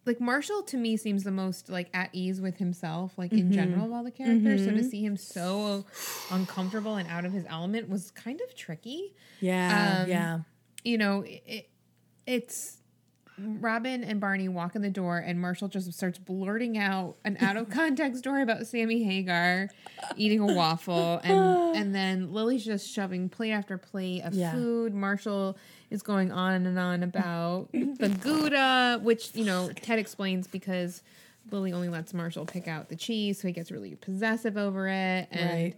like 0.06 0.20
Marshall 0.20 0.62
to 0.62 0.76
me 0.76 0.96
seems 0.96 1.24
the 1.24 1.30
most 1.30 1.68
like 1.68 1.88
at 1.92 2.10
ease 2.12 2.40
with 2.40 2.56
himself, 2.58 3.12
like 3.18 3.32
in 3.32 3.52
general, 3.52 3.86
of 3.86 3.92
all 3.92 4.04
the 4.04 4.10
characters. 4.10 4.64
So 4.64 4.70
to 4.72 4.82
see 4.84 5.04
him 5.04 5.16
so 5.16 5.84
uncomfortable 6.30 6.96
and 6.96 7.08
out 7.08 7.24
of 7.24 7.32
his 7.32 7.44
element 7.48 7.88
was 7.88 8.10
kind 8.12 8.40
of 8.40 8.54
tricky. 8.54 9.14
Yeah, 9.40 10.00
Um, 10.02 10.08
yeah. 10.10 10.38
You 10.84 10.98
know, 10.98 11.24
it, 11.26 11.68
it's 12.30 12.76
Robin 13.38 14.04
and 14.04 14.20
Barney 14.20 14.48
walk 14.48 14.76
in 14.76 14.82
the 14.82 14.90
door, 14.90 15.16
and 15.18 15.40
Marshall 15.40 15.68
just 15.68 15.90
starts 15.94 16.18
blurting 16.18 16.76
out 16.76 17.16
an 17.24 17.38
out 17.40 17.56
of 17.56 17.70
context 17.80 18.18
story 18.18 18.42
about 18.42 18.66
Sammy 18.66 19.02
Hagar 19.02 19.68
eating 20.16 20.40
a 20.40 20.46
waffle, 20.46 21.20
and 21.24 21.56
and 21.74 21.94
then 21.94 22.32
Lily's 22.32 22.64
just 22.64 22.88
shoving 22.92 23.28
plate 23.30 23.52
after 23.52 23.78
plate 23.78 24.22
of 24.22 24.34
Yeah. 24.34 24.52
food. 24.52 24.92
Marshall 24.94 25.56
is 25.90 26.02
going 26.02 26.30
on 26.32 26.66
and 26.66 26.78
on 26.78 27.02
about 27.02 27.70
the 27.72 28.08
Gouda, 28.20 29.00
which 29.02 29.34
you 29.34 29.44
know 29.44 29.70
Ted 29.74 29.98
explains 29.98 30.46
because 30.46 31.02
Lily 31.50 31.72
only 31.72 31.88
lets 31.88 32.12
Marshall 32.12 32.44
pick 32.44 32.68
out 32.68 32.90
the 32.90 32.96
cheese, 32.96 33.40
so 33.40 33.48
he 33.48 33.52
gets 33.54 33.70
really 33.72 33.94
possessive 33.96 34.56
over 34.58 34.86
it, 34.86 35.28
and. 35.30 35.50
Right. 35.50 35.74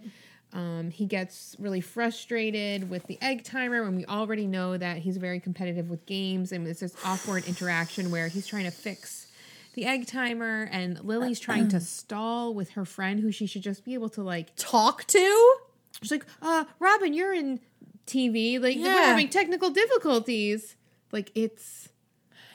Um, 0.53 0.91
he 0.91 1.07
gets 1.07 1.57
really 1.59 1.81
frustrated 1.81 2.91
with 2.91 3.07
the 3.07 3.19
egg 3.23 3.43
timer 3.45 3.83
when 3.85 3.97
we 3.97 4.05
already 4.05 4.47
know 4.47 4.77
that 4.77 4.99
he's 4.99 5.17
very 5.17 5.41
competitive 5.41 5.89
with 5.89 6.05
games, 6.07 6.53
and 6.53 6.67
it's 6.67 6.81
this 6.81 6.95
awkward 7.05 7.47
interaction 7.47 8.11
where 8.11 8.29
he's 8.29 8.47
trying 8.47 8.65
to 8.65 8.71
fix 8.71 9.29
the 9.75 9.87
egg 9.87 10.07
timer, 10.07 10.69
and 10.71 11.03
Lily's 11.03 11.41
trying 11.41 11.69
to 11.69 11.81
stall 11.99 12.53
with 12.53 12.71
her 12.71 12.85
friend 12.85 13.21
who 13.21 13.33
she 13.33 13.47
should 13.47 13.63
just 13.63 13.85
be 13.85 13.95
able 13.95 14.11
to 14.11 14.23
like. 14.23 14.55
Talk 14.57 15.07
to? 15.07 15.57
She's 16.03 16.11
like, 16.11 16.27
"Uh, 16.43 16.65
Robin, 16.79 17.15
you're 17.15 17.33
in 17.33 17.61
TV. 18.07 18.61
Like 18.61 18.77
we're 18.77 19.03
having 19.07 19.29
technical 19.29 19.71
difficulties. 19.71 20.77
Like 21.13 21.31
it's 21.35 21.89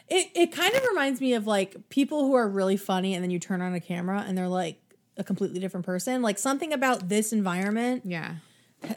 It 0.07 0.29
it 0.35 0.51
kind 0.51 0.75
of 0.75 0.83
reminds 0.89 1.19
me 1.21 1.33
of 1.33 1.47
like 1.47 1.89
people 1.89 2.25
who 2.27 2.35
are 2.35 2.47
really 2.47 2.77
funny 2.77 3.13
and 3.15 3.23
then 3.23 3.31
you 3.31 3.39
turn 3.39 3.61
on 3.61 3.73
a 3.73 3.79
camera 3.79 4.23
and 4.27 4.37
they're 4.37 4.47
like 4.47 4.79
a 5.17 5.23
completely 5.23 5.59
different 5.59 5.85
person. 5.85 6.21
Like 6.21 6.37
something 6.37 6.73
about 6.73 7.09
this 7.09 7.33
environment 7.33 8.03
yeah." 8.05 8.35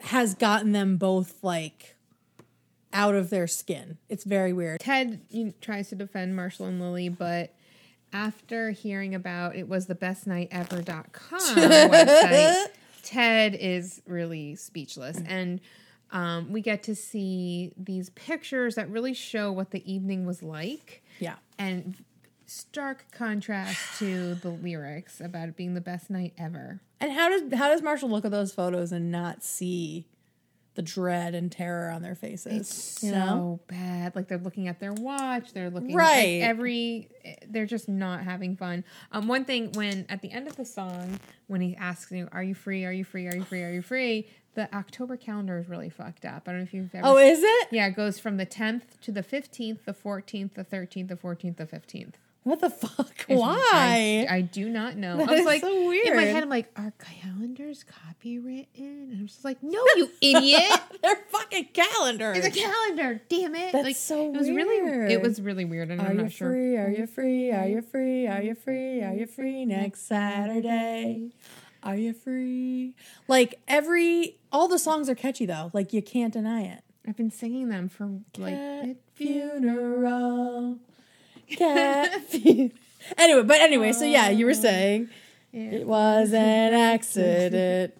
has 0.02 0.35
gotten 0.35 0.72
them 0.72 0.96
both 0.96 1.42
like 1.42 1.96
out 2.92 3.14
of 3.14 3.30
their 3.30 3.46
skin. 3.46 3.98
It's 4.09 4.24
very 4.24 4.52
weird. 4.52 4.80
Ted 4.80 5.20
tries 5.61 5.88
to 5.90 5.94
defend 5.94 6.35
Marshall 6.35 6.66
and 6.66 6.80
Lily, 6.80 7.09
but 7.09 7.54
after 8.12 8.70
hearing 8.70 9.14
about 9.14 9.54
it 9.54 9.68
was 9.68 9.87
the 9.87 9.94
best 9.94 10.26
night 10.26 10.48
ever.com 10.50 11.40
website, 11.56 12.66
Ted 13.02 13.54
is 13.54 14.02
really 14.06 14.56
speechless. 14.56 15.20
And 15.26 15.61
um, 16.12 16.50
we 16.50 16.61
get 16.61 16.83
to 16.85 16.94
see 16.94 17.72
these 17.76 18.11
pictures 18.11 18.74
that 18.74 18.90
really 18.90 19.14
show 19.14 19.52
what 19.52 19.70
the 19.70 19.90
evening 19.90 20.26
was 20.26 20.42
like. 20.42 21.04
Yeah. 21.20 21.37
And 21.59 21.94
stark 22.50 23.04
contrast 23.12 23.98
to 23.98 24.34
the 24.34 24.48
lyrics 24.50 25.20
about 25.20 25.48
it 25.48 25.56
being 25.56 25.74
the 25.74 25.80
best 25.80 26.10
night 26.10 26.32
ever. 26.36 26.80
And 27.00 27.12
how 27.12 27.28
does 27.28 27.42
how 27.58 27.68
does 27.68 27.80
Marshall 27.82 28.10
look 28.10 28.24
at 28.24 28.30
those 28.30 28.52
photos 28.52 28.90
and 28.92 29.10
not 29.12 29.42
see 29.44 30.06
the 30.74 30.82
dread 30.82 31.34
and 31.34 31.50
terror 31.50 31.90
on 31.90 32.02
their 32.02 32.14
faces? 32.14 32.98
you 33.02 33.10
so 33.10 33.14
know? 33.16 33.60
bad. 33.68 34.14
Like 34.16 34.26
they're 34.28 34.38
looking 34.38 34.66
at 34.68 34.80
their 34.80 34.92
watch. 34.92 35.52
They're 35.52 35.70
looking 35.70 35.94
Right. 35.94 36.40
at 36.42 36.48
every. 36.50 37.08
They're 37.48 37.66
just 37.66 37.88
not 37.88 38.24
having 38.24 38.56
fun. 38.56 38.84
Um, 39.12 39.28
one 39.28 39.44
thing 39.44 39.70
when 39.72 40.04
at 40.08 40.20
the 40.20 40.30
end 40.32 40.48
of 40.48 40.56
the 40.56 40.64
song, 40.64 41.20
when 41.46 41.60
he 41.60 41.76
asks 41.76 42.10
you, 42.10 42.28
"Are 42.32 42.42
you 42.42 42.54
free? 42.54 42.84
Are 42.84 42.92
you 42.92 43.04
free? 43.04 43.28
Are 43.28 43.34
you 43.36 43.44
free? 43.44 43.62
Are 43.62 43.72
you 43.72 43.82
free?" 43.82 44.26
The 44.54 44.72
October 44.74 45.16
calendar 45.16 45.58
is 45.58 45.68
really 45.68 45.88
fucked 45.90 46.24
up. 46.24 46.48
I 46.48 46.50
don't 46.50 46.60
know 46.60 46.64
if 46.64 46.74
you've 46.74 46.92
ever. 46.94 47.06
Oh, 47.06 47.16
is 47.16 47.38
it? 47.40 47.68
yeah, 47.70 47.86
it 47.86 47.94
goes 47.94 48.18
from 48.18 48.36
the 48.36 48.44
tenth 48.44 49.00
to 49.02 49.12
the 49.12 49.22
fifteenth, 49.22 49.84
the 49.84 49.94
fourteenth, 49.94 50.54
the 50.54 50.64
thirteenth, 50.64 51.08
the 51.08 51.16
fourteenth, 51.16 51.56
the 51.56 51.66
fifteenth. 51.66 52.18
What 52.42 52.61
the 52.61 52.70
fuck? 52.70 53.26
It's- 53.29 53.38
Why? 53.38 54.26
I, 54.29 54.37
I 54.37 54.40
do 54.40 54.70
not 54.70 54.96
know. 54.96 55.18
That 55.18 55.29
I 55.29 55.33
was 55.33 55.40
is 55.40 55.46
like, 55.46 55.61
so 55.61 55.87
weird. 55.87 56.07
in 56.09 56.16
my 56.16 56.22
head, 56.24 56.42
I'm 56.42 56.48
like, 56.48 56.70
are 56.74 56.92
calendars 56.98 57.85
copywritten? 57.85 58.66
And 58.79 59.12
I'm 59.20 59.26
just 59.26 59.44
like, 59.44 59.62
no, 59.62 59.85
you 59.96 60.11
idiot. 60.22 60.81
They're 61.03 61.22
fucking 61.29 61.68
calendars. 61.74 62.38
It's 62.38 62.57
a 62.57 62.61
calendar, 62.61 63.20
damn 63.29 63.55
it! 63.55 63.72
That's 63.72 63.85
like, 63.85 63.96
so 63.96 64.33
it 64.33 64.38
was 64.38 64.48
really, 64.48 64.81
weird. 64.83 65.11
it 65.11 65.20
was 65.20 65.40
really 65.40 65.66
weird, 65.66 65.90
and 65.90 66.00
Are 66.00 66.07
I'm 66.09 66.16
you 66.16 66.22
not 66.22 66.33
sure. 66.33 66.50
free? 66.50 66.76
Are 66.79 66.88
you 66.90 67.07
free? 67.07 67.53
Are 67.53 67.66
you 67.68 67.83
free? 67.83 68.26
Are 68.26 68.42
you 68.42 68.55
free? 68.55 69.03
Are 69.03 69.14
you 69.14 69.26
free 69.26 69.64
next 69.66 70.07
Saturday? 70.07 71.33
Are 71.83 71.96
you 71.96 72.12
free? 72.14 72.94
Like 73.29 73.61
every 73.68 74.38
all 74.53 74.66
the 74.68 74.79
songs 74.79 75.09
are 75.09 75.14
catchy 75.14 75.46
though. 75.46 75.70
Like 75.74 75.92
you 75.92 76.03
can't 76.03 76.33
deny 76.33 76.62
it. 76.62 76.83
I've 77.09 77.16
been 77.16 77.31
singing 77.31 77.68
them 77.70 77.88
for 77.88 78.11
like 78.37 78.55
Cat 78.55 78.96
funeral. 79.14 80.79
Cat. 81.56 82.12
Anyway, 83.16 83.42
but 83.42 83.60
anyway, 83.60 83.92
so 83.92 84.04
yeah, 84.04 84.28
you 84.28 84.44
were 84.44 84.52
um, 84.52 84.56
saying 84.58 85.08
it 85.52 85.86
was 85.86 86.32
an 86.32 86.74
accident 86.74 87.94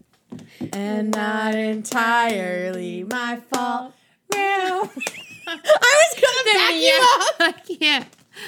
and 0.72 1.10
not 1.10 1.54
entirely 1.54 3.04
my 3.04 3.40
fault. 3.52 3.92
Meow. 4.32 4.88
I 5.46 6.04
was 6.04 6.20
gonna 6.20 6.44
back 6.52 6.74
you 6.74 7.00
up. 7.02 7.34
I 7.40 7.52
can't. 7.74 8.06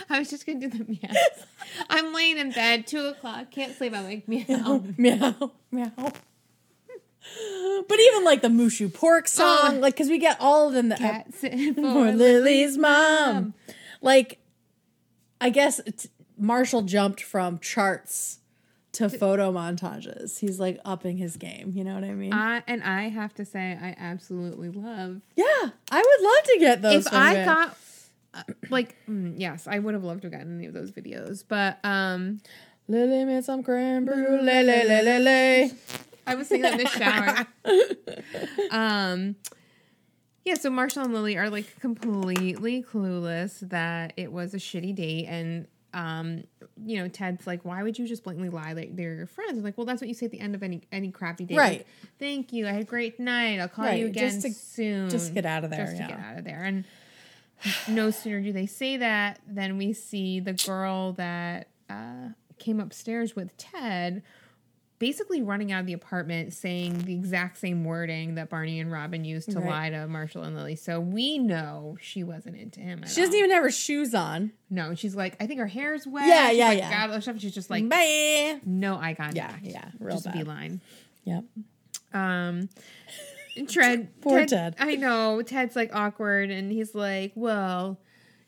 I 0.09 0.19
was 0.19 0.31
just 0.31 0.47
gonna 0.47 0.61
do 0.61 0.69
the 0.69 0.85
meow. 0.85 1.21
I'm 1.91 2.15
laying 2.15 2.39
in 2.39 2.53
bed, 2.53 2.87
two 2.87 3.07
o'clock, 3.07 3.51
can't 3.51 3.77
sleep. 3.77 3.95
I'm 3.95 4.05
like 4.05 4.29
meow. 4.29 4.85
meow, 4.97 5.53
meow. 5.71 6.13
But 7.89 7.99
even 7.99 8.25
like 8.25 8.43
the 8.43 8.51
moo 8.51 8.69
shu 8.69 8.89
pork 8.89 9.27
song, 9.27 9.77
Oh. 9.77 9.79
like 9.81 9.95
because 9.95 10.09
we 10.09 10.19
get 10.19 10.37
all 10.41 10.69
of 10.69 10.75
them. 10.75 10.91
The 10.91 10.97
Cat 10.97 11.33
for 11.35 11.49
for 11.49 12.13
Lily's 12.13 12.77
mom. 12.77 13.55
Like, 14.01 14.39
I 15.43 15.51
guess 15.51 15.81
t- 15.85 16.09
Marshall 16.39 16.83
jumped 16.83 17.23
from 17.23 17.59
charts 17.59 18.39
to 18.93 19.09
photo 19.09 19.53
montages. 19.53 20.39
He's 20.39 20.61
like 20.61 20.79
upping 20.85 21.17
his 21.17 21.37
game. 21.37 21.73
You 21.75 21.83
know 21.83 21.95
what 21.95 22.05
I 22.05 22.13
mean? 22.13 22.33
I 22.33 22.63
and 22.67 22.83
I 22.83 23.09
have 23.09 23.35
to 23.35 23.45
say, 23.45 23.77
I 23.81 23.95
absolutely 23.99 24.71
love. 24.71 25.21
yeah, 25.37 25.45
I 25.91 25.99
would 25.99 26.25
love 26.25 26.45
to 26.45 26.57
get 26.61 26.83
those. 26.83 27.07
if 27.07 27.13
I 27.13 27.35
him. 27.35 27.45
got 27.45 27.77
uh, 28.35 28.43
like, 28.71 28.97
mm, 29.09 29.35
yes, 29.37 29.67
I 29.67 29.79
would 29.79 29.95
have 29.95 30.05
loved 30.05 30.23
to 30.23 30.27
have 30.27 30.33
gotten 30.33 30.59
any 30.59 30.67
of 30.67 30.75
those 30.75 30.91
videos, 30.91 31.43
but 31.47 31.79
um, 31.85 32.41
Lily 32.89 33.25
made 33.25 33.45
some 33.45 33.63
creme 33.63 34.05
brulee, 34.05 34.63
le, 34.63 34.85
le, 34.85 35.03
le, 35.03 35.19
le. 35.19 35.71
I 36.27 36.35
was 36.37 36.47
singing 36.47 36.63
that 36.63 36.79
in 36.79 36.85
the 36.85 36.89
shower. 36.89 37.47
um, 38.71 39.37
yeah, 40.45 40.55
so 40.55 40.71
Marshall 40.71 41.03
and 41.05 41.13
Lily 41.15 41.37
are 41.37 41.51
like 41.51 41.79
completely 41.81 42.83
clueless 42.83 43.61
that 43.69 44.13
it 44.17 44.33
was 44.33 44.55
a 44.55 44.59
shitty 44.59 44.95
date, 44.95 45.27
and 45.27 45.67
um, 45.95 46.45
you 46.83 46.99
know, 46.99 47.09
Ted's 47.09 47.47
like, 47.47 47.65
"Why 47.65 47.83
would 47.83 47.99
you 47.99 48.07
just 48.09 48.25
blatantly 48.25 48.49
lie 48.49 48.73
that 48.75 48.97
they're 48.97 49.15
your 49.15 49.27
friends?" 49.27 49.59
I'm 49.59 49.63
like, 49.65 49.77
well, 49.77 49.85
that's 49.85 50.01
what 50.01 50.09
you 50.09 50.15
say 50.15 50.27
at 50.27 50.33
the 50.33 50.41
end 50.41 50.55
of 50.55 50.63
any 50.63 50.83
any 50.91 51.11
crappy 51.11 51.45
date, 51.45 51.57
Right. 51.59 51.79
Like, 51.79 51.87
Thank 52.19 52.53
you. 52.53 52.67
I 52.67 52.73
had 52.73 52.83
a 52.83 52.85
great 52.87 53.21
night. 53.21 53.59
I'll 53.61 53.69
call 53.69 53.85
Right, 53.85 54.01
you 54.01 54.07
again 54.07 54.31
just 54.41 54.43
to- 54.47 54.53
soon. 54.55 55.11
just 55.11 55.35
get 55.35 55.45
out 55.45 55.65
of 55.65 55.71
there, 55.71 55.85
Just 55.85 55.97
to 55.97 56.03
yeah. 56.03 56.09
get 56.09 56.19
out 56.21 56.39
of 56.39 56.45
there. 56.45 56.63
And 56.63 56.85
no 57.89 58.11
sooner 58.11 58.41
do 58.41 58.53
they 58.53 58.67
say 58.67 58.97
that 58.97 59.41
than 59.47 59.77
we 59.77 59.93
see 59.93 60.41
the 60.41 60.55
girl 60.55 61.13
that 61.13 61.69
uh, 61.91 62.31
came 62.59 62.81
upstairs 62.81 63.37
with 63.37 63.57
Ted 63.57 64.23
basically 65.03 65.43
running 65.43 65.73
out 65.73 65.81
of 65.81 65.87
the 65.87 65.93
apartment 65.93 66.53
saying 66.53 66.97
the 67.07 67.13
exact 67.13 67.59
same 67.59 67.85
wording 67.85 68.37
that 68.37 68.49
Barney 68.49 68.79
and 68.79 68.93
Robin 68.93 69.25
used 69.25 69.51
to 69.51 69.59
Right. 69.59 69.69
lie 69.69 69.91
to 69.91 70.07
Marshall 70.07 70.45
and 70.45 70.55
Lily. 70.55 70.77
So 70.77 71.01
we 71.01 71.39
know 71.39 71.97
she 72.01 72.23
wasn't 72.23 72.57
into 72.57 72.79
him. 72.79 73.03
At 73.03 73.09
She 73.11 73.17
doesn't 73.21 73.35
all. 73.35 73.39
even 73.41 73.51
have 73.51 73.65
her 73.65 73.71
shoes 73.73 74.15
on. 74.15 74.53
No, 74.71 74.91
and 74.91 74.97
she's 74.99 75.17
like, 75.17 75.37
I 75.43 75.49
think 75.49 75.59
her 75.59 75.67
hair's 75.67 76.07
wet. 76.07 76.29
Yeah, 76.29 76.51
She's 76.51 76.59
yeah, 76.59 76.69
like, 76.69 76.79
yeah. 76.79 77.09
all 77.13 77.21
stuff. 77.21 77.41
She's 77.41 77.53
just 77.53 77.69
like, 77.69 77.89
Bye. 77.89 78.61
no 78.65 78.95
eye 78.97 79.15
contact. 79.15 79.65
Yeah, 79.65 79.71
yeah, 79.73 79.89
real 79.99 80.15
just 80.15 80.27
a 80.27 80.29
bad. 80.29 80.39
beeline. 80.39 80.81
Yep. 81.25 81.45
Um, 82.15 82.69
Ted, 83.67 84.09
Poor 84.21 84.47
Ted. 84.47 84.77
I 84.79 84.95
know 84.95 85.43
Ted's 85.43 85.75
like 85.75 85.91
awkward, 85.93 86.51
and 86.53 86.71
he's 86.71 86.95
like, 86.95 87.33
well, 87.35 87.99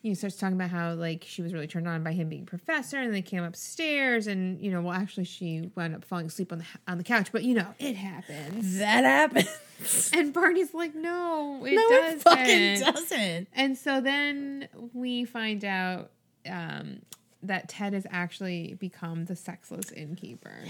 he 0.04 0.14
starts 0.14 0.36
talking 0.36 0.54
about 0.54 0.68
how 0.68 0.92
like 0.92 1.24
she 1.26 1.40
was 1.40 1.54
really 1.54 1.66
turned 1.66 1.88
on 1.88 2.04
by 2.04 2.12
him 2.12 2.28
being 2.28 2.44
professor, 2.44 2.98
and 2.98 3.14
they 3.14 3.22
came 3.22 3.42
upstairs, 3.42 4.26
and 4.26 4.60
you 4.60 4.70
know, 4.70 4.82
well, 4.82 4.92
actually, 4.92 5.24
she 5.24 5.70
wound 5.74 5.94
up 5.94 6.04
falling 6.04 6.26
asleep 6.26 6.52
on 6.52 6.58
the 6.58 6.64
on 6.86 6.98
the 6.98 7.04
couch, 7.04 7.32
but 7.32 7.42
you 7.42 7.54
know, 7.54 7.68
it 7.78 7.96
happens. 7.96 8.78
That 8.78 9.04
happens. 9.04 10.10
And 10.12 10.32
Barney's 10.32 10.72
like, 10.74 10.94
no, 10.94 11.64
it 11.64 11.74
no, 11.74 11.88
doesn't. 11.88 12.18
it 12.18 12.22
fucking 12.22 12.80
doesn't. 12.80 13.48
And 13.54 13.76
so 13.78 14.00
then 14.00 14.68
we 14.92 15.24
find 15.24 15.64
out 15.64 16.10
um, 16.48 17.00
that 17.42 17.68
Ted 17.70 17.92
has 17.94 18.06
actually 18.10 18.74
become 18.74 19.24
the 19.24 19.34
sexless 19.34 19.90
innkeeper. 19.90 20.64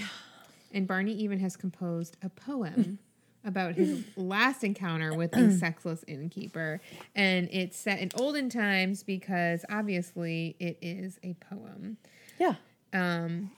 And 0.72 0.86
Barney 0.86 1.12
even 1.12 1.38
has 1.40 1.56
composed 1.56 2.16
a 2.22 2.28
poem 2.28 2.98
about 3.44 3.74
his 3.74 4.02
last 4.16 4.64
encounter 4.64 5.14
with 5.14 5.36
a 5.36 5.52
sexless 5.58 6.04
innkeeper. 6.06 6.80
And 7.14 7.48
it's 7.52 7.76
set 7.78 8.00
in 8.00 8.10
olden 8.14 8.48
times 8.48 9.02
because 9.02 9.64
obviously 9.70 10.56
it 10.58 10.78
is 10.80 11.18
a 11.22 11.34
poem. 11.34 11.98
Yeah. 12.38 12.54
Um, 12.92 13.50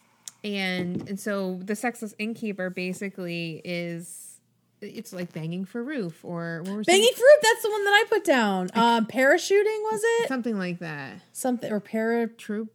and 0.43 1.09
and 1.09 1.19
so 1.19 1.61
the 1.63 1.75
sexless 1.77 2.15
innkeeper 2.19 2.71
basically 2.71 3.61
is 3.65 4.41
it's 4.81 5.13
like 5.13 5.33
banging 5.33 5.65
for 5.65 5.83
roof 5.83 6.25
or 6.25 6.63
what 6.65 6.77
was 6.77 6.87
Banging 6.87 7.09
fruit. 7.15 7.39
That's 7.43 7.63
the 7.63 7.71
one 7.71 7.85
that 7.85 7.91
I 7.95 8.05
put 8.09 8.25
down. 8.25 8.71
Um, 8.75 9.07
parachuting 9.07 9.83
was 9.91 10.01
it? 10.03 10.29
something 10.29 10.59
like 10.59 10.81
that. 10.81 11.21
Something 11.33 11.73
or 11.73 11.81
para. 11.81 12.29
Troop 12.29 12.73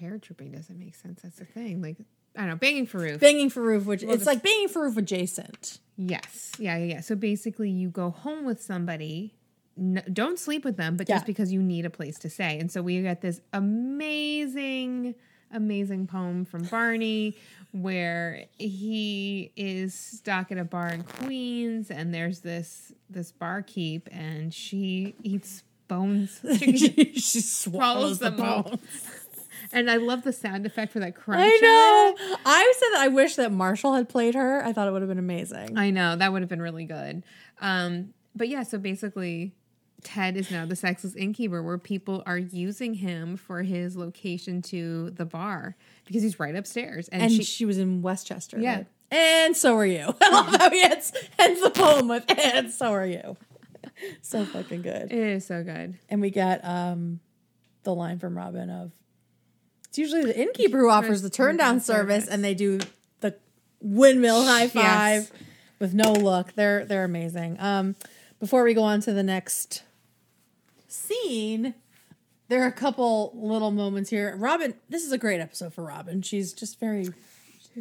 paratrooping 0.00 0.54
doesn't 0.54 0.78
make 0.78 0.94
sense. 0.94 1.22
That's 1.22 1.36
the 1.36 1.44
thing. 1.44 1.82
Like 1.82 1.96
I 2.36 2.40
don't 2.40 2.48
know, 2.50 2.56
banging 2.56 2.86
for 2.86 2.98
roof. 2.98 3.20
Banging 3.20 3.50
for 3.50 3.62
roof, 3.62 3.84
which 3.86 4.02
it's 4.02 4.26
like 4.26 4.42
banging 4.42 4.68
for 4.68 4.82
roof 4.82 4.96
adjacent. 4.96 5.78
yes. 5.96 6.52
Yeah, 6.58 6.76
yeah, 6.78 6.84
yeah. 6.94 7.00
So 7.00 7.14
basically 7.14 7.70
you 7.70 7.88
go 7.90 8.10
home 8.10 8.44
with 8.44 8.60
somebody 8.62 9.34
don't 10.12 10.38
sleep 10.38 10.66
with 10.66 10.76
them, 10.76 10.98
but 10.98 11.08
Yeah. 11.08 11.16
just 11.16 11.24
because 11.26 11.50
you 11.50 11.62
need 11.62 11.86
a 11.86 11.90
place 11.90 12.18
to 12.18 12.28
stay. 12.28 12.58
And 12.58 12.70
so 12.70 12.82
we 12.82 13.00
get 13.00 13.22
this 13.22 13.40
amazing, 13.54 15.14
amazing 15.50 16.06
poem 16.06 16.44
from 16.44 16.64
Barney 16.64 17.36
where 17.72 18.44
he 18.58 19.50
is 19.56 19.94
stuck 19.94 20.52
at 20.52 20.58
a 20.58 20.64
bar 20.64 20.88
in 20.88 21.04
Queens, 21.04 21.90
and 21.90 22.12
there's 22.12 22.40
this 22.40 22.92
this 23.08 23.32
barkeep, 23.32 24.08
and 24.12 24.52
she 24.52 25.14
eats 25.22 25.62
bones. 25.88 26.38
she, 26.58 27.14
she 27.14 27.40
swallows 27.40 28.18
swallows 28.18 28.18
the 28.18 28.42
all. 28.44 28.78
And 29.72 29.90
I 29.90 29.96
love 29.96 30.22
the 30.22 30.32
sound 30.32 30.66
effect 30.66 30.92
for 30.92 31.00
that 31.00 31.14
crunch. 31.14 31.42
I 31.42 31.58
know. 31.60 32.36
I 32.44 32.72
said 32.76 32.88
that 32.94 33.00
I 33.02 33.08
wish 33.08 33.36
that 33.36 33.52
Marshall 33.52 33.94
had 33.94 34.08
played 34.08 34.34
her. 34.34 34.64
I 34.64 34.72
thought 34.72 34.88
it 34.88 34.92
would 34.92 35.02
have 35.02 35.08
been 35.08 35.18
amazing. 35.18 35.78
I 35.78 35.90
know 35.90 36.16
that 36.16 36.32
would 36.32 36.42
have 36.42 36.48
been 36.48 36.62
really 36.62 36.84
good. 36.84 37.22
Um, 37.60 38.14
but 38.34 38.48
yeah, 38.48 38.62
so 38.62 38.78
basically, 38.78 39.54
Ted 40.02 40.36
is 40.36 40.50
now 40.50 40.66
the 40.66 40.76
sexless 40.76 41.14
innkeeper, 41.14 41.62
where 41.62 41.78
people 41.78 42.22
are 42.26 42.38
using 42.38 42.94
him 42.94 43.36
for 43.36 43.62
his 43.62 43.96
location 43.96 44.62
to 44.62 45.10
the 45.10 45.24
bar 45.24 45.76
because 46.04 46.22
he's 46.22 46.40
right 46.40 46.54
upstairs, 46.54 47.08
and, 47.08 47.22
and 47.22 47.32
she, 47.32 47.44
she, 47.44 47.64
was 47.64 47.78
in 47.78 48.02
Westchester. 48.02 48.58
Yeah. 48.58 48.76
right? 48.76 48.86
And 49.10 49.56
so 49.56 49.76
are 49.76 49.86
you. 49.86 50.14
I 50.20 50.30
love 50.30 50.56
how 50.56 50.70
he 50.70 50.82
ends, 50.82 51.12
ends 51.38 51.62
the 51.62 51.70
poem 51.70 52.08
with 52.08 52.24
and 52.28 52.70
so 52.70 52.92
are 52.92 53.06
you. 53.06 53.36
So 54.22 54.44
fucking 54.44 54.82
good. 54.82 55.12
it 55.12 55.18
is 55.18 55.46
so 55.46 55.62
good. 55.62 55.98
And 56.08 56.20
we 56.20 56.30
get 56.30 56.64
um 56.64 57.20
the 57.84 57.94
line 57.94 58.18
from 58.18 58.36
Robin 58.36 58.70
of 58.70 58.90
it's 59.92 59.98
usually 59.98 60.24
the 60.24 60.34
innkeeper 60.40 60.78
who 60.78 60.88
offers 60.88 61.20
the 61.20 61.28
turn 61.28 61.58
down 61.58 61.78
service 61.78 62.26
and 62.26 62.42
they 62.42 62.54
do 62.54 62.78
the 63.20 63.34
windmill 63.82 64.42
high 64.42 64.66
five 64.66 65.30
Yes. 65.30 65.32
with 65.78 65.92
no 65.92 66.14
look. 66.14 66.54
They're 66.54 66.86
they're 66.86 67.04
amazing. 67.04 67.58
Um 67.60 67.94
before 68.40 68.62
we 68.64 68.72
go 68.72 68.84
on 68.84 69.02
to 69.02 69.12
the 69.12 69.22
next 69.22 69.82
scene, 70.88 71.74
there 72.48 72.62
are 72.62 72.68
a 72.68 72.72
couple 72.72 73.32
little 73.34 73.70
moments 73.70 74.08
here. 74.08 74.34
Robin, 74.38 74.72
this 74.88 75.04
is 75.04 75.12
a 75.12 75.18
great 75.18 75.40
episode 75.40 75.74
for 75.74 75.84
Robin. 75.84 76.22
She's 76.22 76.54
just 76.54 76.80
very 76.80 77.08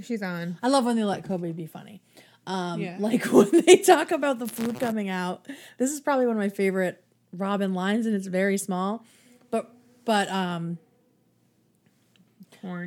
She's 0.03 0.21
on. 0.21 0.57
I 0.61 0.67
love 0.67 0.83
when 0.85 0.95
they 0.97 1.03
let 1.05 1.23
Cobie 1.23 1.53
be 1.53 1.65
funny. 1.65 2.01
Um, 2.45 2.81
Yeah. 2.81 2.97
Like 2.99 3.25
when 3.31 3.49
they 3.65 3.77
talk 3.77 4.11
about 4.11 4.39
the 4.39 4.47
food 4.47 4.79
coming 4.81 5.07
out. 5.09 5.45
This 5.77 5.91
is 5.91 6.01
probably 6.01 6.27
one 6.27 6.35
of 6.35 6.41
my 6.41 6.49
favorite 6.49 7.01
Robin 7.33 7.73
lines, 7.73 8.05
and 8.05 8.13
it's 8.15 8.27
very 8.27 8.57
small. 8.57 9.05
But 9.49 9.73
but 10.05 10.29
um, 10.29 10.77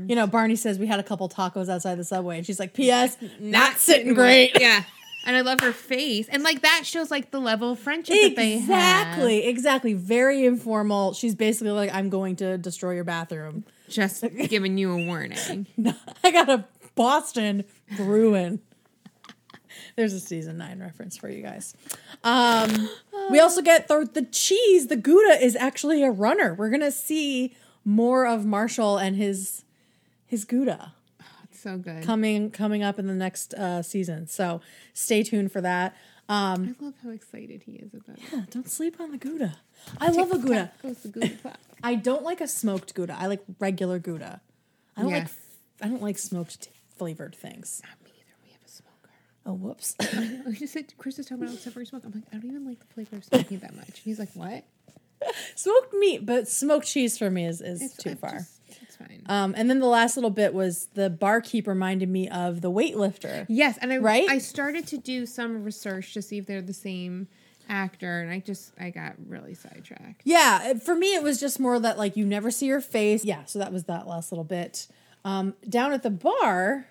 You 0.09 0.15
know, 0.17 0.27
Barney 0.27 0.57
says 0.57 0.79
we 0.79 0.87
had 0.87 1.01
a 1.01 1.03
couple 1.03 1.29
tacos 1.29 1.69
outside 1.69 1.97
the 1.97 2.05
subway, 2.05 2.37
and 2.37 2.47
she's 2.47 2.61
like, 2.61 2.75
"P.S. 2.75 3.17
Not 3.41 3.77
sitting 3.79 4.15
great." 4.15 4.53
yeah. 4.61 4.85
And 5.27 5.35
I 5.35 5.41
love 5.41 5.61
her 5.61 5.73
face, 5.73 6.29
and 6.29 6.43
like 6.43 6.61
that 6.63 6.83
shows 6.85 7.11
like 7.11 7.31
the 7.31 7.41
level 7.41 7.73
of 7.73 7.79
friendship 7.79 8.15
that 8.15 8.37
they 8.37 8.59
have. 8.59 9.09
Exactly, 9.09 9.47
exactly. 9.47 9.95
Very 9.95 10.45
informal. 10.45 11.15
She's 11.15 11.35
basically 11.35 11.71
like, 11.71 11.93
"I'm 11.95 12.11
going 12.11 12.37
to 12.37 12.59
destroy 12.59 12.95
your 12.95 13.05
bathroom." 13.05 13.65
Just 13.89 14.25
giving 14.49 14.77
you 14.77 14.93
a 14.93 15.07
warning. 15.07 15.67
I 16.25 16.31
got 16.31 16.51
a 16.51 16.67
Boston 16.95 17.65
Bruin. 17.97 18.61
There's 19.97 20.13
a 20.13 20.21
season 20.21 20.59
nine 20.59 20.81
reference 20.81 21.17
for 21.17 21.29
you 21.29 21.43
guys. 21.43 21.75
Um, 22.23 22.89
we 23.31 23.41
also 23.41 23.63
get 23.63 23.89
the 23.89 24.09
the 24.13 24.23
cheese. 24.23 24.89
The 24.89 24.97
Gouda 24.97 25.43
is 25.43 25.57
actually 25.57 26.03
a 26.03 26.11
runner. 26.11 26.55
We're 26.55 26.71
gonna 26.71 26.91
see 26.93 27.57
more 27.85 28.27
of 28.27 28.45
Marshall 28.45 28.99
and 28.99 29.17
his 29.17 29.64
his 30.27 30.45
Gouda 30.45 30.95
It's 31.45 31.61
so 31.61 31.77
good. 31.79 32.03
coming 32.05 32.51
coming 32.51 32.83
up 32.83 32.99
in 32.99 33.07
the 33.07 33.15
next 33.15 33.55
uh, 33.55 33.83
season. 33.83 34.27
So 34.27 34.61
stay 34.93 35.23
tuned 35.23 35.53
for 35.53 35.61
that. 35.61 35.97
Um, 36.29 36.75
I 36.81 36.85
love 36.85 36.95
how 37.03 37.11
excited 37.11 37.65
he 37.65 37.73
is 37.73 37.93
about 37.93 38.17
it. 38.17 38.23
yeah, 38.33 38.43
don't 38.51 38.69
sleep 38.71 38.99
on 38.99 39.11
the 39.11 39.19
Gouda. 39.19 39.59
I 40.01 40.09
love 40.09 40.33
a 40.33 40.39
Gouda. 40.39 40.73
Gouda. 40.83 41.57
I 41.83 41.95
don't 41.97 42.23
like 42.23 42.41
a 42.41 42.49
smoked 42.49 42.95
Gouda. 42.95 43.15
I 43.19 43.27
like 43.27 43.43
regular 43.59 43.99
Gouda. 43.99 44.41
I 44.97 45.03
don't 45.03 45.11
Yeah. 45.11 45.19
like 45.19 45.29
I 45.83 45.89
don't 45.89 46.01
like 46.03 46.17
smoked 46.19 46.69
flavored 46.97 47.35
things. 47.37 47.83
Not 47.85 48.03
me 48.05 48.13
either. 48.17 48.37
We 48.43 48.51
have 48.53 48.63
a 48.65 48.69
smoker. 48.69 49.13
Oh 49.45 49.53
whoops. 49.53 49.95
I 50.01 50.53
just 50.59 50.73
said 50.73 50.95
Chris 50.97 51.19
is 51.19 51.27
talking 51.27 51.45
about 51.45 51.59
where 51.75 51.85
smoke. 51.85 52.03
I'm 52.07 52.13
like, 52.13 52.23
I 52.33 52.37
don't 52.37 52.47
even 52.51 52.65
like 52.67 52.79
the 52.81 52.87
flavor 52.95 53.17
of 53.17 53.25
smoking 53.25 53.59
that 53.59 53.77
much. 53.77 54.01
He's 54.01 54.19
like, 54.19 54.31
what? 54.35 54.65
smoked 55.55 55.93
meat, 55.95 56.25
but 56.25 56.49
smoked 56.49 56.87
cheese 56.87 57.19
for 57.19 57.31
me 57.31 57.45
is, 57.47 57.61
is 57.61 57.83
It's 57.83 57.97
too 57.97 58.11
it's 58.11 58.21
far. 58.21 58.39
just- 58.39 58.54
it's 58.99 59.09
fine. 59.09 59.23
Um, 59.27 59.55
and 59.57 59.69
then 59.69 59.81
the 59.81 59.87
last 59.87 60.17
little 60.17 60.31
bit 60.31 60.55
was 60.55 60.87
the 60.95 61.11
barkeep 61.11 61.67
reminded 61.67 62.09
me 62.09 62.29
of 62.29 62.61
the 62.61 62.71
weightlifter. 62.71 63.47
yes, 63.49 63.79
and 63.81 63.93
I 63.93 63.99
right? 63.99 64.29
I 64.29 64.39
started 64.39 64.87
to 64.89 64.99
do 64.99 65.27
some 65.27 65.65
research 65.65 66.15
to 66.15 66.23
see 66.23 66.39
if 66.39 66.47
they're 66.47 66.63
the 66.63 66.73
same 66.73 67.29
actor, 67.69 68.21
and 68.21 68.31
I 68.31 68.41
just 68.41 68.73
I 68.79 68.91
got 68.91 69.15
really 69.27 69.55
sidetracked. 69.55 70.21
Yeah, 70.25 70.75
for 70.75 70.95
me 70.95 71.15
it 71.15 71.23
was 71.23 71.41
just 71.41 71.59
more 71.59 71.79
that 71.81 71.99
like 71.99 72.17
you 72.17 72.25
never 72.27 72.51
see 72.51 72.69
her 72.69 72.81
face. 72.81 73.25
Yeah, 73.25 73.45
so 73.47 73.59
that 73.59 73.73
was 73.73 73.85
that 73.85 74.07
last 74.07 74.31
little 74.33 74.45
bit. 74.45 74.87
Um, 75.25 75.55
down 75.69 75.93
at 75.95 76.03
the 76.03 76.11
bar, 76.11 76.87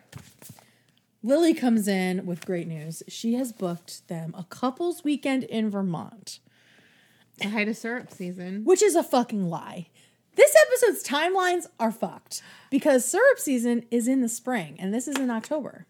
Lily 1.21 1.53
comes 1.53 1.87
in 1.87 2.25
with 2.25 2.45
great 2.45 2.67
news. 2.67 3.03
She 3.07 3.35
has 3.35 3.51
booked 3.53 4.07
them 4.07 4.33
a 4.37 4.43
couples 4.45 5.03
weekend 5.03 5.43
in 5.43 5.69
Vermont, 5.69 6.39
The 7.37 7.49
height 7.49 7.67
of 7.67 7.77
syrup 7.77 8.11
season. 8.11 8.63
which 8.65 8.81
is 8.81 8.95
a 8.95 9.03
fucking 9.03 9.49
lie. 9.49 9.87
This 10.35 10.55
episode's 10.67 11.03
timelines 11.03 11.67
are 11.79 11.91
fucked 11.91 12.41
because 12.69 13.05
syrup 13.05 13.39
season 13.39 13.85
is 13.91 14.07
in 14.07 14.21
the 14.21 14.29
spring 14.29 14.75
and 14.79 14.93
this 14.93 15.07
is 15.07 15.17
in 15.17 15.29
October. 15.29 15.85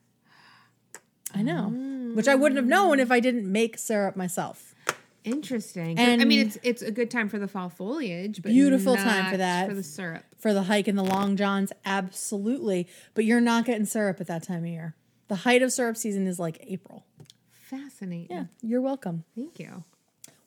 I 1.33 1.41
know, 1.41 1.69
which 2.13 2.27
I 2.27 2.35
wouldn't 2.35 2.57
have 2.57 2.67
known 2.67 2.99
if 2.99 3.11
I 3.11 3.19
didn't 3.19 3.51
make 3.51 3.77
syrup 3.77 4.15
myself. 4.15 4.75
Interesting. 5.23 5.97
And 5.97 6.21
I 6.21 6.25
mean, 6.25 6.45
it's 6.45 6.57
it's 6.63 6.81
a 6.81 6.91
good 6.91 7.09
time 7.09 7.29
for 7.29 7.39
the 7.39 7.47
fall 7.47 7.69
foliage, 7.69 8.41
but 8.41 8.51
Beautiful 8.51 8.95
time 8.97 9.31
for 9.31 9.37
that. 9.37 9.69
for 9.69 9.73
the 9.73 9.83
syrup. 9.83 10.23
For 10.37 10.53
the 10.53 10.63
hike 10.63 10.87
and 10.87 10.97
the 10.97 11.03
long 11.03 11.37
johns, 11.37 11.71
absolutely. 11.85 12.87
But 13.13 13.23
you're 13.25 13.41
not 13.41 13.65
getting 13.65 13.85
syrup 13.85 14.19
at 14.19 14.27
that 14.27 14.43
time 14.43 14.63
of 14.63 14.69
year. 14.69 14.95
The 15.29 15.37
height 15.37 15.61
of 15.61 15.71
syrup 15.71 15.95
season 15.97 16.27
is 16.27 16.39
like 16.39 16.59
April. 16.67 17.05
Fascinating. 17.49 18.27
Yeah, 18.29 18.45
you're 18.61 18.81
welcome. 18.81 19.23
Thank 19.33 19.59
you. 19.59 19.85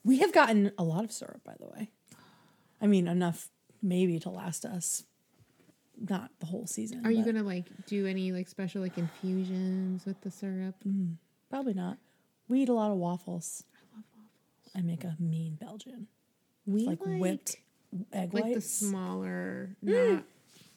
We 0.03 0.19
have 0.19 0.31
gotten 0.31 0.71
a 0.77 0.83
lot 0.83 1.03
of 1.03 1.11
syrup, 1.11 1.41
by 1.43 1.55
the 1.59 1.65
way. 1.67 1.89
I 2.79 2.85
mean, 2.87 3.07
enough 3.07 3.49
maybe 3.81 4.19
to 4.19 4.29
last 4.29 4.65
us 4.65 5.03
not 5.99 6.29
the 6.39 6.45
whole 6.45 6.67
season. 6.67 7.05
Are 7.05 7.11
you 7.11 7.23
but 7.23 7.33
gonna 7.33 7.43
like 7.43 7.65
do 7.87 8.05
any 8.05 8.31
like 8.31 8.47
special 8.47 8.81
like 8.81 8.97
infusions 8.97 10.05
with 10.05 10.19
the 10.21 10.29
syrup? 10.31 10.75
Probably 11.49 11.73
not. 11.73 11.97
We 12.47 12.61
eat 12.61 12.69
a 12.69 12.73
lot 12.73 12.91
of 12.91 12.97
waffles. 12.97 13.63
I 13.75 13.95
love 13.95 14.03
waffles. 14.15 14.71
I 14.75 14.81
make 14.81 15.03
a 15.03 15.15
mean 15.19 15.57
Belgian. 15.59 16.07
We 16.65 16.85
Like, 16.85 16.99
whipped 17.03 17.55
egg 18.13 18.33
like 18.33 18.45
the 18.45 18.51
whites. 18.55 18.69
smaller. 18.71 19.75
Mm. 19.83 20.13
Not. 20.13 20.23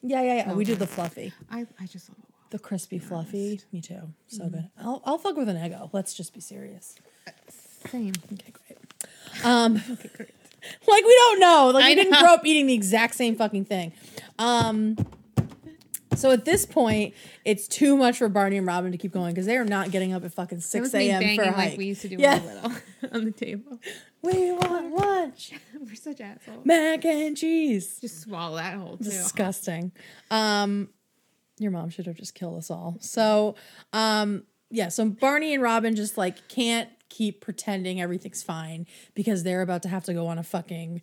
yeah, 0.03 0.23
yeah, 0.23 0.35
yeah. 0.37 0.53
We 0.55 0.65
do 0.65 0.75
the 0.75 0.87
fluffy. 0.87 1.33
I 1.51 1.67
I 1.79 1.87
just 1.87 2.09
love 2.09 2.19
a 2.19 2.23
waffle. 2.33 2.49
The 2.51 2.59
crispy 2.59 2.99
fluffy. 2.99 3.61
Me 3.73 3.81
too. 3.83 4.15
So 4.29 4.45
Mm-hmm. 4.45 4.55
good. 4.55 4.69
I'll, 4.79 5.03
I'll 5.05 5.19
fuck 5.19 5.37
with 5.37 5.49
an 5.51 5.57
Eggo. 5.57 5.91
Let's 5.93 6.15
just 6.15 6.33
be 6.33 6.41
serious. 6.41 6.95
Same. 7.91 8.13
Okay, 8.33 8.53
great. 8.53 8.79
Um, 9.45 9.83
Okay, 9.91 10.11
great. 10.17 10.31
like 10.87 11.05
we 11.05 11.15
don't 11.15 11.41
know. 11.41 11.71
Like 11.75 11.85
I 11.85 11.89
we 11.91 11.95
didn't 11.95 12.13
know. 12.13 12.21
grow 12.21 12.35
up 12.35 12.47
eating 12.47 12.67
the 12.67 12.75
exact 12.75 13.15
same 13.15 13.37
fucking 13.37 13.65
thing. 13.67 13.93
Um, 14.39 14.97
so 16.17 16.33
at 16.33 16.45
this 16.45 16.67
point, 16.67 17.15
it's 17.45 17.69
too 17.69 17.97
much 17.97 18.19
for 18.19 18.29
Barney 18.29 18.57
and 18.59 18.67
Robin 18.67 18.91
to 18.93 18.99
keep 18.99 19.13
going 19.13 19.33
because 19.33 19.47
they 19.47 19.57
are 19.57 19.65
not 19.65 19.91
getting 19.91 20.13
up 20.13 20.25
at 20.25 20.33
fucking 20.33 20.59
That 20.59 20.63
six 20.63 20.83
was 20.85 20.95
me 20.95 21.09
a.m. 21.11 21.21
banging 21.23 21.37
for 21.41 21.43
a 21.45 21.53
hike. 21.53 21.71
like 21.71 21.79
we 21.79 21.87
used 21.87 22.03
to 22.03 22.09
do 22.09 22.17
Yeah. 22.19 22.39
when 22.41 22.43
we 22.43 22.49
were 22.49 22.55
little 22.63 22.73
on 23.13 23.25
the 23.27 23.31
table. 23.31 23.81
We 24.23 24.53
want 24.53 24.93
lunch, 24.95 25.53
We're 25.81 25.95
such 25.95 26.21
assholes. 26.21 26.67
mac 26.67 27.05
and 27.07 27.37
cheese. 27.37 27.99
Just 28.01 28.21
swallow 28.23 28.57
that 28.57 28.75
whole 28.75 28.99
too. 28.99 29.05
Disgusting. 29.05 29.93
Um, 30.31 30.89
your 31.59 31.71
mom 31.71 31.89
should 31.91 32.07
have 32.07 32.17
just 32.17 32.35
killed 32.35 32.59
us 32.59 32.71
all. 32.71 32.97
So, 33.01 33.55
um, 33.93 34.43
yeah. 34.71 34.89
So 34.89 35.07
Barney 35.09 35.55
and 35.55 35.63
Robin 35.63 35.95
just 35.97 36.19
like 36.19 36.49
can't 36.49 36.89
keep 37.11 37.41
pretending 37.43 38.01
everything's 38.01 38.43
fine 38.43 38.87
because 39.15 39.43
they're 39.43 39.61
about 39.63 39.83
to 39.83 39.89
have 39.89 40.05
to 40.05 40.15
go 40.15 40.27
on 40.29 40.39
a 40.39 40.43
fucking 40.43 41.03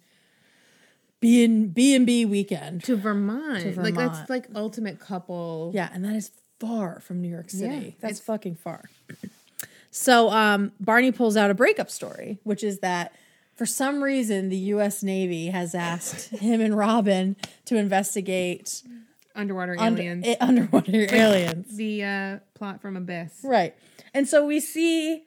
B 1.20 1.44
and 1.44 1.74
B 1.74 1.94
and 1.96 2.06
B 2.06 2.26
weekend. 2.26 2.84
To 2.86 2.96
Vermont. 2.96 3.64
Like 3.78 3.94
Vermont. 3.96 3.96
that's 3.96 4.30
like 4.30 4.48
ultimate 4.56 5.00
couple. 5.00 5.72
Yeah, 5.74 5.90
and 5.94 6.04
that 6.06 6.16
is 6.16 6.32
far 6.60 7.00
from 7.02 7.22
New 7.22 7.30
York 7.30 7.50
City. 7.52 7.86
Yeah, 7.86 7.92
That's 8.00 8.20
fucking 8.20 8.56
far. 8.56 8.86
So 9.92 10.30
um, 10.32 10.72
Barney 10.80 11.12
pulls 11.12 11.38
out 11.38 11.50
a 11.50 11.54
breakup 11.54 11.90
story, 11.90 12.40
which 12.44 12.64
is 12.64 12.80
that 12.80 13.14
for 13.56 13.66
some 13.66 14.04
reason 14.04 14.50
the 14.50 14.58
U.S. 14.58 15.02
Navy 15.02 15.48
has 15.48 15.74
asked 15.74 16.30
him 16.36 16.62
and 16.62 16.78
Robin 16.78 17.36
to 17.66 17.76
investigate 17.78 18.84
Underwater 19.36 19.76
under, 19.80 20.02
aliens. 20.02 20.26
eh, 20.28 20.36
underwater 20.42 20.92
aliens. 21.16 21.76
the 21.78 22.04
uh, 22.04 22.38
plot 22.56 22.82
from 22.82 22.96
Abyss. 22.98 23.42
Right. 23.44 23.76
And 24.14 24.28
so 24.28 24.46
we 24.46 24.60
see, 24.60 25.24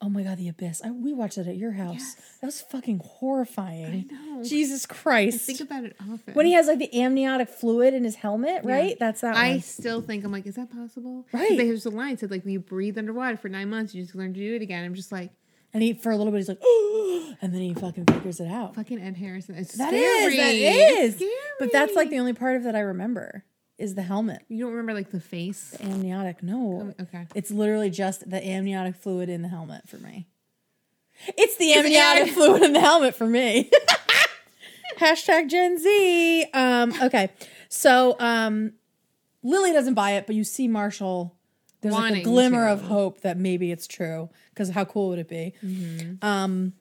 oh 0.00 0.08
my 0.08 0.22
God, 0.22 0.38
the 0.38 0.48
abyss. 0.48 0.80
I, 0.84 0.90
we 0.90 1.12
watched 1.12 1.38
it 1.38 1.46
at 1.48 1.56
your 1.56 1.72
house. 1.72 2.14
That 2.40 2.46
was 2.46 2.60
fucking 2.60 3.00
horrifying. 3.04 4.08
know. 4.10 4.44
Jesus 4.44 4.86
Christ. 4.86 5.40
Think 5.40 5.60
about 5.60 5.84
it 5.84 5.96
often. 6.00 6.34
when 6.34 6.46
he 6.46 6.52
has 6.52 6.66
like 6.66 6.78
the 6.78 6.92
amniotic 7.00 7.48
fluid 7.48 7.94
in 7.94 8.04
his 8.04 8.14
helmet, 8.16 8.62
right? 8.64 8.96
That's 8.98 9.20
that 9.22 9.36
I 9.36 9.50
one. 9.52 9.60
still 9.60 10.00
think 10.00 10.24
I'm 10.24 10.32
like, 10.32 10.46
is 10.46 10.54
that 10.56 10.70
possible? 10.70 11.26
Right. 11.32 11.56
There's 11.56 11.86
a 11.86 11.90
line 11.90 12.16
said 12.18 12.30
like, 12.30 12.44
when 12.44 12.52
you 12.52 12.60
breathe 12.60 12.96
underwater 12.98 13.36
for 13.36 13.48
nine 13.48 13.70
months, 13.70 13.94
you 13.94 14.02
just 14.02 14.14
learn 14.14 14.32
to 14.34 14.40
do 14.40 14.54
it 14.54 14.62
again. 14.62 14.84
I'm 14.84 14.94
just 14.94 15.10
like, 15.12 15.30
And 15.74 15.82
he 15.82 15.94
for 15.94 16.12
a 16.12 16.16
little 16.16 16.32
bit 16.32 16.38
he's 16.38 16.48
like, 16.48 16.60
oh, 16.62 17.34
and 17.42 17.52
then 17.52 17.60
he 17.60 17.74
fucking 17.74 18.04
figures 18.06 18.38
it 18.40 18.48
out. 18.48 18.74
Fucking 18.76 19.00
Ed 19.00 19.16
Harrison. 19.16 19.56
It's 19.56 19.76
That 19.76 19.88
scary. 19.88 20.36
is, 20.38 21.16
that 21.18 21.24
is. 21.24 21.24
But 21.58 21.72
that's 21.72 21.94
like 21.96 22.10
the 22.10 22.18
only 22.20 22.34
part 22.34 22.56
of 22.56 22.62
that 22.64 22.76
I 22.76 22.80
remember 22.80 23.44
is 23.78 23.94
the 23.94 24.02
helmet. 24.02 24.42
You 24.48 24.64
don't 24.64 24.72
remember 24.72 24.92
like 24.92 25.10
the 25.12 25.20
face? 25.20 25.74
Amniotic, 25.80 26.42
no. 26.42 26.94
Okay. 27.00 27.26
It's 27.34 27.50
literally 27.50 27.90
just 27.90 28.28
the 28.28 28.44
amniotic 28.44 28.96
fluid 28.96 29.28
in 29.28 29.42
the 29.42 29.48
helmet 29.48 29.88
for 29.88 29.98
me. 29.98 30.26
It's 31.36 31.56
the 31.56 31.70
It's 31.70 31.86
amniotic 31.86 32.32
fluid 32.34 32.62
in 32.62 32.72
the 32.72 32.80
helmet 32.80 33.14
for 33.14 33.26
me. 33.26 33.70
Hashtag 34.98 35.48
Gen 35.48 35.78
Z. 35.78 36.46
Um, 36.52 36.92
okay. 37.02 37.30
So 37.68 38.16
um, 38.18 38.72
Lily 39.42 39.72
doesn't 39.72 39.94
buy 39.94 40.12
it, 40.12 40.26
but 40.26 40.34
you 40.34 40.44
see 40.44 40.66
Marshall. 40.68 41.36
There's 41.80 41.94
like 41.94 42.16
a 42.16 42.22
glimmer 42.22 42.66
to. 42.66 42.72
of 42.72 42.82
hope 42.82 43.20
that 43.20 43.36
maybe 43.36 43.70
it's 43.70 43.86
true. 43.86 44.30
Because 44.50 44.70
how 44.70 44.84
cool 44.84 45.10
would 45.10 45.20
it 45.20 45.28
be? 45.28 45.54
Mm-hmm. 45.64 46.24
Um, 46.26 46.72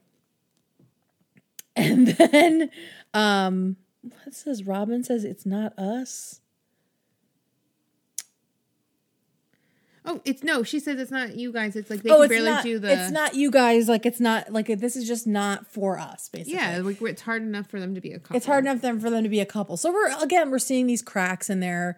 and 1.76 2.08
then 2.08 2.72
um, 3.14 3.76
what 4.02 4.34
says 4.34 4.64
Robin 4.64 5.04
says 5.04 5.24
it's 5.24 5.46
not 5.46 5.78
us. 5.78 6.42
Oh, 10.08 10.22
it's 10.24 10.42
no. 10.42 10.64
She 10.64 10.80
says 10.80 11.00
it's 11.00 11.12
not 11.12 11.36
you 11.36 11.52
guys. 11.52 11.76
It's 11.76 11.90
like 11.90 12.02
they 12.02 12.10
oh, 12.10 12.22
can 12.22 12.30
barely 12.30 12.50
not. 12.50 12.64
do 12.64 12.80
the. 12.80 12.94
It's 12.94 13.12
not 13.12 13.36
you 13.36 13.52
guys. 13.52 13.90
Like 13.90 14.06
it's 14.06 14.22
not 14.22 14.54
like 14.54 14.68
this 14.68 14.96
is 14.96 15.06
just 15.06 15.28
not 15.28 15.68
for 15.68 16.00
us. 16.00 16.30
Basically, 16.30 16.54
Yeah, 16.54 16.80
like 16.80 17.02
it's 17.02 17.22
hard 17.22 17.42
enough 17.42 17.68
for 17.70 17.80
them 17.80 17.94
to 17.94 18.00
be 18.02 18.14
a 18.14 18.20
couple. 18.20 18.38
it's 18.38 18.46
hard 18.46 18.64
enough 18.64 18.82
them 18.82 19.02
for 19.02 19.10
them 19.10 19.24
to 19.24 19.30
be 19.30 19.42
a 19.42 19.46
couple. 19.46 19.76
So 19.76 19.92
we're 19.92 20.18
again 20.24 20.50
we're 20.50 20.60
seeing 20.60 20.88
these 20.88 21.02
cracks 21.02 21.50
in 21.50 21.60
their 21.60 21.98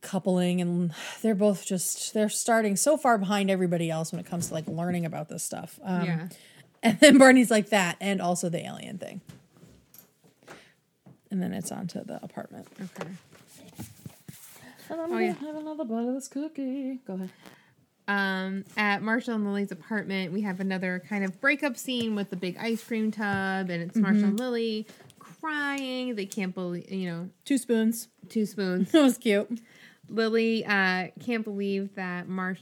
coupling, 0.00 0.60
and 0.62 0.92
they're 1.20 1.34
both 1.34 1.66
just 1.66 2.14
they're 2.14 2.30
starting 2.30 2.76
so 2.76 2.96
far 2.96 3.18
behind 3.18 3.50
everybody 3.50 3.90
else 3.90 4.10
when 4.10 4.18
it 4.20 4.26
comes 4.26 4.48
to 4.48 4.54
like 4.54 4.66
learning 4.66 5.04
about 5.04 5.28
this 5.28 5.44
stuff. 5.44 5.78
Um, 5.84 6.04
Yeah. 6.04 6.28
and 6.82 7.00
then 7.00 7.18
Barney's 7.18 7.50
like 7.50 7.68
that, 7.70 7.96
and 8.00 8.22
also 8.22 8.48
the 8.48 8.64
alien 8.64 8.98
thing. 8.98 9.20
And 11.30 11.42
then 11.42 11.52
it's 11.52 11.72
on 11.72 11.88
to 11.88 12.02
the 12.04 12.22
apartment. 12.24 12.68
Okay. 12.80 13.10
And 14.90 15.00
I'm 15.00 15.06
Oh, 15.06 15.10
gonna 15.10 15.24
yeah. 15.26 15.32
have 15.34 15.56
another 15.56 15.84
bite 15.84 16.06
of 16.06 16.14
this 16.14 16.28
cookie. 16.28 17.00
Go 17.06 17.14
ahead. 17.14 17.30
Um, 18.08 18.64
at 18.76 19.02
Marshall 19.02 19.34
and 19.34 19.44
Lily's 19.44 19.72
apartment, 19.72 20.32
we 20.32 20.42
have 20.42 20.60
another 20.60 21.02
kind 21.08 21.24
of 21.24 21.40
breakup 21.40 21.76
scene 21.76 22.14
with 22.14 22.30
the 22.30 22.36
big 22.36 22.56
ice 22.60 22.84
cream 22.84 23.10
tub, 23.10 23.68
and 23.68 23.82
it's 23.82 23.96
Marshall 23.96 24.18
Mm-hmm. 24.20 24.28
and 24.30 24.40
Lily 24.40 24.86
crying. 25.18 26.14
They 26.14 26.26
can't 26.26 26.54
believe, 26.54 26.90
you 26.90 27.10
know, 27.10 27.30
Two 27.44 27.58
spoons. 27.58 28.08
two 28.28 28.46
spoons. 28.46 28.90
That 28.92 29.02
was 29.02 29.18
cute. 29.18 29.60
Lily 30.08 30.64
uh, 30.64 31.08
can't 31.18 31.42
believe 31.42 31.94
that 31.96 32.28
Marsh 32.28 32.60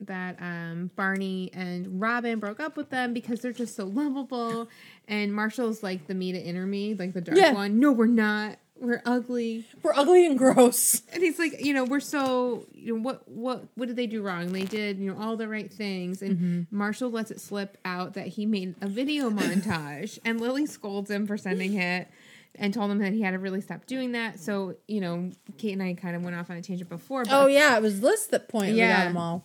that 0.00 0.36
um, 0.42 0.90
Barney 0.96 1.48
and 1.54 2.00
Robin 2.00 2.40
broke 2.40 2.58
up 2.58 2.76
with 2.76 2.90
them 2.90 3.14
because 3.14 3.40
they're 3.40 3.52
just 3.52 3.76
so 3.76 3.84
lovable. 3.86 4.68
And 5.06 5.32
Marshall's 5.32 5.82
like 5.82 6.08
the 6.08 6.14
me 6.14 6.32
to 6.32 6.38
inner 6.38 6.66
me, 6.66 6.94
like 6.94 7.12
the 7.14 7.20
dark 7.20 7.38
Yeah. 7.38 7.52
one. 7.52 7.78
No, 7.78 7.92
we're 7.92 8.06
not. 8.08 8.56
We're 8.82 9.00
ugly. 9.06 9.64
We're 9.82 9.94
ugly 9.94 10.26
and 10.26 10.36
gross. 10.36 11.02
And 11.12 11.22
he's 11.22 11.38
like, 11.38 11.64
you 11.64 11.72
know, 11.72 11.84
we're 11.84 12.00
so, 12.00 12.66
you 12.72 12.94
know, 12.96 13.00
what, 13.02 13.28
what, 13.28 13.64
what 13.76 13.86
did 13.86 13.96
they 13.96 14.06
do 14.08 14.22
wrong? 14.22 14.52
They 14.52 14.64
did, 14.64 14.98
you 14.98 15.12
know, 15.14 15.20
all 15.22 15.36
the 15.36 15.46
right 15.48 15.72
things. 15.72 16.20
And 16.20 16.36
Mm-hmm. 16.36 16.76
Marshall 16.76 17.10
lets 17.10 17.30
it 17.30 17.40
slip 17.40 17.78
out 17.84 18.14
that 18.14 18.26
he 18.26 18.44
made 18.44 18.74
a 18.80 18.88
video 18.88 19.30
montage, 19.30 20.18
and 20.24 20.40
Lily 20.40 20.66
scolds 20.66 21.10
him 21.10 21.26
for 21.26 21.36
sending 21.38 21.74
it, 21.74 22.08
and 22.56 22.74
told 22.74 22.90
him 22.90 22.98
that 22.98 23.12
he 23.12 23.22
had 23.22 23.30
to 23.30 23.38
really 23.38 23.60
stop 23.60 23.86
doing 23.86 24.12
that. 24.12 24.40
So, 24.40 24.74
you 24.88 25.00
know, 25.00 25.30
Kate 25.58 25.72
and 25.72 25.82
I 25.82 25.94
kind 25.94 26.16
of 26.16 26.22
went 26.24 26.34
off 26.36 26.50
on 26.50 26.56
a 26.56 26.62
tangent 26.62 26.90
before. 26.90 27.24
But 27.24 27.32
Oh 27.32 27.46
yeah, 27.46 27.76
it 27.76 27.82
was 27.82 28.02
Liz 28.02 28.26
that 28.26 28.48
point. 28.48 28.74
Yeah, 28.74 28.88
we 28.88 29.02
got 29.04 29.04
them 29.08 29.16
all. 29.16 29.44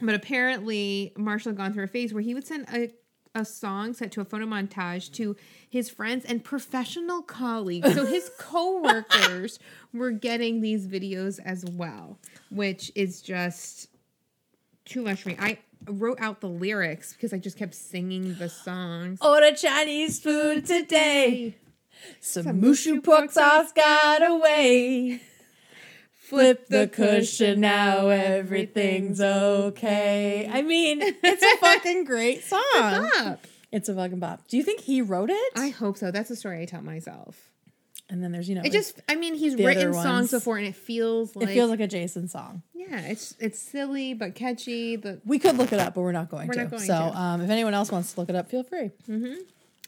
but 0.00 0.14
apparently, 0.16 1.12
Marshall 1.16 1.50
had 1.52 1.56
gone 1.56 1.72
through 1.72 1.84
a 1.84 1.88
phase 1.88 2.12
where 2.12 2.22
he 2.22 2.34
would 2.34 2.46
send 2.46 2.66
a, 2.74 2.90
a 3.34 3.44
song 3.44 3.94
set 3.94 4.12
to 4.12 4.20
a 4.20 4.24
photo 4.24 4.46
montage 4.46 5.12
to 5.12 5.36
his 5.68 5.88
friends 5.88 6.24
and 6.24 6.44
professional 6.44 7.22
colleagues. 7.22 7.94
So 7.94 8.04
his 8.04 8.30
coworkers 8.38 9.58
were 9.92 10.10
getting 10.10 10.60
these 10.60 10.86
videos 10.86 11.40
as 11.44 11.64
well, 11.64 12.18
which 12.50 12.92
is 12.94 13.22
just 13.22 13.88
too 14.84 15.02
much 15.02 15.22
for 15.22 15.30
me. 15.30 15.36
I 15.38 15.58
wrote 15.86 16.20
out 16.20 16.40
the 16.40 16.48
lyrics 16.48 17.12
because 17.12 17.32
I 17.32 17.38
just 17.38 17.56
kept 17.56 17.74
singing 17.74 18.34
the 18.34 18.48
songs. 18.48 19.18
Order 19.20 19.54
Chinese 19.56 20.20
food 20.20 20.66
today. 20.66 21.56
Some 22.20 22.60
moo 22.60 22.74
shu 22.74 23.00
pork 23.00 23.30
sauce 23.30 23.72
got 23.72 24.28
away. 24.28 25.20
Flip 26.32 26.66
the 26.68 26.86
cushion 26.88 27.60
now, 27.60 28.08
everything's 28.08 29.20
okay. 29.20 30.48
I 30.50 30.62
mean, 30.62 31.00
it's 31.02 31.42
a 31.42 31.56
fucking 31.60 32.04
great 32.04 32.42
song. 32.42 32.60
Up. 32.74 33.46
It's 33.70 33.88
a 33.88 33.94
fucking 33.94 34.18
bop. 34.18 34.48
Do 34.48 34.56
you 34.56 34.62
think 34.62 34.80
he 34.80 35.02
wrote 35.02 35.30
it? 35.30 35.52
I 35.56 35.68
hope 35.68 35.96
so. 35.98 36.10
That's 36.10 36.30
a 36.30 36.36
story 36.36 36.62
I 36.62 36.64
tell 36.64 36.82
myself. 36.82 37.50
and 38.10 38.22
then 38.24 38.32
there's 38.32 38.48
you 38.48 38.54
know, 38.54 38.62
It 38.64 38.72
just, 38.72 39.00
I 39.08 39.14
mean, 39.16 39.34
he's 39.34 39.56
The 39.56 39.64
other 39.66 39.74
written 39.76 39.92
ones. 39.92 40.02
songs 40.04 40.30
before, 40.30 40.56
and 40.58 40.66
it 40.66 40.74
feels 40.74 41.36
like 41.36 41.48
it 41.50 41.52
feels 41.54 41.70
like 41.70 41.80
a 41.80 41.86
Jason 41.86 42.28
song. 42.28 42.62
Yeah, 42.74 42.98
it's 43.00 43.34
it's 43.38 43.58
silly 43.60 44.12
but 44.14 44.34
catchy. 44.34 44.96
but 44.96 45.20
We 45.24 45.38
could 45.38 45.56
look 45.58 45.72
it 45.72 45.80
up, 45.80 45.94
but 45.94 46.00
we're 46.00 46.12
not 46.12 46.28
going 46.30 46.48
We're 46.48 46.54
to. 46.54 46.62
not 46.62 46.70
going 46.70 46.82
so, 46.82 46.94
to. 47.12 47.18
Um, 47.18 47.40
if 47.42 47.50
anyone 47.50 47.74
else 47.74 47.92
wants 47.92 48.12
to 48.14 48.20
look 48.20 48.28
it 48.30 48.36
up, 48.36 48.48
feel 48.50 48.62
free. 48.64 48.90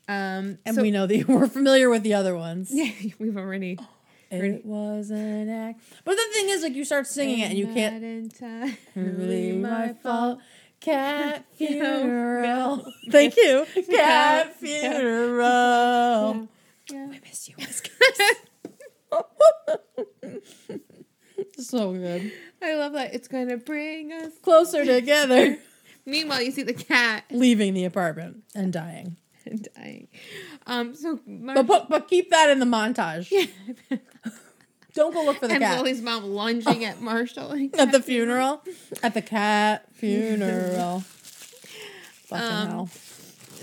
um 0.08 0.58
And 0.66 0.74
so, 0.74 0.82
we 0.82 0.90
know 0.90 1.06
that 1.06 1.26
we're 1.28 1.46
familiar 1.48 1.88
with 1.90 2.02
the 2.02 2.14
other 2.14 2.36
ones. 2.36 2.68
yeah, 2.72 2.90
we've 3.18 3.36
already 3.36 3.78
It 4.42 4.64
was 4.64 5.10
an 5.10 5.48
act. 5.48 5.80
But 6.04 6.16
the 6.16 6.24
thing 6.32 6.48
is, 6.48 6.62
like, 6.62 6.74
you 6.74 6.84
start 6.84 7.06
singing 7.06 7.40
it 7.40 7.50
and 7.50 7.58
you 7.58 7.66
can't 7.66 8.02
in 8.02 8.30
time. 8.30 8.76
really 8.94 9.52
my 9.52 9.92
fault. 9.92 10.40
Cat 10.80 11.44
funeral. 11.54 12.84
Thank 13.10 13.36
you. 13.36 13.66
Cat 13.90 14.54
funeral. 14.56 16.48
Yeah. 16.90 17.08
I 17.10 17.20
miss 17.24 17.48
you. 17.48 17.54
so 21.58 21.92
good. 21.92 22.32
I 22.62 22.74
love 22.74 22.92
that. 22.92 23.14
It's 23.14 23.28
gonna 23.28 23.56
bring 23.56 24.12
us. 24.12 24.32
Closer 24.42 24.84
together. 24.84 25.58
Meanwhile, 26.06 26.42
you 26.42 26.50
see 26.50 26.62
the 26.62 26.74
cat 26.74 27.24
Leaving 27.30 27.72
the 27.72 27.84
apartment 27.86 28.44
and 28.54 28.72
dying. 28.72 29.16
dying. 29.74 30.08
Um. 30.66 30.94
So 30.94 31.20
Mar- 31.26 31.56
But, 31.56 31.66
but, 31.66 31.88
but 31.88 32.08
keep 32.08 32.30
that 32.30 32.50
in 32.50 32.58
the 32.58 32.66
montage. 32.66 33.30
Yeah. 33.30 33.98
Don't 34.94 35.12
go 35.12 35.24
look 35.24 35.38
for 35.38 35.48
the 35.48 35.54
and 35.54 35.62
cat. 35.62 35.78
Lily's 35.78 36.00
mom 36.00 36.22
lunging 36.24 36.84
at 36.84 37.00
Marshall 37.00 37.48
like, 37.48 37.76
At 37.78 37.90
the 37.90 38.00
funeral. 38.00 38.62
At 39.02 39.14
the 39.14 39.22
cat 39.22 39.86
funeral. 39.92 41.00
Fucking 42.26 42.46
Um, 42.46 42.68
hell. 42.68 42.88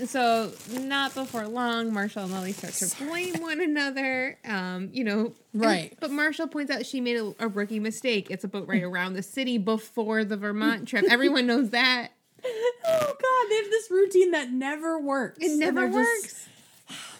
So 0.06 0.52
not 0.80 1.14
before 1.14 1.46
long, 1.48 1.92
Marshall 1.92 2.24
and 2.24 2.32
Lily 2.32 2.52
start 2.52 2.74
to 2.74 3.04
blame 3.06 3.34
one 3.40 3.60
another. 3.60 4.36
Um, 4.44 4.90
you 4.92 5.04
know, 5.04 5.32
Right. 5.54 5.96
But 6.00 6.10
Marshall 6.10 6.48
points 6.48 6.70
out 6.70 6.84
she 6.86 7.00
made 7.00 7.16
a, 7.16 7.34
a 7.38 7.48
rookie 7.48 7.80
mistake. 7.80 8.26
It's 8.30 8.42
a 8.44 8.48
boat 8.48 8.66
ride 8.68 8.82
around 8.82 9.14
the 9.14 9.22
city 9.22 9.56
before 9.58 10.24
the 10.24 10.36
Vermont 10.36 10.86
trip. 10.88 11.04
Everyone 11.08 11.46
knows 11.46 11.70
that. 11.70 12.08
Oh 12.44 13.06
god, 13.06 13.50
they 13.50 13.56
have 13.56 13.70
this 13.70 13.90
routine 13.90 14.32
that 14.32 14.50
never 14.50 14.98
works. 14.98 15.38
It 15.40 15.56
never 15.58 15.82
they're 15.82 16.02
just- 16.02 16.22
works. 16.22 16.48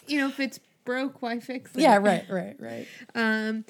You 0.06 0.18
know, 0.18 0.28
if 0.28 0.40
it's 0.40 0.58
broke, 0.84 1.22
why 1.22 1.38
fix 1.38 1.74
it? 1.74 1.80
Yeah, 1.80 1.98
right, 1.98 2.24
right, 2.28 2.56
right. 2.58 2.86
Um, 3.14 3.64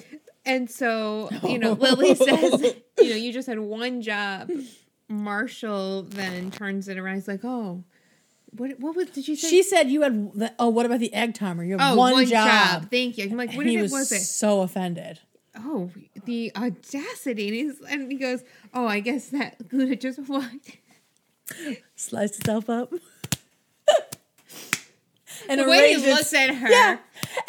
and 0.45 0.69
so 0.69 1.29
you 1.43 1.59
know, 1.59 1.73
Lily 1.73 2.15
says, 2.15 2.75
you 2.99 3.09
know, 3.09 3.15
you 3.15 3.31
just 3.31 3.47
had 3.47 3.59
one 3.59 4.01
job. 4.01 4.49
Marshall 5.09 6.03
then 6.03 6.49
turns 6.49 6.87
it 6.87 6.97
around. 6.97 7.15
He's 7.15 7.27
like, 7.27 7.43
oh, 7.43 7.83
what? 8.51 8.79
What 8.79 8.95
was? 8.95 9.09
Did 9.11 9.27
you 9.27 9.35
say? 9.35 9.49
She 9.49 9.63
said 9.63 9.89
you 9.89 10.01
had. 10.01 10.33
The, 10.33 10.53
oh, 10.59 10.69
what 10.69 10.85
about 10.85 10.99
the 10.99 11.13
egg 11.13 11.33
timer? 11.35 11.63
You 11.63 11.77
have 11.77 11.93
oh, 11.93 11.97
one, 11.97 12.25
job. 12.25 12.89
Thank 12.89 13.17
you. 13.17 13.25
I'm 13.25 13.37
like, 13.37 13.53
what 13.53 13.65
he 13.65 13.77
it 13.77 13.81
was, 13.81 13.91
was 13.91 14.11
it? 14.11 14.21
so 14.21 14.61
offended. 14.61 15.19
Oh, 15.55 15.91
the 16.25 16.51
audacity! 16.55 17.47
And, 17.47 17.55
he's, 17.55 17.81
and 17.81 18.11
he 18.11 18.17
goes, 18.17 18.43
oh, 18.73 18.87
I 18.87 19.01
guess 19.01 19.29
that 19.29 19.67
Gouda 19.67 19.95
just 19.97 20.27
walked. 20.27 20.77
Sliced 21.95 22.39
itself 22.39 22.69
up. 22.69 22.91
and 25.49 25.59
The 25.59 25.67
way 25.67 25.93
he 25.95 26.11
looks 26.11 26.33
at 26.33 26.53
her. 26.55 26.69
Yeah. 26.69 26.97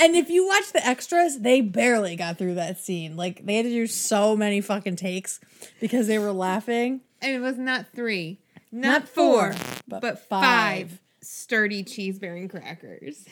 And 0.01 0.17
if 0.17 0.31
you 0.31 0.47
watch 0.47 0.73
the 0.73 0.85
extras, 0.87 1.41
they 1.41 1.61
barely 1.61 2.17
got 2.17 2.39
through 2.39 2.55
that 2.55 2.79
scene. 2.79 3.17
Like 3.17 3.45
they 3.45 3.57
had 3.57 3.65
to 3.65 3.71
do 3.71 3.87
so 3.87 4.37
many 4.37 4.61
fucking 4.61 4.97
takes 4.97 5.41
because 5.81 6.07
they 6.07 6.19
were 6.19 6.33
laughing. 6.33 7.01
And 7.21 7.33
it 7.35 7.41
was 7.41 7.57
not 7.59 7.87
three, 7.95 8.39
not, 8.73 8.89
Not 8.89 9.09
four, 9.09 9.53
four, 9.53 9.79
but, 9.89 10.01
but 10.03 10.19
five. 10.19 10.91
five. 10.91 11.01
sturdy 11.23 11.83
cheese 11.85 12.19
bearing 12.19 12.49
crackers. 12.49 13.25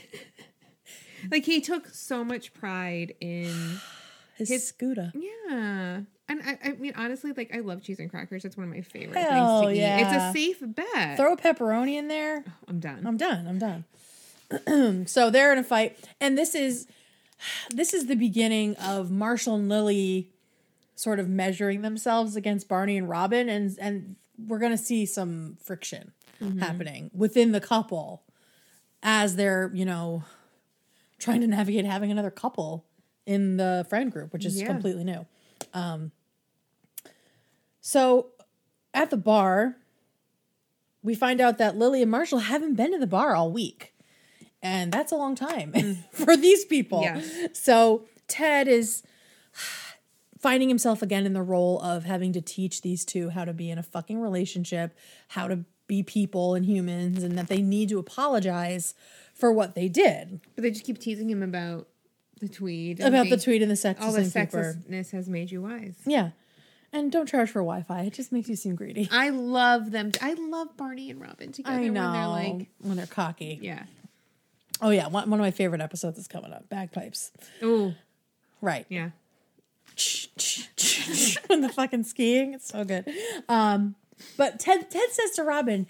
like 1.30 1.44
he 1.44 1.60
took 1.60 1.88
so 1.88 2.24
much 2.24 2.52
pride 2.54 3.14
in 3.20 3.78
His, 4.36 4.48
His- 4.48 4.66
scooter. 4.68 5.12
yeah. 5.14 6.00
And 6.32 6.42
I, 6.44 6.58
I 6.68 6.72
mean, 6.72 6.92
honestly, 6.96 7.32
like 7.36 7.54
I 7.54 7.60
love 7.60 7.82
cheese 7.82 7.98
and 7.98 8.10
crackers. 8.10 8.44
It's 8.44 8.56
one 8.56 8.64
of 8.68 8.72
my 8.74 8.80
favorite 8.80 9.16
Hell 9.16 9.60
things 9.62 9.72
to 9.74 9.80
yeah. 9.80 9.98
eat. 9.98 10.02
It's 10.02 10.12
a 10.24 10.32
safe 10.32 10.58
bet. 10.62 11.16
Throw 11.16 11.32
a 11.32 11.36
pepperoni 11.36 11.96
in 11.96 12.08
there. 12.08 12.44
I'm 12.68 12.80
done. 12.80 13.06
I'm 13.06 13.16
done. 13.16 13.46
I'm 13.46 13.58
done. 13.58 15.06
so 15.06 15.30
they're 15.30 15.52
in 15.52 15.58
a 15.58 15.64
fight, 15.64 15.98
and 16.20 16.36
this 16.36 16.54
is 16.54 16.86
this 17.70 17.92
is 17.94 18.06
the 18.06 18.14
beginning 18.16 18.76
of 18.76 19.10
Marshall 19.10 19.56
and 19.56 19.68
Lily 19.68 20.30
sort 20.94 21.18
of 21.18 21.28
measuring 21.28 21.82
themselves 21.82 22.36
against 22.36 22.68
Barney 22.68 22.96
and 22.96 23.08
Robin, 23.08 23.48
and 23.48 23.76
and 23.80 24.16
we're 24.46 24.58
gonna 24.58 24.76
see 24.78 25.06
some 25.06 25.56
friction. 25.62 26.12
happening 26.58 27.08
within 27.14 27.52
the 27.52 27.60
couple 27.60 28.24
as 29.04 29.36
they're, 29.36 29.70
you 29.74 29.84
know, 29.84 30.24
trying 31.20 31.40
to 31.40 31.46
navigate 31.46 31.84
having 31.84 32.10
another 32.10 32.32
couple 32.32 32.84
in 33.26 33.56
the 33.58 33.86
friend 33.88 34.10
group, 34.10 34.32
which 34.32 34.44
is 34.44 34.60
Yeah. 34.60 34.66
completely 34.66 35.04
new. 35.04 35.24
Um, 35.72 36.10
so 37.82 38.28
at 38.94 39.10
the 39.10 39.16
bar, 39.18 39.76
we 41.02 41.14
find 41.14 41.40
out 41.40 41.58
that 41.58 41.76
Lily 41.76 42.00
and 42.00 42.10
Marshall 42.10 42.38
haven't 42.38 42.74
been 42.76 42.92
to 42.92 42.98
the 42.98 43.06
bar 43.06 43.34
all 43.34 43.50
week. 43.52 43.92
And 44.62 44.92
that's 44.92 45.10
a 45.12 45.16
long 45.16 45.34
time 45.34 45.72
for 46.12 46.36
these 46.36 46.64
people. 46.64 47.02
Yeah. 47.02 47.20
So 47.52 48.04
Ted 48.28 48.68
is 48.68 49.02
finding 50.38 50.68
himself 50.68 51.02
again 51.02 51.26
in 51.26 51.32
the 51.32 51.42
role 51.42 51.80
of 51.80 52.04
having 52.04 52.32
to 52.34 52.40
teach 52.40 52.82
these 52.82 53.04
two 53.04 53.30
how 53.30 53.44
to 53.44 53.52
be 53.52 53.70
in 53.70 53.78
a 53.78 53.82
fucking 53.82 54.20
relationship, 54.20 54.96
how 55.28 55.48
to 55.48 55.64
be 55.88 56.02
people 56.04 56.54
and 56.54 56.64
humans, 56.64 57.22
and 57.24 57.36
that 57.36 57.48
they 57.48 57.60
need 57.60 57.88
to 57.88 57.98
apologize 57.98 58.94
for 59.34 59.52
what 59.52 59.74
they 59.74 59.88
did. 59.88 60.40
But 60.54 60.62
they 60.62 60.70
just 60.70 60.84
keep 60.84 60.98
teasing 60.98 61.28
him 61.28 61.42
about 61.42 61.88
the 62.40 62.48
tweed. 62.48 63.00
and 63.00 63.12
About 63.14 63.28
the 63.28 63.36
tweet 63.36 63.62
and 63.62 63.70
the 63.70 63.74
sexist 63.74 64.00
All 64.00 64.12
the 64.12 64.22
innkeeper. 64.22 64.76
sexistness 64.88 65.10
has 65.10 65.28
made 65.28 65.50
you 65.50 65.62
wise. 65.62 65.96
Yeah. 66.06 66.30
And 66.92 67.10
don't 67.10 67.26
charge 67.28 67.48
for 67.50 67.60
Wi 67.62 67.82
Fi. 67.82 68.02
It 68.02 68.12
just 68.12 68.32
makes 68.32 68.48
you 68.48 68.56
seem 68.56 68.74
greedy. 68.74 69.08
I 69.10 69.30
love 69.30 69.90
them. 69.92 70.12
I 70.20 70.34
love 70.34 70.76
Barney 70.76 71.10
and 71.10 71.20
Robin 71.20 71.50
together 71.52 71.74
I 71.76 71.88
know. 71.88 72.02
when 72.02 72.12
they're 72.12 72.26
like, 72.28 72.66
when 72.80 72.96
they're 72.96 73.06
cocky. 73.06 73.58
yeah. 73.62 73.84
Oh, 74.80 74.90
yeah. 74.90 75.06
One, 75.06 75.30
one 75.30 75.38
of 75.40 75.44
my 75.44 75.52
favorite 75.52 75.80
episodes 75.80 76.18
is 76.18 76.26
coming 76.28 76.52
up 76.52 76.68
Bagpipes. 76.68 77.30
Oh, 77.62 77.94
Right. 78.60 78.84
yeah. 78.88 79.10
when 81.46 81.60
the 81.60 81.68
fucking 81.72 82.04
skiing. 82.04 82.54
It's 82.54 82.68
so 82.68 82.84
good. 82.84 83.08
Um, 83.48 83.94
but 84.36 84.58
Ted 84.60 84.90
Ted 84.90 85.10
says 85.10 85.32
to 85.32 85.42
Robin, 85.44 85.86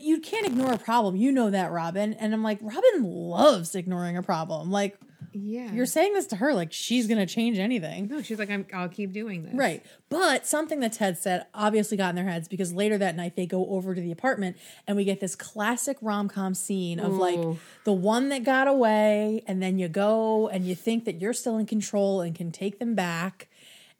"You 0.00 0.20
can't 0.20 0.46
ignore 0.46 0.72
a 0.72 0.78
problem. 0.78 1.16
You 1.16 1.32
know 1.32 1.50
that, 1.50 1.70
Robin." 1.70 2.14
And 2.14 2.32
I'm 2.34 2.42
like, 2.42 2.58
Robin 2.60 3.02
loves 3.04 3.74
ignoring 3.74 4.16
a 4.16 4.22
problem. 4.22 4.70
Like 4.70 4.98
Yeah. 5.32 5.70
you're 5.72 5.84
saying 5.86 6.14
this 6.14 6.26
to 6.28 6.36
her, 6.36 6.54
like 6.54 6.72
she's 6.72 7.06
gonna 7.06 7.26
change 7.26 7.58
anything. 7.58 8.08
no, 8.08 8.22
she's 8.22 8.38
like, 8.38 8.48
I'm, 8.50 8.64
I'll 8.72 8.88
keep 8.88 9.12
doing 9.12 9.42
this. 9.42 9.54
Right. 9.54 9.84
But 10.08 10.46
something 10.46 10.80
that 10.80 10.94
Ted 10.94 11.18
said 11.18 11.46
obviously 11.52 11.96
got 11.96 12.10
in 12.10 12.16
their 12.16 12.24
heads 12.24 12.48
because 12.48 12.72
later 12.72 12.96
that 12.98 13.16
night 13.16 13.36
they 13.36 13.44
go 13.46 13.66
over 13.68 13.94
to 13.94 14.00
the 14.00 14.12
apartment 14.12 14.56
and 14.86 14.96
we 14.96 15.04
get 15.04 15.20
this 15.20 15.34
classic 15.36 15.98
rom 16.00 16.28
com 16.28 16.54
scene 16.54 16.98
of 17.00 17.12
like 17.12 17.38
the 17.84 17.92
one 17.92 18.30
that 18.30 18.44
got 18.44 18.66
away, 18.68 19.42
and 19.46 19.62
then 19.62 19.78
you 19.78 19.88
go 19.88 20.48
and 20.48 20.64
you 20.66 20.74
think 20.74 21.04
that 21.04 21.20
you're 21.20 21.34
still 21.34 21.58
in 21.58 21.66
control 21.66 22.20
and 22.22 22.34
can 22.34 22.50
take 22.50 22.78
them 22.78 22.94
back, 22.94 23.48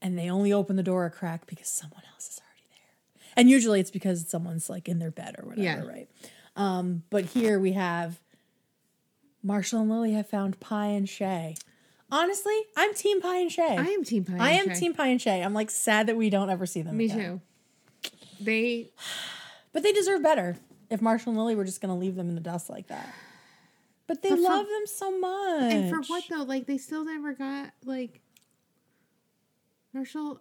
and 0.00 0.18
they 0.18 0.30
only 0.30 0.52
open 0.52 0.76
the 0.76 0.82
door 0.82 1.04
a 1.04 1.10
crack 1.10 1.46
because 1.46 1.68
someone 1.68 2.02
else 2.14 2.28
is 2.30 2.40
already 2.40 2.64
there. 2.70 3.32
And 3.36 3.50
usually 3.50 3.80
it's 3.80 3.90
because 3.90 4.28
someone's 4.28 4.70
like 4.70 4.88
in 4.88 4.98
their 5.00 5.10
bed 5.10 5.34
or 5.38 5.46
whatever, 5.48 5.62
Yeah. 5.62 5.82
right? 5.84 6.08
Um, 6.56 7.02
but 7.10 7.26
here 7.26 7.58
we 7.58 7.72
have 7.72 8.18
Marshall 9.46 9.80
and 9.82 9.90
Lily 9.90 10.12
have 10.12 10.28
found 10.28 10.58
Pie 10.58 10.86
and 10.88 11.08
Shay. 11.08 11.54
Honestly, 12.10 12.56
I'm 12.76 12.92
Team 12.94 13.20
Pie 13.20 13.38
and 13.38 13.52
Shay. 13.52 13.76
I 13.76 13.86
am 13.90 14.02
Team 14.02 14.24
Pie. 14.24 14.32
And 14.34 14.42
I 14.42 14.50
am 14.52 14.68
Shay. 14.70 14.74
Team 14.74 14.94
Pie 14.94 15.06
and 15.06 15.22
Shay. 15.22 15.42
I'm 15.42 15.54
like 15.54 15.70
sad 15.70 16.08
that 16.08 16.16
we 16.16 16.30
don't 16.30 16.50
ever 16.50 16.66
see 16.66 16.82
them. 16.82 16.96
Me 16.96 17.04
again. 17.06 17.40
too. 18.02 18.10
They, 18.40 18.90
But 19.72 19.82
they 19.84 19.92
deserve 19.92 20.22
better 20.22 20.56
if 20.90 21.00
Marshall 21.00 21.30
and 21.30 21.38
Lily 21.38 21.54
were 21.54 21.64
just 21.64 21.80
going 21.80 21.94
to 21.94 21.98
leave 21.98 22.16
them 22.16 22.28
in 22.28 22.34
the 22.34 22.40
dust 22.40 22.68
like 22.70 22.88
that. 22.88 23.12
But 24.08 24.22
they 24.22 24.30
But 24.30 24.36
for- 24.36 24.42
love 24.42 24.66
them 24.66 24.86
so 24.86 25.18
much. 25.18 25.72
and 25.72 25.90
for 25.90 26.00
what 26.02 26.24
though? 26.30 26.42
Like 26.44 26.66
they 26.66 26.78
still 26.78 27.04
never 27.04 27.32
got 27.34 27.70
like 27.84 28.20
Marshall 29.92 30.40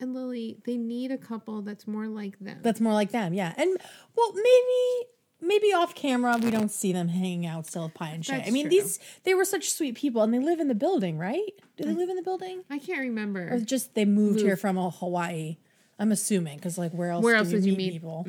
and 0.00 0.14
Lily. 0.14 0.58
They 0.64 0.76
need 0.76 1.10
a 1.10 1.18
couple 1.18 1.62
that's 1.62 1.86
more 1.86 2.06
like 2.08 2.38
them. 2.38 2.58
That's 2.62 2.80
more 2.80 2.92
like 2.92 3.10
them, 3.10 3.32
yeah. 3.34 3.54
And 3.56 3.76
well, 4.16 4.32
maybe 4.34 5.08
maybe 5.46 5.72
off 5.72 5.94
camera 5.94 6.38
we 6.42 6.50
don't 6.50 6.70
see 6.70 6.92
them 6.92 7.08
hanging 7.08 7.46
out 7.46 7.66
still 7.66 7.88
Pie 7.88 8.10
and 8.10 8.24
Shay. 8.24 8.42
I 8.46 8.50
mean, 8.50 8.64
true. 8.64 8.70
these 8.70 8.98
they 9.24 9.34
were 9.34 9.44
such 9.44 9.70
sweet 9.70 9.94
people, 9.94 10.22
and 10.22 10.32
they 10.32 10.38
live 10.38 10.60
in 10.60 10.68
the 10.68 10.74
building, 10.74 11.18
right? 11.18 11.52
Do 11.76 11.84
they 11.84 11.94
live 11.94 12.08
in 12.08 12.16
the 12.16 12.22
building, 12.22 12.64
I 12.70 12.78
can't 12.78 13.00
remember. 13.00 13.48
or 13.52 13.58
just 13.60 13.94
they 13.94 14.04
moved, 14.04 14.40
here 14.40 14.56
from 14.56 14.78
uh, 14.78 14.90
Hawaii? 14.90 15.58
I'm 15.98 16.12
assuming 16.12 16.56
because 16.56 16.76
like 16.76 16.92
where 16.92 17.10
else? 17.10 17.24
Where 17.24 17.34
do 17.34 17.38
else 17.38 17.48
you 17.50 17.56
would 17.56 17.64
you 17.64 17.72
meet 17.72 17.76
meet? 17.76 17.92
people? 17.92 18.26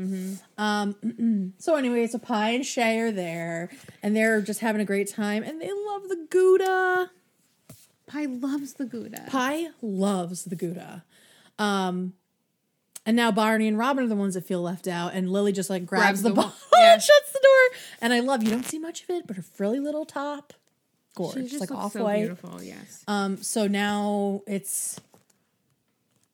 Um. 0.57 1.53
So 1.59 1.75
anyway, 1.75 2.07
so 2.07 2.17
Pie 2.19 2.51
and 2.51 2.65
Shay 2.65 2.99
are 2.99 3.11
there, 3.11 3.69
and 4.03 4.15
they're 4.15 4.41
just 4.41 4.59
having 4.59 4.79
a 4.81 4.85
great 4.85 5.09
time, 5.09 5.43
and 5.43 5.59
they 5.61 5.71
love 5.71 6.07
the 6.07 6.27
Gouda. 6.29 7.11
Pie 8.05 8.25
loves 8.25 8.73
the 8.73 8.85
Gouda. 8.85 9.25
Pie 9.27 9.67
loves 9.81 10.45
the 10.45 10.55
Gouda. 10.55 11.03
Um, 11.59 12.13
and 13.07 13.15
now 13.17 13.31
Barney 13.31 13.67
and 13.67 13.77
Robin 13.79 14.03
are 14.03 14.07
the 14.07 14.15
ones 14.15 14.35
that 14.35 14.45
feel 14.45 14.61
left 14.61 14.87
out, 14.87 15.13
and 15.15 15.31
Lily 15.31 15.51
just 15.51 15.69
like 15.71 15.87
grabs, 15.87 16.03
Grabs 16.03 16.21
the, 16.21 16.29
the 16.29 16.35
bottle 16.35 16.53
yeah. 16.77 16.93
and 16.93 17.01
shuts 17.01 17.31
the 17.31 17.39
door. 17.41 17.79
And 18.01 18.13
I 18.13 18.19
love 18.19 18.43
you 18.43 18.51
don't 18.51 18.65
see 18.65 18.77
much 18.77 19.01
of 19.03 19.09
it, 19.09 19.25
but 19.25 19.35
her 19.37 19.41
frilly 19.41 19.79
little 19.79 20.05
top, 20.05 20.53
gorgeous, 21.15 21.59
like 21.59 21.71
off 21.71 21.93
so 21.93 22.03
white. 22.03 22.19
beautiful. 22.19 22.61
Yes. 22.61 23.03
um, 23.07 23.37
so 23.37 23.65
now 23.67 24.41
it's 24.45 24.99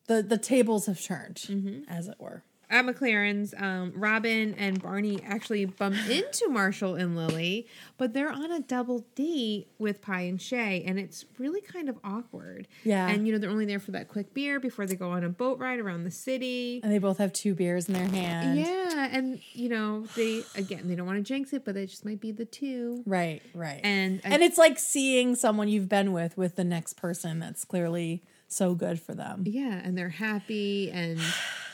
the 0.07 0.21
the 0.21 0.37
tables 0.37 0.87
have 0.87 1.01
turned, 1.01 1.35
Mm-hmm. 1.35 1.89
as 1.89 2.07
it 2.09 2.15
were. 2.19 2.43
At 2.73 2.87
McLaren's, 2.87 3.53
um, 3.55 3.93
Robin 3.95 4.55
and 4.55 4.81
Barney 4.81 5.21
actually 5.23 5.65
bump 5.65 5.95
into 6.09 6.49
Marshall 6.49 6.95
and 6.95 7.15
Lily, 7.15 7.67
but 7.99 8.13
they're 8.13 8.31
on 8.31 8.51
a 8.51 8.61
double 8.61 9.05
date 9.13 9.67
with 9.77 10.01
Pie 10.01 10.21
and 10.21 10.41
Shay, 10.41 10.83
and 10.83 10.97
it's 10.97 11.23
really 11.37 11.61
kind 11.61 11.87
of 11.87 11.99
awkward. 12.03 12.67
Yeah. 12.83 13.07
And 13.07 13.27
you 13.27 13.33
know 13.33 13.37
they're 13.37 13.51
only 13.51 13.67
there 13.67 13.79
for 13.79 13.91
that 13.91 14.07
quick 14.07 14.33
beer 14.33 14.59
before 14.59 14.87
they 14.87 14.95
go 14.95 15.11
on 15.11 15.23
a 15.23 15.29
boat 15.29 15.59
ride 15.59 15.79
around 15.79 16.03
the 16.03 16.09
city. 16.09 16.81
And 16.83 16.91
they 16.91 16.97
both 16.97 17.19
have 17.19 17.31
two 17.31 17.53
beers 17.53 17.87
in 17.87 17.93
their 17.93 18.07
hand. 18.07 18.57
yeah, 18.57 19.07
and 19.11 19.39
you 19.51 19.69
know 19.69 20.07
they 20.15 20.41
again 20.55 20.87
they 20.87 20.95
don't 20.95 21.05
want 21.05 21.19
to 21.19 21.23
jinx 21.23 21.53
it, 21.53 21.63
but 21.63 21.77
it 21.77 21.91
just 21.91 22.05
might 22.05 22.19
be 22.19 22.31
the 22.31 22.45
two. 22.45 23.03
Right, 23.05 23.43
right. 23.53 23.81
And 23.83 24.19
and 24.23 24.41
it's 24.41 24.57
like 24.57 24.79
seeing 24.79 25.35
someone 25.35 25.67
you've 25.67 25.89
been 25.89 26.11
with 26.11 26.37
with 26.39 26.55
the 26.55 26.63
next 26.63 26.93
person 26.93 27.37
that's 27.37 27.65
clearly 27.65 28.23
so 28.47 28.73
good 28.73 28.99
for 28.99 29.13
them. 29.13 29.43
Yeah, 29.45 29.79
and 29.83 29.95
they're 29.95 30.09
happy 30.09 30.89
and 30.89 31.19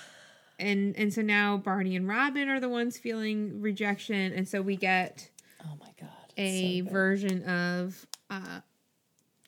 and 0.59 0.95
and 0.97 1.13
so 1.13 1.21
now 1.21 1.57
Barney 1.57 1.95
and 1.95 2.07
Robin 2.07 2.49
are 2.49 2.59
the 2.59 2.69
ones 2.69 2.97
feeling 2.97 3.61
rejection, 3.61 4.33
and 4.33 4.47
so 4.47 4.61
we 4.61 4.75
get 4.75 5.29
Oh 5.63 5.75
my 5.79 5.91
god. 5.99 6.09
a 6.37 6.81
so 6.83 6.89
version 6.89 7.43
of 7.43 8.05
uh 8.29 8.61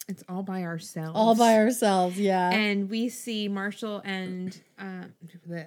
it's 0.07 0.23
all 0.27 0.43
by 0.43 0.63
ourselves. 0.63 1.11
all 1.15 1.35
by 1.35 1.55
ourselves, 1.55 2.19
yeah. 2.19 2.51
and 2.51 2.89
we 2.89 3.07
see 3.07 3.47
Marshall 3.47 4.01
and 4.03 4.59
uh, 4.77 5.05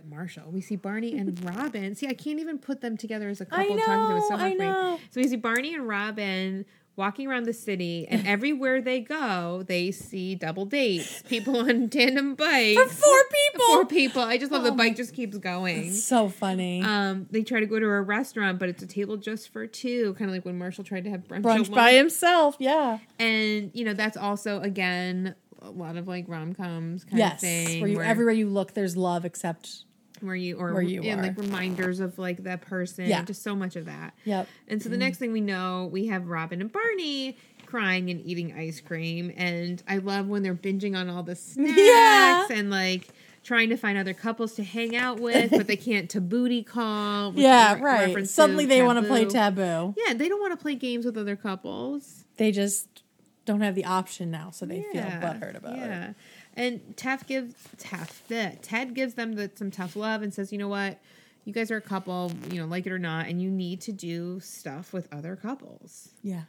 Marshall. 0.07 0.51
We 0.51 0.61
see 0.61 0.77
Barney 0.77 1.17
and 1.17 1.43
Robin. 1.57 1.95
See, 1.95 2.07
I 2.09 2.13
can't 2.13 2.39
even 2.41 2.59
put 2.59 2.83
them 2.83 2.97
together 2.99 3.29
as 3.31 3.41
a 3.41 3.47
couple 3.47 3.79
talking 3.79 3.79
to 3.79 4.23
so 4.29 4.35
I. 4.35 4.99
So 5.11 5.21
we 5.21 5.29
see 5.29 5.37
Barney 5.37 5.75
and 5.75 5.89
Robin 5.89 6.67
walking 6.97 7.27
around 7.29 7.45
the 7.45 7.53
city, 7.53 8.07
and 8.09 8.27
everywhere 8.27 8.81
they 8.81 9.01
go, 9.01 9.65
they 9.67 9.91
see 9.91 10.35
double 10.35 10.65
dates, 10.65 11.23
people 11.23 11.57
on 11.59 11.89
tandem 11.91 12.35
bikes. 12.35 12.81
For 12.81 12.89
four 12.89 13.23
people. 13.53 13.67
Four 13.67 13.87
people. 13.87 14.23
I 14.23 14.39
just 14.39 14.53
love 14.53 14.63
the 14.63 14.73
Oh 14.73 14.77
bike 14.77 14.97
just 14.97 15.15
keeps 15.15 15.39
going. 15.39 15.93
so 15.93 16.29
funny. 16.29 16.83
Um, 16.83 17.27
they 17.31 17.43
try 17.43 17.61
to 17.61 17.67
go 17.67 17.79
to 17.79 17.87
a 17.87 18.03
restaurant, 18.03 18.59
but 18.59 18.69
it's 18.69 18.83
a 18.83 18.87
table 18.87 19.17
just 19.17 19.53
for 19.53 19.67
two, 19.67 20.15
kind 20.15 20.31
of 20.31 20.35
like 20.35 20.45
when 20.45 20.59
Marshall 20.59 20.85
tried 20.85 21.05
to 21.05 21.11
have 21.11 21.27
brunch, 21.27 21.43
Brunch 21.43 21.75
by 21.75 21.93
himself, 21.93 22.57
yeah. 22.59 22.99
and 23.19 23.71
you 23.75 23.85
know 23.85 23.95
that's 23.95 24.17
also 24.17 24.61
again 24.61 25.35
a 25.63 25.71
lot 25.71 25.97
of 25.97 26.07
like 26.07 26.27
rom 26.29 26.55
coms 26.55 27.05
kind 27.05 27.19
yes. 27.19 27.35
of 27.35 27.41
thing, 27.41 27.81
Where 27.81 27.91
you 27.91 28.03
everywhere 28.03 28.35
you 28.35 28.49
look, 28.49 28.75
there's 28.75 28.97
love 28.97 29.25
except 29.25 29.85
where 30.21 30.35
you 30.35 30.57
or 30.59 30.73
where 30.73 30.83
you 30.83 31.03
yeah, 31.03 31.19
are. 31.19 31.23
like 31.23 31.37
reminders 31.37 32.01
of 32.01 32.19
like 32.19 32.45
that 32.45 32.63
person, 32.63 33.07
Yeah. 33.07 33.23
just 33.23 33.43
so 33.43 33.55
much 33.55 33.77
of 33.77 33.87
that. 33.87 34.15
Yep. 34.25 34.49
And 34.69 34.83
so 34.83 34.89
the 34.89 34.95
mm-hmm. 34.95 35.01
next 35.01 35.19
thing 35.19 35.33
we 35.33 35.41
know, 35.41 35.89
we 35.93 36.07
have 36.07 36.29
Robin 36.29 36.61
and 36.61 36.73
Barney 36.73 37.37
crying 37.67 38.11
and 38.11 38.25
eating 38.25 38.53
ice 38.57 38.81
cream, 38.81 39.33
and 39.37 39.83
I 39.89 39.97
love 39.99 40.29
when 40.29 40.43
they're 40.43 40.55
binging 40.55 40.97
on 40.97 41.11
all 41.11 41.23
the 41.23 41.35
snacks 41.37 41.77
Yeah. 41.77 42.47
and 42.51 42.71
like 42.71 43.09
trying 43.43 43.69
to 43.69 43.77
find 43.77 43.99
other 43.99 44.15
couples 44.15 44.55
to 44.55 44.65
hang 44.65 44.97
out 44.97 45.21
with, 45.21 45.51
but 45.51 45.67
they 45.67 45.77
can't 45.77 46.09
to 46.11 46.21
booty 46.21 46.63
call. 46.63 47.35
Yeah, 47.35 47.75
re- 47.75 48.15
right. 48.15 48.29
Suddenly 48.29 48.67
they 48.67 48.83
want 48.83 48.99
to 49.01 49.07
play 49.07 49.27
taboo. 49.27 49.95
Yeah, 49.97 50.15
they 50.15 50.29
don't 50.29 50.41
want 50.41 50.53
to 50.59 50.63
play 50.63 50.75
games 50.75 51.05
with 51.05 51.19
other 51.19 51.37
couples. 51.37 52.25
They 52.39 52.51
just 52.53 53.03
don't 53.45 53.61
have 53.61 53.75
the 53.75 53.85
option 53.85 54.31
now, 54.31 54.51
so 54.51 54.67
they 54.67 54.81
feel 54.81 54.95
Yeah, 54.95 55.21
butthurt 55.21 55.57
about 55.57 55.77
yeah. 55.77 56.11
it. 56.11 56.15
And 56.57 56.97
Taff 56.97 57.27
gives 57.27 57.55
Taff 57.79 58.23
the 58.29 58.57
Ted 58.63 58.95
gives 58.95 59.15
them 59.15 59.35
the, 59.35 59.51
some 59.55 59.71
tough 59.71 59.97
love 59.97 60.23
and 60.23 60.33
says, 60.33 60.53
you 60.53 60.59
know 60.59 60.69
what, 60.69 61.01
you 61.45 61.53
guys 61.53 61.71
are 61.71 61.77
a 61.77 61.81
couple, 61.83 62.33
you 62.51 62.61
know, 62.61 62.67
like 62.67 62.87
it 62.87 62.93
or 62.93 62.99
not, 62.99 63.27
and 63.27 63.41
you 63.43 63.51
need 63.51 63.81
to 63.83 63.93
do 63.93 64.41
stuff 64.41 64.93
with 64.93 65.13
other 65.13 65.37
couples. 65.37 66.11
Yeah. 66.23 66.43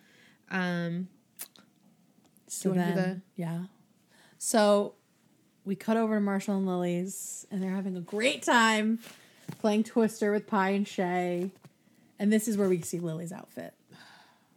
Um, 0.51 1.07
So 2.47 2.69
you 2.69 2.75
wanna 2.75 2.89
do 2.89 3.01
then, 3.01 3.21
yeah. 3.35 3.63
So 4.37 4.93
we 5.63 5.75
cut 5.75 5.97
over 5.97 6.15
to 6.15 6.21
Marshall 6.21 6.57
and 6.57 6.67
Lily's, 6.67 7.45
and 7.51 7.61
they're 7.63 7.71
having 7.71 7.97
a 7.97 8.01
great 8.01 8.43
time 8.43 8.99
playing 9.59 9.83
Twister 9.83 10.31
with 10.31 10.47
Pie 10.47 10.69
and 10.69 10.87
Shay. 10.87 11.51
And 12.17 12.31
this 12.31 12.47
is 12.47 12.57
where 12.57 12.69
we 12.69 12.81
see 12.81 12.99
Lily's 12.99 13.31
outfit. 13.31 13.73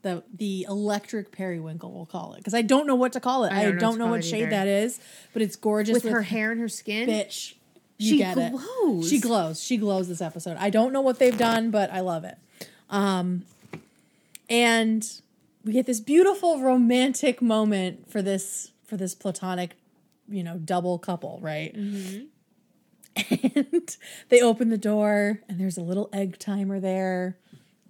The 0.08 0.22
the 0.34 0.66
electric 0.68 1.32
periwinkle, 1.32 1.92
we'll 1.92 2.06
call 2.06 2.32
it. 2.34 2.38
Because 2.38 2.54
I 2.54 2.62
don't 2.62 2.86
know 2.86 2.94
what 2.94 3.12
to 3.12 3.20
call 3.20 3.44
it. 3.44 3.52
I 3.52 3.60
I 3.60 3.64
don't 3.64 3.78
don't 3.78 3.98
know, 3.98 4.06
know 4.06 4.10
what 4.12 4.24
shade 4.24 4.44
it 4.44 4.50
that 4.50 4.66
is, 4.66 5.00
but 5.32 5.42
it's 5.42 5.56
gorgeous 5.56 6.02
with, 6.02 6.12
her 6.12 6.22
hair 6.22 6.50
and 6.52 6.60
her 6.60 6.68
skin. 6.68 7.08
bitch. 7.08 7.54
you 7.98 8.10
She 8.12 8.18
get 8.18 8.38
it. 8.38 8.52
glows. 8.52 9.08
She 9.08 9.20
glows. 9.20 9.62
She 9.62 9.76
glows 9.76 10.08
this 10.08 10.20
episode. 10.22 10.56
I 10.58 10.70
don't 10.70 10.92
know 10.92 11.00
what 11.00 11.18
they've 11.18 11.36
done, 11.36 11.70
but 11.70 11.92
I 11.92 12.00
love 12.00 12.24
it. 12.24 12.36
Um, 12.90 13.44
and 14.48 15.06
we 15.64 15.72
get 15.72 15.86
this 15.86 16.00
beautiful 16.00 16.60
romantic 16.62 17.42
moment 17.42 18.10
for 18.10 18.22
this 18.22 18.70
for 18.86 18.96
this 18.96 19.14
platonic, 19.14 19.76
you 20.28 20.42
know, 20.42 20.56
double 20.56 20.98
couple, 20.98 21.38
right? 21.42 21.74
And 23.30 23.96
they 24.28 24.40
open 24.40 24.68
the 24.70 24.78
door, 24.78 25.40
and 25.48 25.58
there's 25.60 25.76
a 25.76 25.82
little 25.82 26.08
egg 26.12 26.38
timer 26.38 26.78
there, 26.78 27.36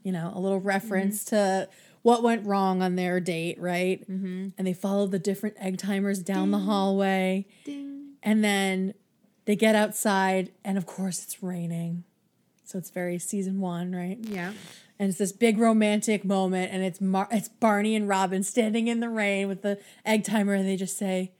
you 0.02 0.10
know, 0.10 0.32
a 0.34 0.40
little 0.40 0.58
reference 0.60 1.22
to 1.26 1.68
what 2.02 2.22
went 2.22 2.46
wrong 2.46 2.82
on 2.82 2.96
their 2.96 3.20
date, 3.20 3.60
right? 3.60 4.00
Mm-hmm. 4.08 4.48
And 4.56 4.66
they 4.66 4.72
follow 4.72 5.06
the 5.06 5.18
different 5.18 5.56
egg 5.58 5.78
timers 5.78 6.20
down 6.20 6.50
the 6.50 6.58
hallway. 6.58 7.46
Ding. 7.64 8.14
And 8.22 8.42
then 8.42 8.94
they 9.44 9.56
get 9.56 9.74
outside, 9.74 10.52
and 10.64 10.76
of 10.76 10.86
course, 10.86 11.22
it's 11.22 11.42
raining. 11.42 12.04
So 12.64 12.76
it's 12.76 12.90
very 12.90 13.18
season 13.18 13.60
one, 13.60 13.94
right? 13.94 14.18
Yeah. 14.20 14.52
And 14.98 15.08
it's 15.08 15.16
this 15.16 15.32
big 15.32 15.56
romantic 15.56 16.24
moment, 16.24 16.70
and 16.70 16.82
it's 16.82 17.00
Mar- 17.00 17.28
it's 17.30 17.48
Barney 17.48 17.96
and 17.96 18.06
Robin 18.06 18.42
standing 18.42 18.88
in 18.88 19.00
the 19.00 19.08
rain 19.08 19.48
with 19.48 19.62
the 19.62 19.78
egg 20.04 20.24
timer, 20.24 20.52
and 20.52 20.68
they 20.68 20.76
just 20.76 20.98
say, 20.98 21.32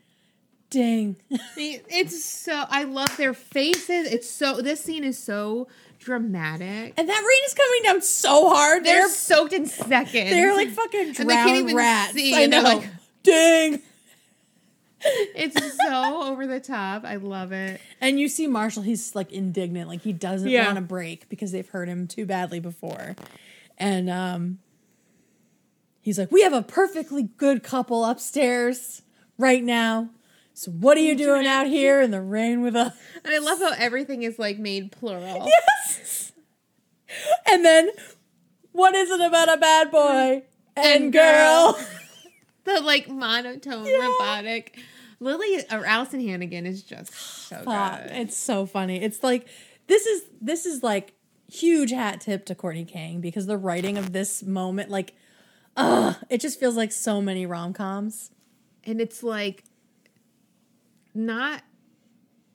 "Ding!" 0.71 1.17
It's 1.57 2.25
so 2.25 2.65
I 2.71 2.85
love 2.85 3.15
their 3.19 3.35
faces. 3.35 4.11
It's 4.11 4.31
so 4.31 4.63
this 4.63 4.83
scene 4.83 5.05
is 5.05 5.19
so 5.19 5.69
dramatic. 5.99 6.95
and 6.97 7.09
that 7.09 7.19
rain 7.21 7.39
is 7.47 7.55
coming 7.55 7.83
down 7.85 8.03
so 8.03 8.49
hard. 8.51 8.85
They're 8.85 9.01
They're 9.01 9.09
soaked 9.09 9.53
in 9.53 9.67
seconds. 9.67 10.31
they're 10.31 10.55
like 10.55 10.71
fucking 10.71 11.01
And 11.01 11.15
they 11.29 11.35
can't 11.35 11.47
drowned 11.47 11.57
even 11.57 11.77
rats. 11.77 12.13
see, 12.15 12.35
I 12.35 12.41
and 12.43 12.51
know. 12.51 12.63
they're 12.63 12.75
like- 12.77 12.91
"Ding!" 13.23 13.83
it's 15.01 15.77
so 15.87 16.23
over 16.25 16.47
the 16.47 16.59
top. 16.61 17.05
I 17.05 17.17
love 17.17 17.53
it. 17.53 17.81
And 18.01 18.19
you 18.19 18.29
see 18.29 18.47
Marshall, 18.49 18.83
he's 18.83 19.15
like 19.15 19.31
indignant, 19.33 19.89
like 19.89 20.03
he 20.03 20.13
doesn't 20.13 20.49
Yeah. 20.49 20.65
want 20.67 20.77
to 20.77 20.83
break 20.83 21.29
because 21.29 21.53
they've 21.53 21.69
hurt 21.69 21.89
him 21.89 22.07
too 22.09 22.27
badly 22.27 22.59
before. 22.61 23.15
And 23.77 24.11
um 24.11 24.59
he's 26.01 26.19
like, 26.19 26.33
We 26.33 26.43
have 26.43 26.53
a 26.53 26.63
perfectly 26.63 27.25
good 27.37 27.63
couple 27.63 28.05
upstairs 28.05 29.03
right 29.37 29.63
now. 29.63 30.11
So 30.59 30.73
what 30.73 30.97
are 30.97 31.01
you 31.01 31.15
doing 31.15 31.47
out 31.47 31.69
here 31.69 32.01
in 32.01 32.11
the 32.11 32.21
rain 32.21 32.63
with 32.63 32.75
us? 32.75 32.93
And 33.25 33.33
I 33.33 33.39
love 33.39 33.61
how 33.61 33.75
everything 33.79 34.25
is 34.25 34.41
like 34.41 34.59
made 34.59 34.91
plural. 34.91 35.47
Yes. 35.47 36.33
And 37.49 37.65
then 37.65 37.91
what 38.73 38.93
is 38.97 39.09
it 39.09 39.21
about 39.21 39.53
a 39.53 39.57
bad 39.57 39.93
boy 39.93 40.43
and, 40.77 41.05
And 41.05 41.13
girl? 41.13 41.73
girl. 41.75 41.87
The 42.65 42.81
like 42.81 43.09
monotone 43.09 43.87
Yeah. 43.87 43.99
robotic. 44.09 44.79
Lily 45.21 45.59
or 45.71 45.87
Alyson 45.87 46.21
Hannigan 46.27 46.67
is 46.67 46.83
just 46.83 47.15
so 47.15 47.63
Fuck, 47.63 48.03
good. 48.03 48.11
it's 48.17 48.37
so 48.37 48.67
funny. 48.67 49.01
It's 49.01 49.23
like 49.23 49.47
this 49.87 50.07
is 50.07 50.23
this 50.41 50.67
is 50.67 50.83
like 50.83 51.15
huge 51.51 51.93
hat 51.93 52.21
tip 52.21 52.45
to 52.47 52.55
Courtney 52.57 52.85
Kang 52.85 53.21
because 53.21 53.47
the 53.47 53.57
writing 53.57 53.97
of 53.97 54.13
this 54.13 54.43
moment, 54.43 54.91
like, 54.91 55.15
uh, 55.77 56.15
it 56.29 56.41
just 56.43 56.59
feels 56.61 56.77
like 56.77 56.91
so 56.93 57.23
many 57.23 57.47
rom 57.47 57.73
coms. 57.73 58.33
and 58.85 59.01
it's 59.01 59.23
like 59.23 59.65
not 61.19 61.63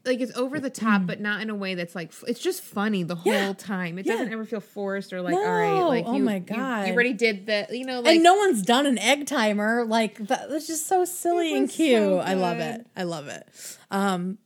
like 0.05 0.19
it's 0.19 0.35
over 0.37 0.59
the 0.59 0.69
top, 0.69 1.05
but 1.05 1.21
not 1.21 1.41
in 1.41 1.49
a 1.49 1.55
way 1.55 1.75
that's 1.75 1.95
like 1.95 2.11
it's 2.27 2.41
just 2.41 2.61
funny 2.61 3.03
the 3.03 3.15
whole 3.15 3.31
Yeah. 3.31 3.53
time. 3.53 3.97
It 3.97 4.05
Yeah. 4.05 4.13
doesn't 4.13 4.33
ever 4.33 4.43
feel 4.43 4.59
forced 4.59 5.13
or 5.13 5.21
like 5.21 5.33
all 5.33 5.41
right, 5.41 5.79
No. 5.79 5.87
like 5.87 6.05
Oh 6.05 6.15
you, 6.17 6.23
my 6.23 6.39
God. 6.39 6.87
you, 6.87 6.93
already 6.93 7.13
did 7.13 7.45
the 7.45 7.67
you 7.71 7.85
know 7.85 8.01
like 8.01 8.15
and 8.15 8.23
no 8.23 8.35
one's 8.35 8.63
done 8.63 8.85
an 8.85 8.97
egg 8.97 9.27
timer. 9.27 9.85
Like 9.85 10.17
that 10.27 10.49
was 10.49 10.67
just 10.67 10.87
so 10.87 11.05
silly 11.05 11.55
and 11.55 11.69
cute. 11.69 11.97
so 11.97 12.19
I 12.19 12.33
love 12.33 12.59
it. 12.59 12.85
I 12.97 13.03
love 13.03 13.27
it. 13.29 13.47
Um, 13.91 14.39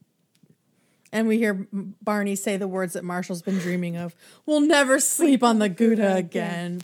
and 1.12 1.28
we 1.28 1.38
hear 1.40 1.68
Barney 1.72 2.36
say 2.36 2.58
the 2.58 2.68
words 2.68 2.94
that 2.94 3.04
Marshall's 3.04 3.42
been 3.42 3.58
dreaming 3.58 3.96
of. 3.98 4.14
We'll 4.46 4.60
never 4.62 5.00
sleep 5.00 5.42
on 5.42 5.58
the 5.58 5.70
Gouda 5.70 6.16
again. 6.16 6.82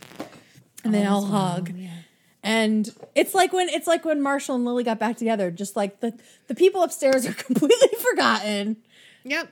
And 0.83 0.93
they 0.93 1.05
all 1.05 1.25
hug. 1.25 1.71
And 2.43 2.89
it's 3.15 3.33
like 3.33 3.53
when 3.53 3.69
it's 3.69 3.87
like 3.87 4.03
when 4.03 4.21
Marshall 4.21 4.55
and 4.55 4.65
Lily 4.65 4.83
got 4.83 4.99
back 4.99 5.15
together. 5.17 5.49
Just 5.49 5.75
like 5.75 6.01
the 6.01 6.13
the 6.47 6.55
people 6.55 6.83
upstairs 6.83 7.25
are 7.25 7.33
completely 7.33 7.89
forgotten. 7.99 8.77
Yep. 9.23 9.49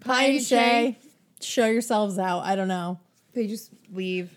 Pie 0.00 0.24
and 0.24 0.42
Shay, 0.42 0.98
show 1.40 1.66
yourselves 1.66 2.18
out. 2.18 2.40
I 2.40 2.56
don't 2.56 2.68
know. 2.68 2.98
They 3.34 3.46
just 3.46 3.70
leave. 3.92 4.34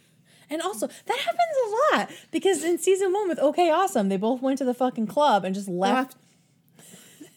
And 0.50 0.62
also, 0.62 0.88
that 0.88 1.18
happens 1.18 1.40
a 1.66 1.96
lot 1.96 2.12
because 2.32 2.62
in 2.64 2.78
season 2.78 3.14
one 3.14 3.30
with 3.30 3.40
OK 3.40 3.72
Awesome, 3.72 4.10
they 4.10 4.18
both 4.18 4.42
went 4.42 4.58
to 4.58 4.66
the 4.66 4.74
fucking 4.74 5.08
club 5.08 5.46
and 5.46 5.56
just 5.56 5.70
left. 5.70 6.18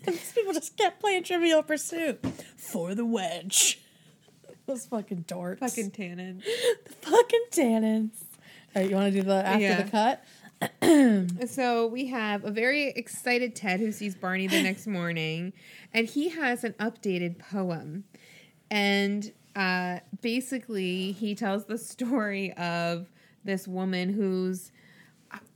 And 0.05 0.15
these 0.17 0.33
people 0.33 0.53
just 0.53 0.77
kept 0.77 1.01
playing 1.01 1.23
Trivial 1.23 1.63
Pursuit 1.63 2.25
for 2.57 2.95
the 2.97 3.05
wedge. 3.05 3.79
Those 4.67 4.87
fucking 4.87 5.25
dorks. 5.29 5.59
Fucking 5.61 5.91
Tannen. 5.93 6.43
fucking 7.03 7.45
tannins. 7.53 8.11
All 8.75 8.83
right, 8.83 8.91
you 8.91 8.97
want 8.97 9.13
to 9.13 9.21
do 9.21 9.27
the 9.27 9.35
after 9.47 9.61
Yeah. 9.63 9.83
the 9.83 9.91
cut? 9.91 10.25
So 11.51 11.87
we 11.89 12.07
have 12.07 12.45
a 12.45 12.51
very 12.51 12.89
excited 12.89 13.55
Ted 13.55 13.81
who 13.81 13.93
sees 13.93 14.15
Barney 14.15 14.47
the 14.47 14.63
next 14.63 14.87
morning, 14.87 15.53
and 15.93 16.07
he 16.07 16.31
has 16.31 16.65
an 16.65 16.73
updated 16.75 17.39
poem. 17.39 18.05
And 18.71 19.31
uh, 19.55 19.99
basically, 20.23 21.13
he 21.13 21.35
tells 21.35 21.67
the 21.67 21.77
story 21.79 22.53
of 22.55 23.11
this 23.45 23.69
woman 23.69 24.13
whose 24.13 24.73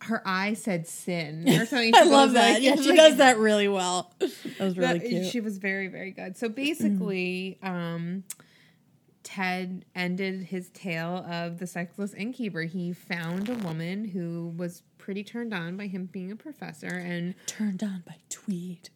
her 0.03 0.21
eye 0.27 0.55
said 0.55 0.87
sin 0.87 1.49
or 1.49 1.65
something. 1.67 1.95
I 1.95 2.03
love 2.05 2.33
that. 2.33 2.55
like- 2.55 2.63
yeah, 2.63 2.77
she 2.77 2.89
like- 2.89 2.97
does 2.97 3.17
that 3.17 3.39
really 3.39 3.69
well. 3.69 4.13
That 4.19 4.31
was 4.61 4.77
really 4.77 4.99
that- 4.99 5.09
cute. 5.09 5.27
She 5.27 5.41
was 5.41 5.59
very, 5.59 5.89
very 5.89 6.11
good. 6.11 6.37
So 6.37 6.49
basically, 6.65 7.59
um, 7.63 8.25
Ted 9.29 9.85
ended 9.95 10.45
his 10.45 10.71
tale 10.71 11.23
of 11.31 11.59
the 11.59 11.67
sexless 11.67 12.15
innkeeper. 12.15 12.63
He 12.63 12.95
found 12.95 13.51
a 13.51 13.55
woman 13.55 14.07
who 14.07 14.55
was 14.57 14.83
pretty 14.97 15.23
turned 15.23 15.53
on 15.53 15.77
by 15.77 15.87
him 15.87 16.07
being 16.07 16.33
a 16.33 16.37
professor 16.37 16.87
and 16.87 17.35
Turned 17.45 17.83
on 17.83 18.03
by 18.07 18.17
Tweed. 18.31 18.89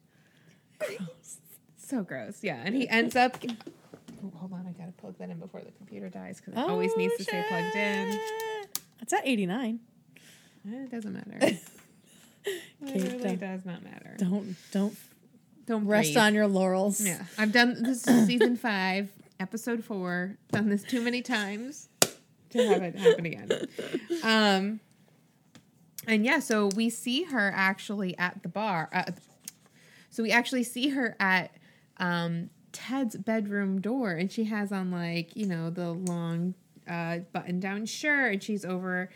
Gross. 0.78 1.36
so 1.76 2.02
gross. 2.02 2.38
Yeah. 2.42 2.62
And 2.64 2.74
he 2.74 2.88
ends 2.88 3.14
up. 3.14 3.36
Oh, 4.24 4.32
hold 4.36 4.54
on, 4.54 4.66
I 4.66 4.72
gotta 4.72 4.92
plug 4.92 5.18
that 5.18 5.28
in 5.28 5.38
before 5.38 5.60
the 5.60 5.70
computer 5.72 6.08
dies 6.08 6.40
because 6.40 6.54
it 6.58 6.66
always 6.70 6.96
needs 6.96 7.14
to 7.18 7.24
stay 7.24 7.44
plugged 7.48 7.76
in. 7.76 8.18
Oh. 8.18 8.64
It's 9.02 9.12
at 9.12 9.26
89. 9.26 9.80
Eh, 10.66 10.70
It 10.84 10.90
doesn't 10.90 11.12
matter. 11.12 11.38
it 12.46 13.12
really 13.22 13.36
does 13.36 13.66
not 13.66 13.82
matter. 13.84 14.16
Don't 14.18 14.56
don't 14.72 14.96
Don't 15.66 15.86
rest 15.86 16.14
breathe. 16.14 16.16
on 16.16 16.34
your 16.34 16.46
laurels. 16.46 17.00
Yeah, 17.04 17.22
I've 17.36 17.52
done 17.52 17.82
this 17.82 18.06
is 18.08 18.26
season 18.26 18.56
five, 18.56 19.10
episode 19.42 19.84
four. 19.84 20.36
Done 20.52 20.68
this 20.68 20.84
too 20.84 21.02
many 21.02 21.20
times 21.20 21.88
to 22.50 22.68
have 22.68 22.82
it 22.82 22.96
happen 22.96 23.26
again. 23.26 23.50
Um, 24.24 24.78
and 26.06 26.24
yeah, 26.24 26.38
so 26.38 26.68
we 26.76 26.90
see 26.90 27.24
her 27.24 27.52
actually 27.54 28.16
at 28.18 28.42
the 28.44 28.48
bar. 28.48 28.88
Uh, 28.92 29.10
so 30.10 30.22
we 30.22 30.30
actually 30.30 30.62
see 30.62 30.90
her 30.90 31.16
at 31.18 31.56
um, 31.96 32.50
Ted's 32.70 33.16
bedroom 33.16 33.80
door, 33.80 34.12
and 34.12 34.30
she 34.30 34.44
has 34.44 34.70
on 34.70 34.92
like 34.92 35.34
you 35.34 35.46
know 35.46 35.70
the 35.70 35.90
long 35.90 36.54
uh, 36.88 37.18
button-down 37.32 37.86
shirt, 37.86 38.34
and 38.34 38.42
she's 38.42 38.64
over 38.64 39.10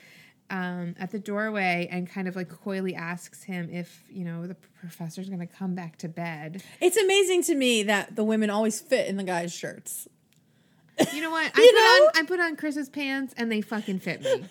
um, 0.50 0.94
at 0.98 1.10
the 1.10 1.18
doorway 1.18 1.88
and 1.90 2.08
kind 2.08 2.28
of 2.28 2.36
like 2.36 2.48
coyly 2.48 2.94
asks 2.94 3.42
him 3.44 3.68
if 3.72 4.04
you 4.08 4.24
know 4.24 4.46
the 4.46 4.54
professor's 4.80 5.28
going 5.28 5.40
to 5.40 5.46
come 5.46 5.74
back 5.74 5.96
to 5.98 6.08
bed. 6.08 6.62
It's 6.80 6.96
amazing 6.96 7.42
to 7.44 7.54
me 7.54 7.84
that 7.84 8.16
the 8.16 8.24
women 8.24 8.50
always 8.50 8.80
fit 8.80 9.06
in 9.08 9.16
the 9.16 9.24
guys' 9.24 9.52
shirts. 9.52 10.08
You 11.12 11.20
know 11.22 11.30
what? 11.30 11.50
I 11.54 11.60
You 11.60 11.70
put 11.72 11.74
know? 11.74 12.06
on 12.06 12.10
I 12.14 12.22
put 12.26 12.40
on 12.40 12.56
Chris's 12.56 12.88
pants 12.88 13.34
and 13.36 13.50
they 13.50 13.60
fucking 13.60 14.00
fit 14.00 14.22
me. 14.22 14.44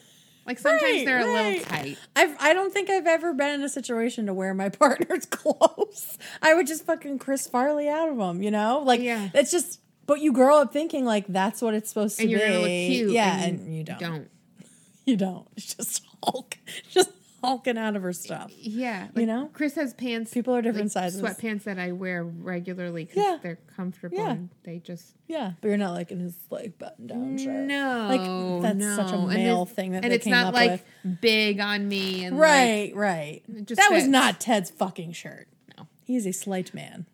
Like 0.46 0.60
sometimes 0.60 0.84
Right, 0.84 1.06
they're 1.06 1.20
a 1.20 1.26
little 1.34 1.64
tight. 1.64 1.98
I've 2.16 2.36
I 2.40 2.54
don't 2.54 2.72
think 2.72 2.90
I've 2.90 3.08
ever 3.08 3.34
been 3.34 3.56
in 3.56 3.64
a 3.64 3.70
situation 3.70 4.28
to 4.28 4.34
wear 4.34 4.54
my 4.54 4.70
partner's 4.82 5.26
clothes. 5.26 6.18
I 6.42 6.54
would 6.54 6.68
just 6.68 6.86
fucking 6.86 7.18
Chris 7.20 7.48
Farley 7.48 7.90
out 7.90 8.10
of 8.10 8.18
them, 8.18 8.44
you 8.44 8.52
know? 8.52 8.84
Like 8.86 9.02
Yeah. 9.02 9.30
it's 9.34 9.50
just 9.52 9.80
but 10.06 10.20
you 10.22 10.32
grow 10.34 10.62
up 10.62 10.72
thinking 10.72 11.04
like 11.04 11.26
that's 11.28 11.64
what 11.64 11.74
it's 11.74 11.90
supposed 11.90 12.18
to 12.18 12.24
And 12.24 12.30
be. 12.30 12.38
you're 12.38 12.48
gonna 12.48 12.60
look 12.60 12.68
cute. 12.68 13.12
Yeah, 13.12 13.44
and, 13.44 13.76
you 13.76 13.84
don't. 13.84 14.00
Don't. 14.00 14.28
You 15.06 15.18
don't. 15.18 15.48
It's 15.56 15.76
just 15.76 16.04
Hulk 16.24 16.58
just 16.90 17.10
hulking 17.46 17.78
out 17.78 17.96
of 17.96 18.02
her 18.04 18.14
stuff. 18.14 18.52
Yeah. 18.58 19.08
You 19.16 19.26
know? 19.26 19.50
Chris 19.54 19.76
has 19.76 19.94
pants. 19.94 20.34
People 20.34 20.56
are 20.56 20.62
different 20.62 20.88
like, 20.96 21.12
sizes. 21.12 21.22
Sweatpants 21.22 21.64
that 21.64 21.78
I 21.80 21.92
wear 21.92 22.24
regularly 22.24 23.06
because 23.06 23.24
Yeah. 23.24 23.38
they're 23.42 23.60
comfortable 23.76 24.18
Yeah. 24.18 24.32
and 24.32 24.50
they 24.64 24.80
just 24.80 25.16
Yeah, 25.28 25.54
but 25.62 25.68
you're 25.70 25.78
not 25.78 25.94
like 25.94 26.12
in 26.12 26.20
his 26.20 26.36
like 26.50 26.78
button 26.78 27.08
down 27.08 27.38
shirt. 27.38 27.66
no. 27.68 28.08
Like, 28.10 28.62
that's 28.64 28.78
no. 28.78 28.96
such 28.96 29.12
a 29.14 29.18
male 29.28 29.66
thing 29.66 29.92
that 29.92 30.04
and 30.04 30.12
they 30.12 30.16
it's 30.16 30.24
came 30.24 30.32
not 30.32 30.48
up 30.48 30.54
like 30.54 30.84
with. 31.04 31.22
big 31.22 31.60
on 31.60 31.88
me 31.88 32.26
and 32.26 32.38
like, 32.38 32.42
Right, 32.44 32.92
right. 32.96 33.66
just 33.66 33.80
that 33.82 33.92
was 33.92 34.08
not 34.08 34.40
Ted's 34.40 34.70
fucking 34.72 35.14
shirt. 35.14 35.48
No. 35.78 35.88
He 36.04 36.16
is 36.16 36.26
a 36.26 36.34
slight 36.34 36.74
man. 36.74 37.06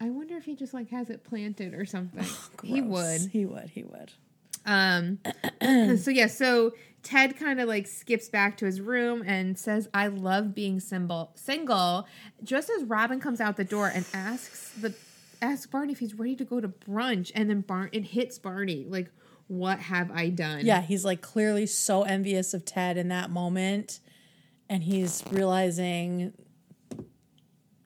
I 0.00 0.08
wonder 0.10 0.36
if 0.36 0.44
he 0.44 0.54
just 0.56 0.72
like 0.72 0.88
has 0.90 1.10
it 1.10 1.24
planted 1.24 1.74
or 1.74 1.84
something. 1.84 2.24
he 2.62 2.80
Gross. 2.80 3.20
would. 3.22 3.30
He 3.32 3.44
would. 3.44 3.70
He 3.70 3.82
would. 3.82 4.12
Um, 4.66 5.18
so 5.98 6.10
yeah, 6.10 6.26
so 6.26 6.72
Ted 7.02 7.36
kind 7.36 7.60
of 7.60 7.68
like 7.68 7.86
skips 7.86 8.28
back 8.28 8.56
to 8.58 8.66
his 8.66 8.80
room 8.80 9.22
and 9.26 9.58
says, 9.58 9.88
"I 9.94 10.08
love 10.08 10.54
being 10.54 10.80
symbol 10.80 11.32
single." 11.34 12.06
Just 12.42 12.70
as 12.70 12.84
Robin 12.84 13.20
comes 13.20 13.40
out 13.40 13.56
the 13.56 13.64
door 13.64 13.88
and 13.88 14.04
asks 14.12 14.72
the 14.72 14.94
asks 15.42 15.66
Barney 15.66 15.92
if 15.92 15.98
he's 15.98 16.14
ready 16.14 16.36
to 16.36 16.44
go 16.44 16.60
to 16.60 16.68
brunch, 16.68 17.32
and 17.34 17.48
then 17.48 17.62
Bar 17.62 17.88
it 17.92 18.06
hits 18.06 18.38
Barney 18.38 18.84
like, 18.88 19.10
"What 19.48 19.78
have 19.80 20.10
I 20.10 20.28
done?" 20.28 20.64
Yeah, 20.64 20.82
he's 20.82 21.04
like 21.04 21.20
clearly 21.20 21.66
so 21.66 22.02
envious 22.02 22.54
of 22.54 22.64
Ted 22.64 22.96
in 22.96 23.08
that 23.08 23.30
moment. 23.30 24.00
And 24.68 24.84
he's 24.84 25.24
realizing 25.32 26.32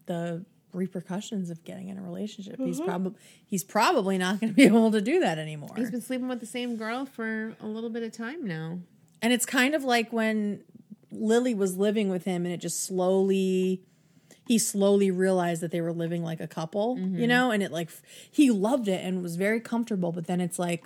the 0.05 0.45
repercussions 0.75 1.51
of 1.51 1.65
getting 1.65 1.89
in 1.89 1.99
a 1.99 2.03
relationship. 2.03 2.59
He's 2.59 2.81
uh-huh. 2.81 2.89
probably 2.89 3.21
he's 3.47 3.65
probably 3.65 4.19
not 4.19 4.41
going 4.41 4.53
to 4.53 4.57
be 4.57 4.65
able 4.67 4.91
to 4.91 5.01
do 5.01 5.21
that 5.21 5.39
anymore. 5.39 5.71
he's 5.77 5.91
been 5.91 6.03
sleeping 6.03 6.29
with 6.29 6.41
the 6.41 6.47
same 6.47 6.77
girl 6.77 7.07
for 7.07 7.57
a 7.61 7.67
little 7.67 7.91
bit 7.91 8.03
of 8.03 8.13
time 8.13 8.47
now. 8.47 8.81
And 9.25 9.33
it's 9.33 9.47
kind 9.47 9.75
of 9.75 9.83
like 9.83 10.13
when 10.13 10.61
Lily 11.11 11.55
was 11.55 11.77
living 11.77 12.09
with 12.11 12.25
him 12.25 12.45
and 12.45 12.53
it 12.55 12.59
just 12.59 12.85
slowly 12.85 13.81
he 14.47 14.59
slowly 14.59 15.11
realized 15.11 15.63
that 15.63 15.71
they 15.71 15.81
were 15.81 15.93
living 15.93 16.23
like 16.23 16.39
a 16.41 16.47
couple, 16.47 16.99
you 16.99 17.27
know, 17.27 17.51
and 17.51 17.63
it 17.63 17.73
like 17.73 17.89
he 18.31 18.51
loved 18.51 18.89
it 18.89 19.03
and 19.03 19.23
was 19.23 19.37
very 19.37 19.59
comfortable, 19.59 20.13
but 20.13 20.27
then 20.27 20.41
it's 20.41 20.59
like 20.59 20.85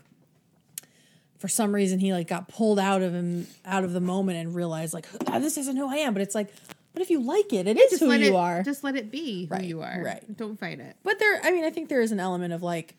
for 1.39 1.49
some 1.49 1.74
reason 1.74 1.99
he 1.99 2.12
like 2.12 2.28
got 2.28 2.47
pulled 2.49 2.78
out 2.78 3.03
of 3.03 3.12
him 3.12 3.49
out 3.64 3.82
of 3.82 3.93
the 3.93 4.01
moment 4.01 4.39
and 4.39 4.55
realized 4.55 4.95
like 4.95 5.07
"Ah, 5.26 5.41
this 5.41 5.57
isn't 5.59 5.76
who 5.76 5.89
I 5.89 5.97
am, 5.97 6.12
but 6.12 6.22
it's 6.22 6.36
like 6.36 6.53
but 6.93 7.03
if 7.03 7.11
you 7.11 7.20
like 7.20 7.53
it, 7.53 7.66
it 7.66 7.76
is 7.76 7.91
Just 7.91 8.03
who 8.03 8.12
you 8.12 8.34
it, 8.34 8.36
are. 8.36 8.62
Just 8.62 8.82
let 8.84 8.97
it 8.97 9.11
be 9.11 9.47
who 9.47 9.55
Right, 9.55 9.64
you 9.64 9.82
are. 9.82 10.03
right. 10.05 10.36
Don't 10.36 10.59
fight 10.59 10.80
it. 10.80 10.97
But 11.03 11.18
there, 11.18 11.41
I 11.45 11.51
mean, 11.53 11.64
I 11.64 11.70
think 11.70 11.89
there 11.89 12.01
is 12.01 12.12
an 12.12 12.18
element 12.20 12.53
of 12.53 12.62
like 12.62 12.95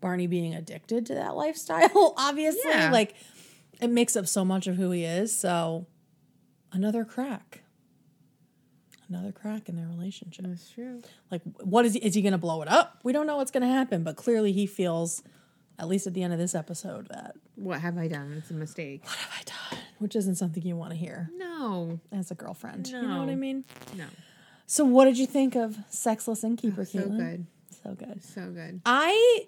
Barney 0.00 0.26
being 0.26 0.54
addicted 0.54 1.06
to 1.06 1.14
that 1.14 1.36
lifestyle, 1.36 2.14
obviously. 2.18 2.60
Yeah. 2.70 2.90
Like 2.90 3.14
it 3.82 3.90
makes 3.90 4.16
up 4.16 4.26
so 4.26 4.44
much 4.44 4.66
of 4.66 4.76
who 4.76 4.90
he 4.92 5.04
is. 5.04 5.34
So 5.36 5.86
another 6.72 7.04
crack. 7.04 7.60
Another 9.08 9.32
crack 9.32 9.68
in 9.68 9.76
their 9.76 9.88
relationship. 9.88 10.46
That's 10.46 10.70
true. 10.70 11.02
Like, 11.30 11.42
what 11.60 11.84
is 11.84 11.92
he, 11.94 12.00
is 12.00 12.14
he 12.14 12.22
going 12.22 12.32
to 12.32 12.38
blow 12.38 12.62
it 12.62 12.68
up? 12.68 12.98
We 13.02 13.12
don't 13.12 13.26
know 13.26 13.36
what's 13.36 13.50
going 13.50 13.62
to 13.62 13.68
happen, 13.68 14.02
but 14.04 14.16
clearly 14.16 14.52
he 14.52 14.66
feels, 14.66 15.22
at 15.78 15.86
least 15.88 16.06
at 16.06 16.14
the 16.14 16.22
end 16.22 16.32
of 16.32 16.38
this 16.38 16.54
episode, 16.54 17.08
that 17.10 17.34
What 17.56 17.80
have 17.82 17.98
I 17.98 18.08
done? 18.08 18.32
It's 18.38 18.50
a 18.50 18.54
mistake. 18.54 19.02
what 19.04 19.16
have 19.16 19.30
I 19.38 19.42
done? 19.74 19.82
Which 19.98 20.16
isn't 20.16 20.36
something 20.36 20.62
you 20.62 20.76
want 20.76 20.92
to 20.92 20.96
hear 20.96 21.30
No, 21.36 22.00
as 22.10 22.30
a 22.30 22.34
girlfriend. 22.34 22.88
You 22.88 23.02
know 23.02 23.18
what 23.20 23.28
I 23.28 23.34
mean? 23.34 23.64
no. 23.96 24.06
So, 24.66 24.84
what 24.86 25.04
did 25.04 25.18
you 25.18 25.26
think 25.26 25.54
of 25.56 25.76
Sexless 25.90 26.42
Innkeeper? 26.42 26.80
Ah, 26.82 26.84
so 26.84 26.98
Caitlin? 27.00 27.16
good. 27.18 27.46
So 27.84 27.94
good. 27.94 28.24
So 28.24 28.50
good. 28.50 28.80
I 28.86 29.46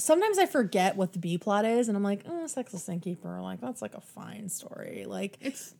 sometimes 0.00 0.38
I 0.38 0.46
forget 0.46 0.96
what 0.96 1.12
the 1.12 1.18
B 1.18 1.38
plot 1.38 1.64
is, 1.64 1.88
and 1.88 1.96
I'm 1.96 2.02
like, 2.02 2.24
mm, 2.24 2.30
oh, 2.42 2.46
Sexless 2.46 2.88
Innkeeper. 2.88 3.40
Like 3.40 3.60
that's 3.60 3.80
like 3.82 3.94
a 3.94 4.00
fine 4.00 4.48
story. 4.48 5.04
Like 5.06 5.36
It's 5.40 5.74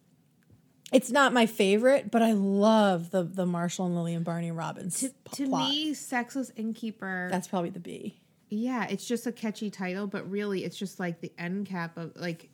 it's 0.93 1.11
not 1.11 1.33
my 1.33 1.47
favorite, 1.47 2.11
but 2.11 2.23
I 2.23 2.33
love 2.33 3.11
the 3.11 3.23
the 3.23 3.47
Marshall 3.47 3.87
and 3.87 3.95
Lily 3.97 4.15
and 4.15 4.25
Barney 4.25 4.51
Robbins 4.51 5.01
to, 5.01 5.09
p- 5.09 5.45
to 5.45 5.47
me, 5.47 5.95
Sexless 5.95 6.51
Innkeeper. 6.57 7.29
that's 7.31 7.49
probably 7.49 7.71
the 7.71 7.81
B. 7.81 8.21
yeah, 8.49 8.87
it's 8.89 9.07
just 9.07 9.27
a 9.27 9.33
catchy 9.33 9.71
title, 9.71 10.07
but 10.07 10.29
really, 10.31 10.65
it's 10.65 10.77
just 10.77 10.99
like 11.01 11.21
the 11.21 11.33
end 11.39 11.67
cap 11.67 11.97
of 11.97 12.17
like 12.17 12.51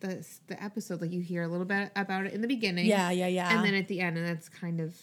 the 0.00 0.26
the 0.46 0.62
episode. 0.62 1.00
Like 1.02 1.12
you 1.12 1.20
hear 1.20 1.42
a 1.42 1.48
little 1.48 1.66
bit 1.66 1.92
about 1.96 2.26
it 2.26 2.32
in 2.32 2.40
the 2.40 2.48
beginning. 2.48 2.86
Yeah, 2.86 3.10
yeah, 3.10 3.26
yeah. 3.26 3.54
and 3.54 3.64
then 3.64 3.74
at 3.74 3.88
the 3.88 4.00
end, 4.00 4.16
and 4.16 4.26
that's 4.26 4.48
kind 4.48 4.80
of 4.80 4.94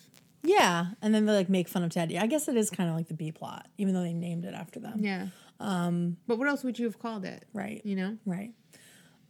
yeah, 0.42 0.88
and 1.02 1.14
then 1.14 1.26
they 1.28 1.34
like 1.34 1.50
make 1.50 1.68
fun 1.70 1.84
of 1.84 1.92
Teddy. 1.92 2.18
I 2.18 2.26
guess 2.26 2.48
it 2.48 2.58
is 2.58 2.70
kind 2.72 2.90
of 2.90 2.96
like 2.96 3.08
the 3.08 3.14
B 3.14 3.32
plot, 3.32 3.68
even 3.78 3.94
though 3.94 4.02
they 4.02 4.14
named 4.14 4.46
it 4.46 4.54
after 4.56 4.80
them. 4.80 4.98
yeah. 5.00 5.28
Um, 5.60 6.18
but 6.28 6.38
what 6.38 6.48
else 6.48 6.64
would 6.64 6.78
you 6.80 6.86
have 6.86 7.00
called 7.00 7.26
it? 7.26 7.46
Right. 7.54 7.82
You 7.86 7.96
know? 7.96 8.18
Right. 8.26 8.52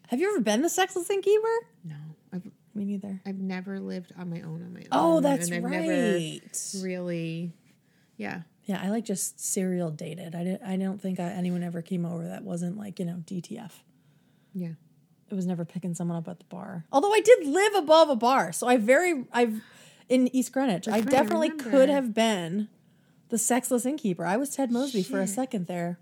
Have 0.08 0.20
you 0.20 0.30
ever 0.32 0.42
been 0.42 0.62
the 0.62 0.70
Sexless 0.70 1.10
Innkeeper? 1.10 1.68
No, 1.84 1.96
I've 2.32 2.44
Me 2.76 2.86
neither. 2.86 3.22
I've 3.26 3.40
never 3.40 3.80
lived 3.80 4.14
on 4.18 4.30
my 4.30 4.42
own 4.42 4.62
on 4.64 4.74
my 4.74 4.82
own. 4.82 4.88
Oh, 4.92 5.20
that's 5.22 5.48
and 5.48 5.56
I've 5.58 5.64
right. 5.64 5.82
never 5.82 6.40
really, 6.84 7.54
yeah. 8.18 8.42
Yeah, 8.66 8.80
I 8.82 8.90
like 8.90 9.06
just 9.06 9.40
serial 9.40 9.92
dated. 9.92 10.36
I 10.36 10.44
didn't. 10.44 10.64
I 10.64 10.78
don't 10.78 11.02
think 11.02 11.20
I, 11.20 11.26
anyone 11.30 11.64
ever 11.64 11.82
came 11.82 12.06
over 12.06 12.28
that 12.28 12.44
wasn't 12.44 12.78
like 12.78 13.00
you 13.00 13.06
know 13.06 13.24
DTF. 13.26 13.72
Yeah. 14.54 14.74
it 15.30 15.34
was 15.36 15.46
never 15.48 15.66
picking 15.66 15.96
someone 15.96 16.18
up 16.18 16.28
at 16.28 16.40
the 16.40 16.46
bar. 16.46 16.86
Although 16.92 17.12
I 17.14 17.20
did 17.20 17.46
live 17.48 17.74
above 17.76 18.10
a 18.10 18.16
bar, 18.16 18.52
so 18.54 18.68
I 18.68 18.78
very 18.78 19.26
I've 19.34 19.62
in 20.10 20.34
East 20.36 20.52
Greenwich. 20.52 20.88
I 20.88 20.98
I 20.98 21.02
definitely 21.02 21.50
remember. 21.50 21.72
could 21.72 21.90
have 21.90 22.14
been 22.14 22.70
the 23.30 23.38
sexless 23.38 23.86
innkeeper. 23.86 24.26
I 24.26 24.38
was 24.38 24.50
Ted 24.56 24.72
Mosby 24.72 25.04
for 25.04 25.20
a 25.20 25.28
second 25.28 25.68
there. 25.68 25.98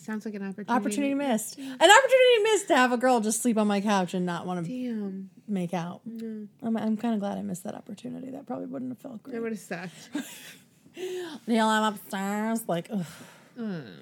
Sounds 0.00 0.24
like 0.24 0.34
an 0.34 0.42
opportunity. 0.42 0.70
Opportunity 0.72 1.14
missed. 1.14 1.58
An 1.58 1.64
opportunity 1.74 2.42
missed 2.44 2.68
to 2.68 2.76
have 2.76 2.92
a 2.92 2.96
girl 2.96 3.20
just 3.20 3.42
sleep 3.42 3.58
on 3.58 3.66
my 3.66 3.80
couch 3.82 4.14
and 4.14 4.24
not 4.24 4.46
want 4.46 4.64
to 4.64 4.70
Damn. 4.70 5.28
make 5.46 5.74
out. 5.74 6.00
I'm, 6.06 6.48
I'm 6.76 6.96
kind 6.96 7.12
of 7.14 7.20
glad 7.20 7.36
I 7.36 7.42
missed 7.42 7.64
that 7.64 7.74
opportunity. 7.74 8.30
That 8.30 8.46
probably 8.46 8.66
wouldn't 8.66 8.90
have 8.92 8.98
felt 8.98 9.22
That 9.24 9.30
great. 9.30 9.42
would 9.42 9.52
have 9.52 9.58
sucked. 9.60 10.10
Neil, 11.46 11.66
I'm 11.66 11.92
upstairs. 11.92 12.66
Like, 12.66 12.88
ugh. 12.90 13.04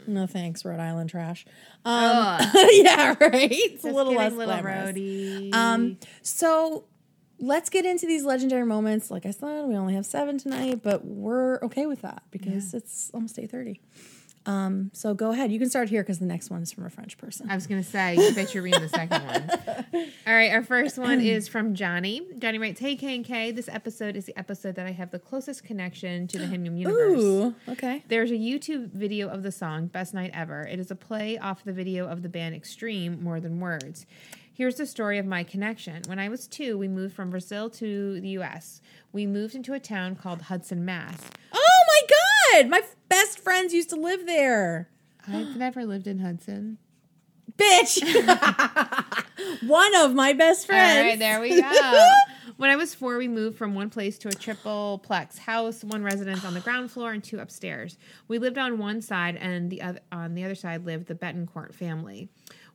no 0.07 0.26
thanks, 0.28 0.64
Rhode 0.64 0.78
Island 0.80 1.11
trash. 1.11 1.45
Um, 1.84 2.39
yeah, 2.70 3.14
right. 3.20 3.49
It's 3.51 3.84
a 3.84 3.91
little 3.91 4.14
less 4.14 4.32
little 4.32 4.55
glamorous. 4.55 4.93
roadie. 4.97 5.53
Um, 5.53 5.99
so 6.22 6.84
let's 7.41 7.68
get 7.68 7.84
into 7.84 8.07
these 8.07 8.24
legendary 8.24 8.64
moments. 8.64 9.11
Like 9.11 9.26
I 9.26 9.30
said, 9.32 9.66
we 9.66 9.74
only 9.76 9.95
have 9.95 10.07
seven 10.07 10.39
tonight, 10.39 10.82
but 10.82 11.05
we're 11.05 11.59
okay 11.64 11.87
with 11.87 12.03
that 12.03 12.22
because 12.30 12.74
it's 12.74 13.11
almost 13.12 13.39
eight 13.41 13.51
thirty. 13.51 13.80
Um, 14.47 14.91
so 14.95 15.13
go 15.13 15.33
ahead. 15.33 15.51
You 15.51 15.59
can 15.59 15.69
start 15.69 15.89
here 15.89 16.03
because 16.03 16.21
the 16.21 16.27
next 16.27 16.51
one 16.51 16.63
is 16.63 16.73
from 16.73 16.87
a 16.87 16.91
French 16.91 17.19
person. 17.19 17.51
I 17.51 17.55
was 17.55 17.67
gonna 17.67 17.83
say, 17.83 18.15
you 18.15 18.35
bet 18.35 18.55
you're 18.55 18.63
reading 18.63 18.81
the 18.81 18.89
second 18.89 19.23
one. 19.25 19.51
All 20.27 20.35
right, 20.35 20.53
our 20.53 20.63
first 20.63 20.99
one 20.99 21.21
is 21.21 21.49
from 21.49 21.75
Johnny. 21.75 22.23
Johnny 22.39 22.59
writes, 22.59 22.81
"Hey 22.81 22.95
K 22.97 23.17
and 23.17 23.25
K, 23.25 23.51
this 23.51 23.69
episode 23.69 24.15
is 24.17 24.25
the 24.27 24.39
episode 24.39 24.77
that 24.77 24.87
I 24.87 24.93
have 24.93 25.11
the 25.11 25.19
closest 25.19 25.65
connection 25.65 26.29
to 26.29 26.39
the 26.39 26.47
HIMYM 26.47 26.79
universe." 26.79 27.21
Ooh, 27.23 27.55
okay. 27.69 28.05
There's 28.09 28.31
a 28.31 28.35
YouTube 28.35 28.93
video 28.93 29.29
of 29.29 29.43
the 29.43 29.53
song 29.53 29.87
Best 29.87 30.15
Night 30.15 30.31
Ever. 30.33 30.63
It 30.63 30.79
is 30.79 30.91
a 30.91 30.97
play 30.97 31.39
off 31.39 31.65
the 31.65 31.73
video 31.73 32.07
of 32.07 32.23
the 32.23 32.29
band 32.29 32.55
Extreme 32.55 33.23
More 33.23 33.41
Than 33.41 33.59
Words. 33.61 34.07
Here's 34.57 34.77
the 34.77 34.87
story 34.87 35.19
of 35.19 35.27
my 35.27 35.45
connection. 35.45 36.01
When 36.07 36.19
I 36.19 36.31
was 36.31 36.47
two, 36.47 36.79
we 36.79 36.89
moved 36.89 37.15
from 37.15 37.29
Brazil 37.29 37.69
to 37.71 38.21
the 38.23 38.29
US. 38.41 38.81
We 39.13 39.27
moved 39.27 39.55
into 39.55 39.75
a 39.75 39.81
town 39.81 40.17
called 40.17 40.43
Hudson, 40.43 40.83
Mass. 40.83 41.21
Oh 41.53 41.85
my 41.89 42.01
god, 42.09 42.36
my 42.69 42.83
best 43.09 43.41
friends 43.41 43.73
used 43.73 43.91
to 43.91 43.97
live 43.97 44.27
there. 44.27 44.89
I've 45.27 45.57
never 45.57 45.85
lived 45.85 46.07
in 46.07 46.19
Hudson. 46.21 46.79
Bitch. 47.57 48.03
one 49.69 49.95
of 49.97 50.15
my 50.15 50.33
best 50.33 50.67
friends. 50.67 50.99
All 50.99 51.05
right, 51.05 51.19
there 51.19 51.41
we 51.41 51.61
go. 51.61 52.13
when 52.57 52.71
I 52.71 52.77
was 52.77 52.95
four, 52.95 53.17
we 53.17 53.29
moved 53.29 53.57
from 53.57 53.75
one 53.75 53.89
place 53.89 54.19
to 54.19 54.29
a 54.29 54.33
triple 54.33 55.03
plex 55.09 55.39
house, 55.39 55.83
one 55.83 56.03
residence 56.03 56.45
on 56.45 56.55
the 56.55 56.61
ground 56.61 56.91
floor 56.91 57.13
and 57.13 57.25
two 57.25 57.39
upstairs. 57.39 57.97
We 58.29 58.39
lived 58.39 58.59
on 58.59 58.79
one 58.79 59.01
side, 59.01 59.37
and 59.37 59.71
the 59.71 59.83
other 59.83 60.01
on 60.13 60.35
the 60.35 60.45
other 60.45 60.55
side 60.55 60.85
lived 60.85 61.07
the 61.07 61.15
Bettencourt 61.15 61.75
family. 61.75 62.29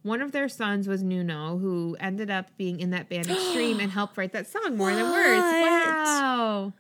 One 0.04 0.22
of 0.22 0.32
their 0.32 0.50
sons 0.50 0.88
was 0.88 1.04
Nuno, 1.04 1.60
who 1.60 1.96
ended 2.00 2.32
up 2.32 2.48
being 2.58 2.80
in 2.80 2.90
that 2.90 3.08
band 3.08 3.30
Extreme 3.30 3.80
and 3.80 3.92
helped 3.92 4.18
write 4.18 4.34
that 4.34 4.48
song 4.48 4.78
More 4.78 4.94
Than 4.94 5.12
Words. 5.12 5.44
Wow. 5.44 6.74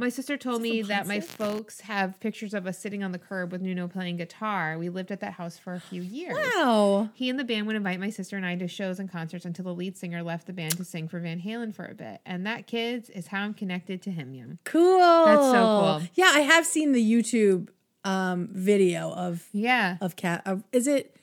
My 0.00 0.08
sister 0.08 0.38
told 0.38 0.62
me 0.62 0.80
that 0.80 1.06
my 1.06 1.20
folks 1.20 1.80
have 1.82 2.18
pictures 2.20 2.54
of 2.54 2.66
us 2.66 2.78
sitting 2.78 3.04
on 3.04 3.12
the 3.12 3.18
curb 3.18 3.52
with 3.52 3.60
Nuno 3.60 3.86
playing 3.86 4.16
guitar. 4.16 4.78
We 4.78 4.88
lived 4.88 5.10
at 5.10 5.20
that 5.20 5.34
house 5.34 5.58
for 5.58 5.74
a 5.74 5.80
few 5.80 6.00
years. 6.00 6.34
Wow. 6.56 7.10
He 7.12 7.28
and 7.28 7.38
the 7.38 7.44
band 7.44 7.66
would 7.66 7.76
invite 7.76 8.00
my 8.00 8.08
sister 8.08 8.36
and 8.38 8.46
I 8.46 8.56
to 8.56 8.66
shows 8.66 8.98
and 8.98 9.12
concerts 9.12 9.44
until 9.44 9.66
the 9.66 9.74
lead 9.74 9.98
singer 9.98 10.22
left 10.22 10.46
the 10.46 10.54
band 10.54 10.78
to 10.78 10.84
sing 10.84 11.06
for 11.06 11.20
Van 11.20 11.38
Halen 11.42 11.74
for 11.74 11.84
a 11.84 11.94
bit. 11.94 12.22
And 12.24 12.46
that, 12.46 12.66
kids, 12.66 13.10
is 13.10 13.26
how 13.26 13.42
I'm 13.42 13.52
connected 13.52 14.00
to 14.02 14.10
HIMYM. 14.10 14.56
Cool. 14.64 14.98
That's 15.26 15.42
so 15.50 15.52
cool. 15.98 16.02
Yeah, 16.14 16.30
I 16.34 16.40
have 16.40 16.64
seen 16.64 16.92
the 16.92 17.12
YouTube 17.12 17.68
um, 18.02 18.48
video 18.52 19.12
of 19.12 19.46
Yeah. 19.52 19.98
of 20.00 20.16
cat. 20.16 20.40
Of, 20.46 20.64
is 20.72 20.86
it? 20.86 21.14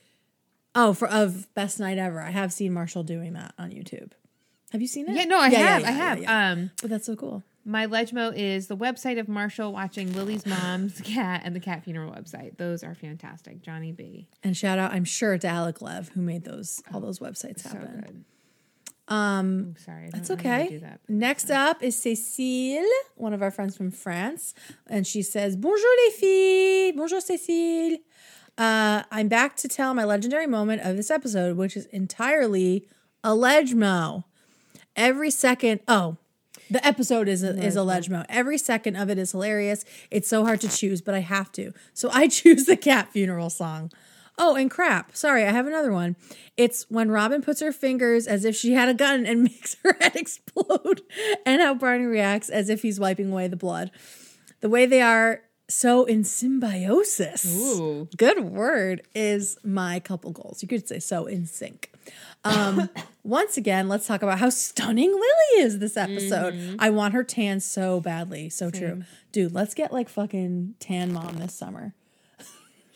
Oh, 0.76 0.94
for 0.94 1.08
of 1.08 1.52
best 1.56 1.80
night 1.80 1.98
ever. 1.98 2.22
I 2.22 2.30
have 2.30 2.54
seen 2.54 2.74
Marshall 2.74 3.02
doing 3.02 3.34
that 3.34 3.56
on 3.58 3.72
YouTube. 3.72 4.12
Have 4.72 4.82
you 4.82 4.88
seen 4.88 5.08
it? 5.10 5.16
Yeah, 5.16 5.24
no, 5.26 5.40
I 5.40 5.48
Yeah, 5.48 5.58
have. 5.58 5.82
yeah, 5.82 5.88
I 5.88 5.92
yeah, 5.92 5.98
have. 5.98 6.22
yeah. 6.22 6.52
Um, 6.52 6.72
but 6.80 6.92
that's 6.92 7.08
so 7.08 7.16
cool. 7.16 7.42
My 7.68 7.86
Legmo 7.86 8.34
is 8.34 8.68
the 8.68 8.78
website 8.78 9.20
of 9.20 9.28
Marshall 9.28 9.74
watching 9.74 10.14
Lily's 10.14 10.46
mom's 10.46 11.02
cat 11.04 11.42
and 11.44 11.54
the 11.54 11.60
cat 11.60 11.84
funeral 11.84 12.12
website. 12.12 12.58
Those 12.58 12.82
are 12.82 12.96
fantastic. 12.96 13.62
Johnny 13.62 13.92
B. 13.92 14.30
And 14.42 14.56
shout 14.56 14.80
out, 14.80 14.94
I'm 14.94 15.04
sure 15.04 15.38
to 15.38 15.48
Alec 15.48 15.82
Lev 15.82 16.10
who 16.10 16.22
made 16.22 16.46
those 16.46 16.82
all 16.94 17.02
those 17.02 17.20
websites 17.20 17.60
So 17.60 17.70
happen. 17.70 18.02
good. 18.02 18.24
Um, 19.14 19.76
sorry. 19.78 20.08
I 20.08 20.10
That's 20.12 20.30
don't 20.30 20.44
know 20.44 20.50
how 20.50 20.58
to 20.58 20.64
okay. 20.64 20.70
do 20.70 20.80
that. 20.80 21.02
Next 21.10 21.50
up 21.50 21.84
is 21.84 21.96
Cécile, 21.98 22.86
one 23.16 23.34
of 23.34 23.42
our 23.42 23.52
friends 23.52 23.76
from 23.78 23.92
France, 23.92 24.54
and 24.88 25.06
she 25.06 25.22
says, 25.22 25.56
"Bonjour 25.56 25.90
les 26.06 26.12
filles, 26.18 26.94
bonjour 26.96 27.20
Cécile. 27.20 28.00
Uh, 28.58 29.04
I'm 29.12 29.28
back 29.28 29.56
to 29.58 29.68
tell 29.68 29.94
my 29.94 30.04
legendary 30.04 30.48
moment 30.48 30.82
of 30.82 30.98
this 30.98 31.12
episode, 31.12 31.58
which 31.58 31.78
is 31.78 31.86
entirely 31.88 32.88
a 33.24 33.30
legmo. 33.30 34.24
Every 34.96 35.32
second, 35.32 35.82
oh." 35.88 36.18
The 36.70 36.86
episode 36.86 37.28
is 37.28 37.44
a, 37.44 37.58
is 37.58 37.76
a 37.76 37.80
legmo. 37.80 38.26
Every 38.30 38.58
second 38.58 38.96
of 38.96 39.10
it 39.10 39.18
is 39.18 39.32
hilarious. 39.32 39.86
It's 40.12 40.28
so 40.28 40.44
hard 40.44 40.62
to 40.62 40.70
choose, 40.70 41.02
but 41.02 41.16
I 41.16 41.20
have 41.20 41.52
to. 41.54 41.74
So 41.94 42.10
I 42.12 42.28
choose 42.40 42.66
the 42.66 42.78
cat 42.78 43.12
funeral 43.12 43.50
song. 43.50 43.92
Oh, 44.40 44.56
and 44.56 44.70
crap. 44.70 45.16
Sorry, 45.16 45.46
I 45.46 45.52
have 45.52 45.66
another 45.66 45.92
one. 45.92 46.16
It's 46.58 46.86
when 46.90 47.10
Robin 47.10 47.42
puts 47.42 47.60
her 47.62 47.72
fingers 47.72 48.28
as 48.28 48.46
if 48.46 48.56
she 48.56 48.74
had 48.74 48.88
a 48.88 48.94
gun 48.94 49.26
and 49.26 49.44
makes 49.44 49.76
her 49.84 49.98
head 50.00 50.16
explode, 50.16 51.02
and 51.46 51.62
how 51.62 51.74
Barney 51.74 52.06
reacts 52.06 52.50
as 52.50 52.70
if 52.70 52.84
he's 52.84 53.00
wiping 53.00 53.32
away 53.32 53.48
the 53.48 53.56
blood. 53.56 53.90
The 54.62 54.70
way 54.70 54.86
they 54.86 55.02
are 55.02 55.42
so 55.70 56.06
in 56.06 56.24
symbiosis. 56.24 57.46
Ooh. 57.46 58.08
Good 58.16 58.40
word 58.40 59.02
is 59.14 59.58
my 59.64 60.00
couple 60.00 60.32
goals. 60.32 60.62
You 60.62 60.68
could 60.68 60.88
say 60.88 61.00
so 61.00 61.26
in 61.26 61.46
sync. 61.46 61.92
Um, 62.44 62.90
once 63.24 63.58
again, 63.58 63.90
let's 63.90 64.08
talk 64.08 64.22
about 64.22 64.40
how 64.40 64.50
stunning 64.50 65.12
Lily 65.12 65.66
is 65.66 65.80
this 65.80 65.98
episode. 65.98 66.78
I 66.80 66.90
want 66.90 67.14
her 67.14 67.24
tan 67.24 67.60
so 67.60 68.00
badly. 68.00 68.50
So 68.50 68.72
true. 68.72 69.04
Dude, 69.32 69.54
let's 69.54 69.74
get 69.74 69.92
like 69.92 70.10
fucking 70.10 70.76
tan 70.80 71.12
mom 71.12 71.38
this 71.38 71.54
summer. 71.54 71.94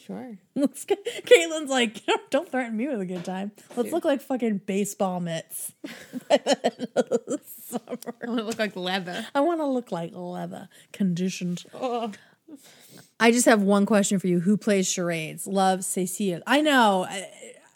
Sure. 0.06 0.38
Let's 0.56 0.84
get 0.84 1.06
Caitlin's 1.26 1.70
like, 1.70 2.02
don't 2.32 2.50
threaten 2.50 2.76
me 2.76 2.88
with 2.88 3.02
a 3.02 3.06
good 3.06 3.24
time. 3.24 3.52
Let's 3.76 3.92
look 3.92 4.04
like 4.04 4.20
fucking 4.20 4.62
baseball 4.66 5.20
mitts. 5.20 5.74
by 6.28 6.38
the 6.38 6.66
end 6.66 6.88
of 6.96 7.08
the 7.28 7.40
summer. 7.46 8.16
I 8.24 8.28
want 8.28 8.40
to 8.40 8.44
look 8.44 8.60
like 8.60 8.76
leather. 8.76 9.28
I 9.36 9.42
want 9.42 9.60
to 9.60 9.68
look 9.68 9.92
like 9.92 10.12
leather, 10.14 10.70
conditioned. 10.92 11.66
Oh. 11.74 12.12
I 13.20 13.32
just 13.32 13.46
have 13.46 13.62
one 13.62 13.86
question 13.86 14.18
for 14.20 14.28
you. 14.28 14.40
Who 14.40 14.58
plays 14.58 14.88
charades? 14.92 15.46
Love 15.46 15.84
Cecile. 15.86 16.42
I 16.48 16.62
know. 16.62 17.06
I, 17.08 17.30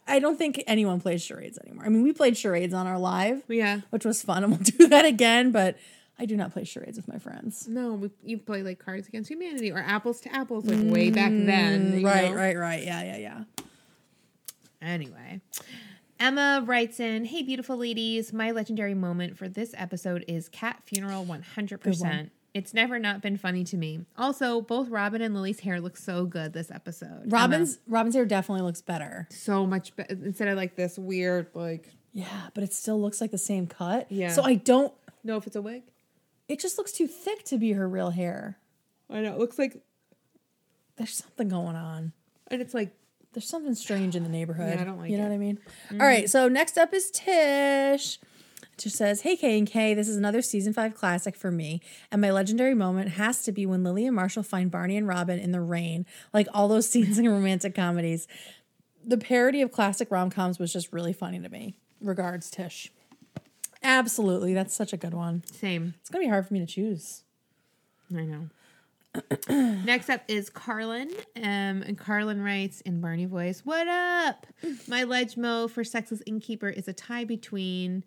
I 0.08 0.20
don't 0.20 0.38
think 0.38 0.64
anyone 0.68 1.00
plays 1.00 1.24
charades 1.24 1.58
anymore. 1.66 1.86
I 1.86 1.90
mean, 1.90 2.04
we 2.04 2.14
played 2.14 2.38
charades 2.38 2.74
on 2.74 2.88
our 2.88 2.98
live, 3.00 3.44
Yeah. 3.48 3.82
which 3.92 4.06
was 4.06 4.22
fun, 4.22 4.44
and 4.44 4.52
we'll 4.52 4.62
do 4.78 4.88
that 4.88 5.06
again. 5.06 5.52
But 5.52 5.78
I 6.18 6.26
do 6.26 6.36
not 6.36 6.52
play 6.54 6.64
charades 6.64 6.98
with 6.98 7.08
my 7.08 7.18
friends. 7.20 7.68
No, 7.68 7.94
we, 7.94 8.10
you 8.24 8.38
play 8.38 8.64
like 8.64 8.80
Cards 8.80 9.08
Against 9.08 9.30
Humanity 9.30 9.72
or 9.72 9.80
Apples 9.80 10.22
to 10.22 10.34
Apples, 10.36 10.66
like 10.66 10.92
way 10.94 11.10
back 11.12 11.32
mm, 11.32 11.46
then. 11.46 12.04
Right, 12.04 12.30
know? 12.32 12.36
right, 12.38 12.58
right. 12.58 12.84
Yeah, 12.84 13.04
yeah, 13.04 13.18
yeah. 13.18 13.44
Anyway, 14.82 15.42
Emma 16.20 16.64
writes 16.66 17.00
in, 17.00 17.26
"Hey, 17.26 17.42
beautiful 17.42 17.76
ladies, 17.78 18.32
my 18.32 18.52
legendary 18.52 18.94
moment 18.94 19.38
for 19.38 19.48
this 19.50 19.74
episode 19.78 20.24
is 20.28 20.48
cat 20.50 20.82
funeral, 20.86 21.24
one 21.26 21.42
hundred 21.42 21.82
percent. 21.82 22.32
It's 22.56 22.74
never 22.74 22.98
not 22.98 23.22
been 23.22 23.36
funny 23.38 23.64
to 23.66 23.76
me. 23.78 24.06
Also, 24.18 24.62
both 24.62 24.88
Robin 24.90 25.22
and 25.22 25.36
Lily's 25.36 25.60
hair 25.60 25.80
look 25.82 25.98
so 25.98 26.26
good 26.26 26.54
this 26.54 26.72
episode. 26.72 27.32
Robin's 27.32 27.80
Robin's 27.86 28.16
hair 28.16 28.26
definitely 28.26 28.64
looks 28.64 28.82
better. 28.82 29.28
so 29.30 29.68
much 29.68 29.94
better 29.96 30.14
instead 30.24 30.48
of 30.48 30.56
like 30.56 30.76
this 30.78 30.98
weird 30.98 31.48
like. 31.54 31.92
Yeah, 32.14 32.48
but 32.54 32.64
it 32.64 32.74
still 32.74 33.00
looks 33.02 33.20
like 33.20 33.32
the 33.32 33.38
same 33.38 33.68
cut. 33.68 34.10
Yeah. 34.10 34.30
So 34.32 34.42
I 34.42 34.56
don't. 34.56 34.94
know 35.26 35.36
if 35.36 35.46
it's 35.48 35.58
a 35.58 35.62
wig, 35.62 35.84
It 36.48 36.60
just 36.60 36.78
looks 36.78 36.94
too 36.94 37.08
thick 37.08 37.44
to 37.46 37.58
be 37.58 37.74
her 37.74 37.90
real 37.90 38.12
hair. 38.12 38.58
I 39.10 39.20
know 39.20 39.34
it 39.34 39.38
looks 39.40 39.60
like, 39.60 39.82
There's 40.96 41.14
something 41.14 41.50
going 41.50 41.76
on. 41.76 42.14
and 42.48 42.62
it's 42.62 42.74
like 42.74 42.96
There's 43.34 43.50
something 43.50 43.76
strange 43.76 44.16
in 44.16 44.24
the 44.24 44.30
neighborhood. 44.30 44.74
Yeah, 44.76 44.82
I 44.82 44.86
don't 44.86 44.98
like 44.98 45.12
You 45.12 45.18
know 45.18 45.26
it. 45.26 45.32
Mm-hmm. 45.32 45.60
what 45.90 45.92
I 45.92 45.92
mean? 45.92 46.02
All 46.02 46.08
right. 46.08 46.30
So 46.30 46.48
next 46.48 46.78
up 46.78 46.94
is 46.94 47.12
Tish. 47.12 48.18
Tish 48.78 48.94
says, 48.94 49.22
"Hey 49.22 49.36
K 49.36 49.58
and 49.58 49.68
K, 49.68 49.94
this 49.94 50.08
is 50.08 50.18
another 50.18 50.42
season 50.42 50.74
five 50.74 50.96
classic 50.96 51.36
for 51.36 51.52
me, 51.52 51.82
and 52.12 52.22
my 52.22 52.32
legendary 52.32 52.74
moment 52.74 53.12
has 53.12 53.44
to 53.44 53.52
be 53.52 53.66
when 53.66 53.84
Lily 53.84 54.06
and 54.06 54.16
Marshall 54.16 54.44
find 54.44 54.70
Barney 54.72 54.98
and 54.98 55.08
Robin 55.08 55.40
in 55.40 55.52
the 55.52 55.62
rain, 55.62 56.06
like 56.34 56.48
all 56.54 56.68
those 56.68 56.90
scenes 56.92 57.18
in 57.18 57.28
romantic 57.28 57.76
comedies. 57.76 58.28
The 59.06 59.18
parody 59.18 59.62
of 59.62 59.72
classic 59.72 60.10
rom 60.12 60.30
coms 60.30 60.58
was 60.60 60.74
just 60.74 60.92
really 60.92 61.14
funny 61.14 61.40
to 61.40 61.50
me. 61.50 61.76
Regards, 62.02 62.50
Tish. 62.50 62.92
Absolutely, 63.84 64.54
that's 64.54 64.74
such 64.76 64.94
a 64.94 64.98
good 64.98 65.14
one. 65.14 65.44
same. 65.52 65.94
It's 66.02 66.10
gonna 66.10 66.26
be 66.26 66.30
hard 66.30 66.48
for 66.48 66.54
me 66.54 66.60
to 66.60 66.66
choose. 66.66 67.24
I 68.16 68.22
know. 68.24 68.50
Next 69.50 70.10
up 70.10 70.22
is 70.28 70.50
Carlin. 70.50 71.10
Um, 71.38 71.84
and 71.84 71.98
Carlin 71.98 72.42
writes 72.42 72.82
in 72.82 73.02
Barney 73.02 73.26
voice, 73.26 73.62
What 73.64 73.88
up? 73.88 74.48
My 74.88 75.04
ledge 75.04 75.38
mo 75.38 75.68
for 75.68 75.84
Sexless 75.84 76.22
Innkeeper 76.26 76.70
is 76.70 76.88
a 76.88 76.94
tie 76.94 77.26
between 77.26 78.04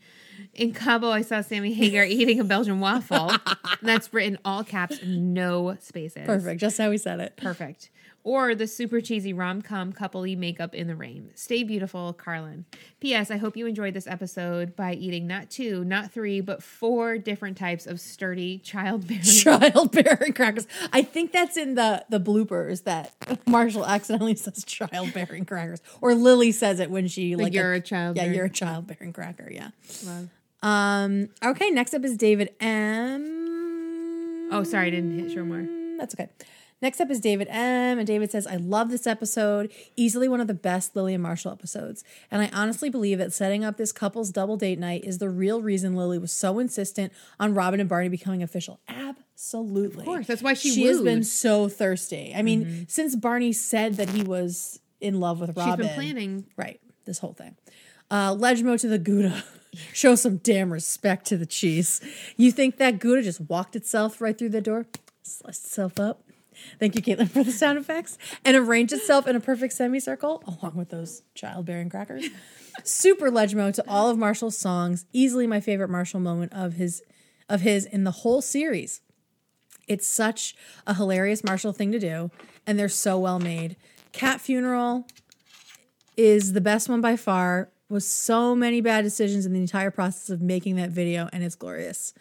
in 0.54 0.72
Cabo 0.72 1.10
I 1.10 1.22
saw 1.22 1.40
Sammy 1.40 1.72
Hagar 1.72 2.04
eating 2.04 2.40
a 2.40 2.44
Belgian 2.44 2.80
waffle. 2.80 3.32
That's 3.82 4.12
written 4.12 4.38
all 4.44 4.64
caps, 4.64 4.98
no 5.04 5.76
spaces. 5.80 6.26
Perfect, 6.26 6.60
just 6.60 6.78
how 6.78 6.90
we 6.90 6.98
said 6.98 7.20
it. 7.20 7.36
Perfect. 7.36 7.90
Or 8.24 8.54
the 8.54 8.66
super 8.66 9.00
cheesy 9.00 9.32
rom 9.32 9.62
com 9.62 9.92
coupley 9.92 10.36
makeup 10.36 10.74
in 10.74 10.86
the 10.86 10.96
rain. 10.96 11.30
Stay 11.34 11.62
beautiful, 11.62 12.12
Carlin. 12.12 12.66
P.S. 13.00 13.30
I 13.30 13.36
hope 13.38 13.56
you 13.56 13.64
enjoyed 13.66 13.94
this 13.94 14.06
episode 14.06 14.76
by 14.76 14.92
eating 14.92 15.26
not 15.26 15.48
two, 15.50 15.82
not 15.84 16.10
three, 16.12 16.40
but 16.42 16.62
four 16.62 17.16
different 17.16 17.56
types 17.56 17.86
of 17.86 18.00
sturdy 18.00 18.58
childbearing 18.58 19.22
childbearing 19.22 20.32
crackers. 20.34 20.66
I 20.92 21.02
think 21.02 21.32
that's 21.32 21.56
in 21.56 21.74
the 21.74 22.04
the 22.10 22.20
bloopers 22.20 22.84
that 22.84 23.14
Marshall 23.46 23.86
accidentally 23.86 24.34
says 24.34 24.62
childbearing 24.64 25.46
crackers, 25.46 25.80
or 26.02 26.14
Lily 26.14 26.52
says 26.52 26.80
it 26.80 26.90
when 26.90 27.08
she 27.08 27.34
like, 27.36 27.54
you're 27.54 27.72
a 27.72 27.80
child 27.80 28.16
Yeah, 28.16 28.26
you're 28.26 28.46
a 28.46 28.50
childbearing 28.50 29.12
cracker. 29.14 29.48
Yeah. 29.50 29.70
Love. 30.04 30.28
Um. 30.62 31.28
Okay. 31.42 31.70
Next 31.70 31.94
up 31.94 32.04
is 32.04 32.16
David 32.16 32.52
M. 32.60 34.48
Oh, 34.50 34.64
sorry, 34.64 34.88
I 34.88 34.90
didn't 34.90 35.18
hit 35.18 35.32
show 35.32 35.44
more. 35.44 35.66
That's 35.98 36.14
okay. 36.14 36.28
Next 36.80 37.00
up 37.00 37.10
is 37.10 37.18
David 37.20 37.48
M. 37.50 37.98
And 37.98 38.06
David 38.06 38.30
says, 38.30 38.46
I 38.46 38.56
love 38.56 38.90
this 38.90 39.06
episode. 39.06 39.72
Easily 39.96 40.28
one 40.28 40.40
of 40.40 40.46
the 40.46 40.54
best 40.54 40.94
Lily 40.94 41.14
and 41.14 41.22
Marshall 41.22 41.50
episodes. 41.52 42.04
And 42.30 42.40
I 42.40 42.50
honestly 42.52 42.88
believe 42.88 43.18
that 43.18 43.32
setting 43.32 43.64
up 43.64 43.76
this 43.76 43.90
couple's 43.90 44.30
double 44.30 44.56
date 44.56 44.78
night 44.78 45.04
is 45.04 45.18
the 45.18 45.28
real 45.28 45.60
reason 45.60 45.96
Lily 45.96 46.18
was 46.18 46.32
so 46.32 46.58
insistent 46.58 47.12
on 47.40 47.54
Robin 47.54 47.80
and 47.80 47.88
Barney 47.88 48.08
becoming 48.08 48.42
official. 48.42 48.78
Absolutely. 48.88 50.00
Of 50.00 50.06
course. 50.06 50.26
That's 50.26 50.42
why 50.42 50.54
she 50.54 50.70
She 50.70 50.84
has 50.84 51.00
been 51.00 51.24
so 51.24 51.68
thirsty. 51.68 52.32
I 52.36 52.42
mean, 52.42 52.86
since 52.88 53.16
Barney 53.16 53.52
said 53.52 53.94
that 53.94 54.10
he 54.10 54.22
was 54.22 54.80
in 55.00 55.20
love 55.20 55.40
with 55.40 55.56
Robin. 55.56 55.86
She's 55.86 55.86
been 55.86 55.94
planning. 55.94 56.44
Right. 56.56 56.80
This 57.04 57.18
whole 57.18 57.32
thing. 57.32 57.56
Uh, 58.10 58.34
Legmo 58.34 58.78
to 58.80 58.88
the 58.88 58.98
Gouda. 58.98 59.44
Show 59.92 60.14
some 60.14 60.38
damn 60.38 60.72
respect 60.72 61.26
to 61.26 61.36
the 61.36 61.44
cheese. 61.46 62.00
You 62.36 62.50
think 62.50 62.78
that 62.78 62.98
Gouda 62.98 63.22
just 63.22 63.40
walked 63.40 63.76
itself 63.76 64.20
right 64.20 64.36
through 64.36 64.48
the 64.48 64.62
door, 64.62 64.86
sliced 65.22 65.66
itself 65.66 66.00
up? 66.00 66.22
Thank 66.78 66.94
you, 66.94 67.02
Caitlin, 67.02 67.30
for 67.30 67.44
the 67.44 67.52
sound 67.52 67.78
effects, 67.78 68.18
and 68.44 68.56
arranged 68.56 68.92
itself 68.92 69.26
in 69.26 69.36
a 69.36 69.40
perfect 69.40 69.72
semicircle 69.72 70.42
along 70.46 70.76
with 70.76 70.90
those 70.90 71.22
childbearing 71.34 71.88
crackers. 71.88 72.26
Super 72.84 73.30
Legmo 73.30 73.72
to 73.74 73.84
all 73.88 74.10
of 74.10 74.18
Marshall's 74.18 74.56
songs. 74.56 75.06
Easily 75.12 75.46
my 75.46 75.60
favorite 75.60 75.90
Marshall 75.90 76.20
moment 76.20 76.52
of 76.52 76.74
his 76.74 77.02
of 77.48 77.62
his 77.62 77.86
in 77.86 78.04
the 78.04 78.10
whole 78.10 78.42
series. 78.42 79.00
It's 79.86 80.06
such 80.06 80.54
a 80.86 80.94
hilarious 80.94 81.42
Marshall 81.42 81.72
thing 81.72 81.92
to 81.92 81.98
do, 81.98 82.30
and 82.66 82.78
they're 82.78 82.88
so 82.88 83.18
well 83.18 83.38
made. 83.38 83.76
Cat 84.12 84.40
Funeral 84.40 85.06
is 86.16 86.52
the 86.52 86.60
best 86.60 86.88
one 86.88 87.00
by 87.00 87.16
far. 87.16 87.70
Was 87.88 88.06
so 88.06 88.54
many 88.54 88.82
bad 88.82 89.02
decisions 89.02 89.46
in 89.46 89.54
the 89.54 89.60
entire 89.60 89.90
process 89.90 90.28
of 90.28 90.42
making 90.42 90.76
that 90.76 90.90
video, 90.90 91.30
and 91.32 91.42
it's 91.42 91.54
glorious. 91.54 92.12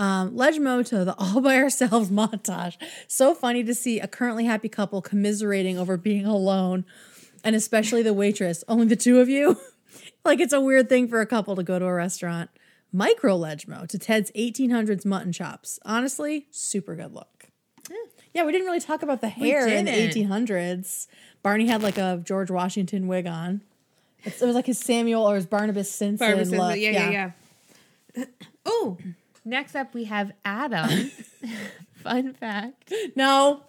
Um, 0.00 0.30
Legmo 0.30 0.84
to 0.86 1.04
the 1.04 1.14
all 1.18 1.42
by 1.42 1.56
ourselves 1.56 2.10
montage. 2.10 2.76
So 3.06 3.34
funny 3.34 3.62
to 3.64 3.74
see 3.74 4.00
a 4.00 4.08
currently 4.08 4.46
happy 4.46 4.70
couple 4.70 5.02
commiserating 5.02 5.78
over 5.78 5.98
being 5.98 6.24
alone, 6.24 6.86
and 7.44 7.54
especially 7.54 8.02
the 8.02 8.14
waitress. 8.14 8.64
Only 8.66 8.86
the 8.86 8.96
two 8.96 9.20
of 9.20 9.28
you. 9.28 9.58
like 10.24 10.40
it's 10.40 10.54
a 10.54 10.60
weird 10.60 10.88
thing 10.88 11.06
for 11.06 11.20
a 11.20 11.26
couple 11.26 11.54
to 11.54 11.62
go 11.62 11.78
to 11.78 11.84
a 11.84 11.92
restaurant. 11.92 12.48
Micro 12.92 13.38
Legmo 13.38 13.86
to 13.88 13.98
Ted's 13.98 14.30
1800s 14.32 15.04
mutton 15.04 15.32
chops. 15.32 15.78
Honestly, 15.84 16.46
super 16.50 16.96
good 16.96 17.12
look. 17.12 17.46
Yeah, 18.32 18.44
we 18.44 18.52
didn't 18.52 18.66
really 18.66 18.80
talk 18.80 19.02
about 19.02 19.20
the 19.20 19.28
hair 19.28 19.68
in 19.68 19.84
the 19.84 19.90
1800s. 19.90 21.08
Barney 21.42 21.66
had 21.66 21.82
like 21.82 21.98
a 21.98 22.22
George 22.24 22.50
Washington 22.50 23.06
wig 23.06 23.26
on. 23.26 23.60
It's, 24.24 24.40
it 24.40 24.46
was 24.46 24.54
like 24.54 24.66
his 24.66 24.78
Samuel 24.78 25.28
or 25.28 25.34
his 25.34 25.46
Barnabas 25.46 25.90
Simpson 25.90 26.26
Barbara 26.26 26.44
says 26.44 26.52
look. 26.52 26.70
that- 26.70 26.80
yeah, 26.80 27.10
yeah, 27.10 27.30
yeah. 28.16 28.24
oh, 28.66 28.98
next 29.44 29.74
up 29.74 29.94
we 29.94 30.04
have 30.04 30.32
Adam. 30.44 30.88
Fun 32.02 32.32
fact. 32.32 32.92
No, 33.14 33.62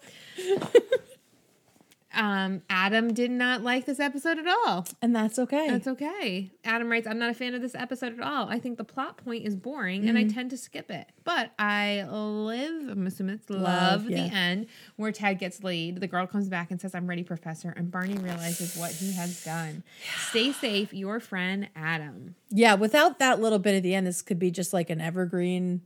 Um, 2.14 2.62
Adam 2.68 3.14
did 3.14 3.30
not 3.30 3.62
like 3.62 3.86
this 3.86 3.98
episode 4.00 4.38
at 4.38 4.46
all. 4.46 4.86
and 5.00 5.14
that's 5.16 5.38
okay. 5.38 5.68
That's 5.70 5.86
okay. 5.88 6.50
Adam 6.64 6.90
writes, 6.90 7.06
I'm 7.06 7.18
not 7.18 7.30
a 7.30 7.34
fan 7.34 7.54
of 7.54 7.62
this 7.62 7.74
episode 7.74 8.18
at 8.18 8.24
all. 8.24 8.48
I 8.48 8.58
think 8.58 8.76
the 8.78 8.84
plot 8.84 9.16
point 9.16 9.46
is 9.46 9.56
boring 9.56 10.08
and 10.08 10.18
I 10.18 10.22
Mm-hmm. 10.24 10.34
tend 10.34 10.50
to 10.50 10.56
skip 10.56 10.90
it. 10.90 11.06
But 11.24 11.52
I 11.58 12.02
live, 12.10 12.88
I'm 12.90 13.06
assuming 13.06 13.36
it's 13.36 13.48
love, 13.48 13.62
Love, 13.62 14.06
the 14.06 14.14
end 14.16 14.66
where 14.96 15.10
Ted 15.12 15.38
gets 15.38 15.62
laid. 15.64 16.00
The 16.00 16.06
girl 16.06 16.26
comes 16.26 16.48
back 16.48 16.70
and 16.70 16.80
says, 16.80 16.94
I'm 16.94 17.06
ready, 17.08 17.22
Professor. 17.24 17.70
And 17.76 17.90
Barney 17.90 18.16
realizes 18.18 18.76
what 18.76 18.92
he 18.92 19.12
has 19.12 19.42
done. 19.44 19.82
Stay 20.28 20.52
safe, 20.52 20.92
your 20.92 21.18
friend 21.20 21.68
Adam. 21.74 22.34
yeah, 22.50 22.74
without 22.74 23.18
that 23.20 23.40
little 23.40 23.58
bit 23.58 23.74
at 23.76 23.82
the 23.82 23.94
end, 23.94 24.06
this 24.06 24.20
could 24.22 24.38
be 24.38 24.50
just 24.50 24.72
like 24.72 24.90
an 24.90 25.00
evergreen 25.00 25.80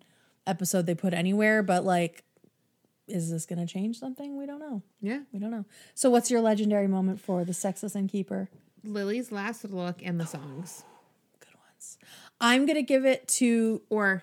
episode 0.47 0.87
they 0.87 0.95
put 0.95 1.13
anywhere. 1.15 1.63
But 1.63 1.85
like, 1.85 2.25
is 3.09 3.31
this 3.31 3.47
going 3.47 3.59
to 3.65 3.67
change 3.73 3.99
something? 3.99 4.37
We 4.37 4.47
don't 4.47 4.59
know. 4.61 4.83
Yeah. 5.01 5.21
We 5.33 5.39
don't 5.39 5.51
know. 5.51 5.65
So, 5.95 6.11
what's 6.11 6.31
your 6.31 6.41
legendary 6.41 6.87
moment 6.89 7.21
for 7.21 7.45
the 7.45 7.55
sexless 7.55 7.95
innkeeper? 7.97 8.49
Lily's 8.85 9.31
last 9.33 9.65
look 9.65 10.01
and 10.05 10.21
the 10.21 10.27
songs. 10.27 10.85
Good 11.41 11.55
ones. 11.55 11.99
I'm 12.41 12.67
going 12.67 12.77
to 12.77 12.83
give 12.83 13.05
it 13.05 13.27
to, 13.29 13.83
Or, 13.91 14.21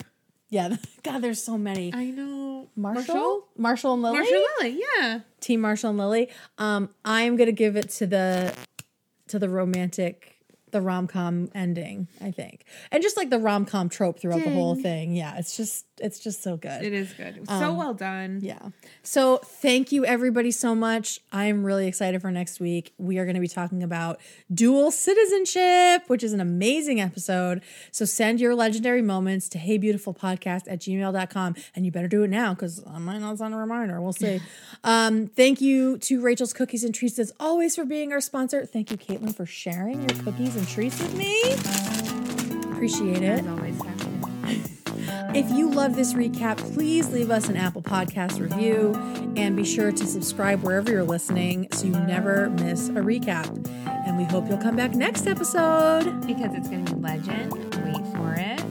yeah, 0.49 0.75
God, 1.03 1.19
there's 1.19 1.43
so 1.43 1.57
many. 1.57 1.91
I 1.93 2.11
know, 2.11 2.69
Marshall? 2.75 3.47
Marshall 3.57 3.93
and 3.93 4.03
Lily? 4.03 4.17
Marshall 4.19 4.43
Lily, 4.59 4.81
yeah. 4.97 5.19
Team 5.39 5.61
Marshall 5.61 5.89
and 5.89 5.99
Lily. 5.99 6.29
Um, 6.59 6.89
I'm 7.03 7.35
gonna 7.37 7.51
give 7.51 7.75
it 7.75 7.89
to 7.91 8.05
the 8.05 8.53
to 9.29 9.39
the 9.39 9.49
romantic, 9.49 10.37
the 10.69 10.79
rom 10.79 11.07
com 11.07 11.49
ending. 11.55 12.07
I 12.21 12.29
think, 12.29 12.65
and 12.91 13.01
just 13.01 13.17
like 13.17 13.31
the 13.31 13.39
rom 13.39 13.65
com 13.65 13.89
trope 13.89 14.19
throughout 14.19 14.43
the 14.43 14.51
whole 14.53 14.75
thing. 14.75 15.15
Yeah, 15.15 15.37
it's 15.39 15.57
just 15.57 15.85
it's 15.99 16.19
just 16.19 16.41
so 16.41 16.57
good. 16.57 16.83
It 16.83 16.93
is 16.93 17.13
good. 17.13 17.47
So 17.47 17.73
well 17.73 17.93
done. 17.93 18.39
Yeah. 18.41 18.59
So 19.03 19.37
thank 19.37 19.91
you 19.91 20.05
everybody 20.05 20.51
so 20.51 20.73
much. 20.73 21.19
I'm 21.31 21.63
really 21.63 21.87
excited 21.87 22.21
for 22.21 22.31
next 22.31 22.59
week. 22.59 22.93
We 22.97 23.17
are 23.19 23.25
going 23.25 23.35
to 23.35 23.41
be 23.41 23.47
talking 23.47 23.83
about 23.83 24.19
dual 24.53 24.91
citizenship, 24.91 26.03
which 26.07 26.23
is 26.23 26.33
an 26.33 26.41
amazing 26.41 26.99
episode. 26.99 27.61
So 27.91 28.05
send 28.05 28.39
your 28.39 28.55
legendary 28.55 29.01
moments 29.01 29.47
to 29.49 29.57
heybeautifulpodcast 29.57 30.63
at 30.67 30.79
gmail.com. 30.79 31.55
And 31.75 31.85
you 31.85 31.91
better 31.91 32.07
do 32.07 32.23
it 32.23 32.29
now 32.29 32.53
because 32.53 32.83
I 32.87 32.97
might 32.97 33.19
not 33.19 33.37
send 33.37 33.53
a 33.53 33.57
reminder. 33.57 34.01
We'll 34.01 34.13
see. 34.13 34.41
um, 34.83 35.27
thank 35.27 35.61
you 35.61 35.97
to 35.99 36.21
Rachel's 36.21 36.53
Cookies 36.53 36.83
and 36.83 36.93
Treats 36.93 37.19
as 37.19 37.31
always 37.39 37.75
for 37.75 37.85
being 37.85 38.11
our 38.11 38.21
sponsor. 38.21 38.65
Thank 38.65 38.91
you, 38.91 38.97
Caitlin, 38.97 39.35
for 39.35 39.45
sharing 39.45 40.01
your 40.09 40.23
cookies 40.23 40.55
and 40.55 40.67
treats 40.67 40.99
with 40.99 41.15
me. 41.15 41.53
Appreciate 42.71 43.21
it. 43.21 43.92
If 45.35 45.49
you 45.49 45.67
love 45.67 45.95
this 45.95 46.13
recap, 46.13 46.57
please 46.75 47.09
leave 47.09 47.31
us 47.31 47.49
an 47.49 47.57
Apple 47.57 47.81
Podcast 47.81 48.39
review 48.39 48.93
and 49.35 49.55
be 49.55 49.65
sure 49.65 49.91
to 49.91 50.05
subscribe 50.05 50.61
wherever 50.61 50.91
you're 50.91 51.03
listening 51.03 51.67
so 51.71 51.87
you 51.87 51.93
never 51.93 52.51
miss 52.51 52.89
a 52.89 53.01
recap. 53.01 53.67
And 53.87 54.15
we 54.15 54.25
hope 54.25 54.47
you'll 54.47 54.59
come 54.59 54.75
back 54.75 54.93
next 54.93 55.25
episode. 55.25 56.27
because 56.27 56.53
it's 56.53 56.69
going 56.69 56.85
to 56.85 56.95
be 56.95 57.01
legend. 57.01 57.51
Wait 57.51 58.05
for 58.13 58.35
it. 58.37 58.63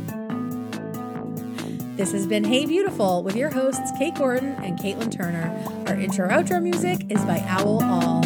This 1.96 2.12
has 2.12 2.28
been 2.28 2.44
Hey 2.44 2.64
Beautiful 2.64 3.24
with 3.24 3.34
your 3.34 3.50
hosts, 3.50 3.90
Kate 3.98 4.14
Gordon 4.14 4.52
and 4.62 4.78
Caitlin 4.78 5.10
Turner. 5.10 5.52
Our 5.88 5.98
intro 5.98 6.28
outro 6.28 6.62
music 6.62 7.10
is 7.10 7.24
by 7.24 7.40
Owl 7.48 7.82
All. 7.82 8.22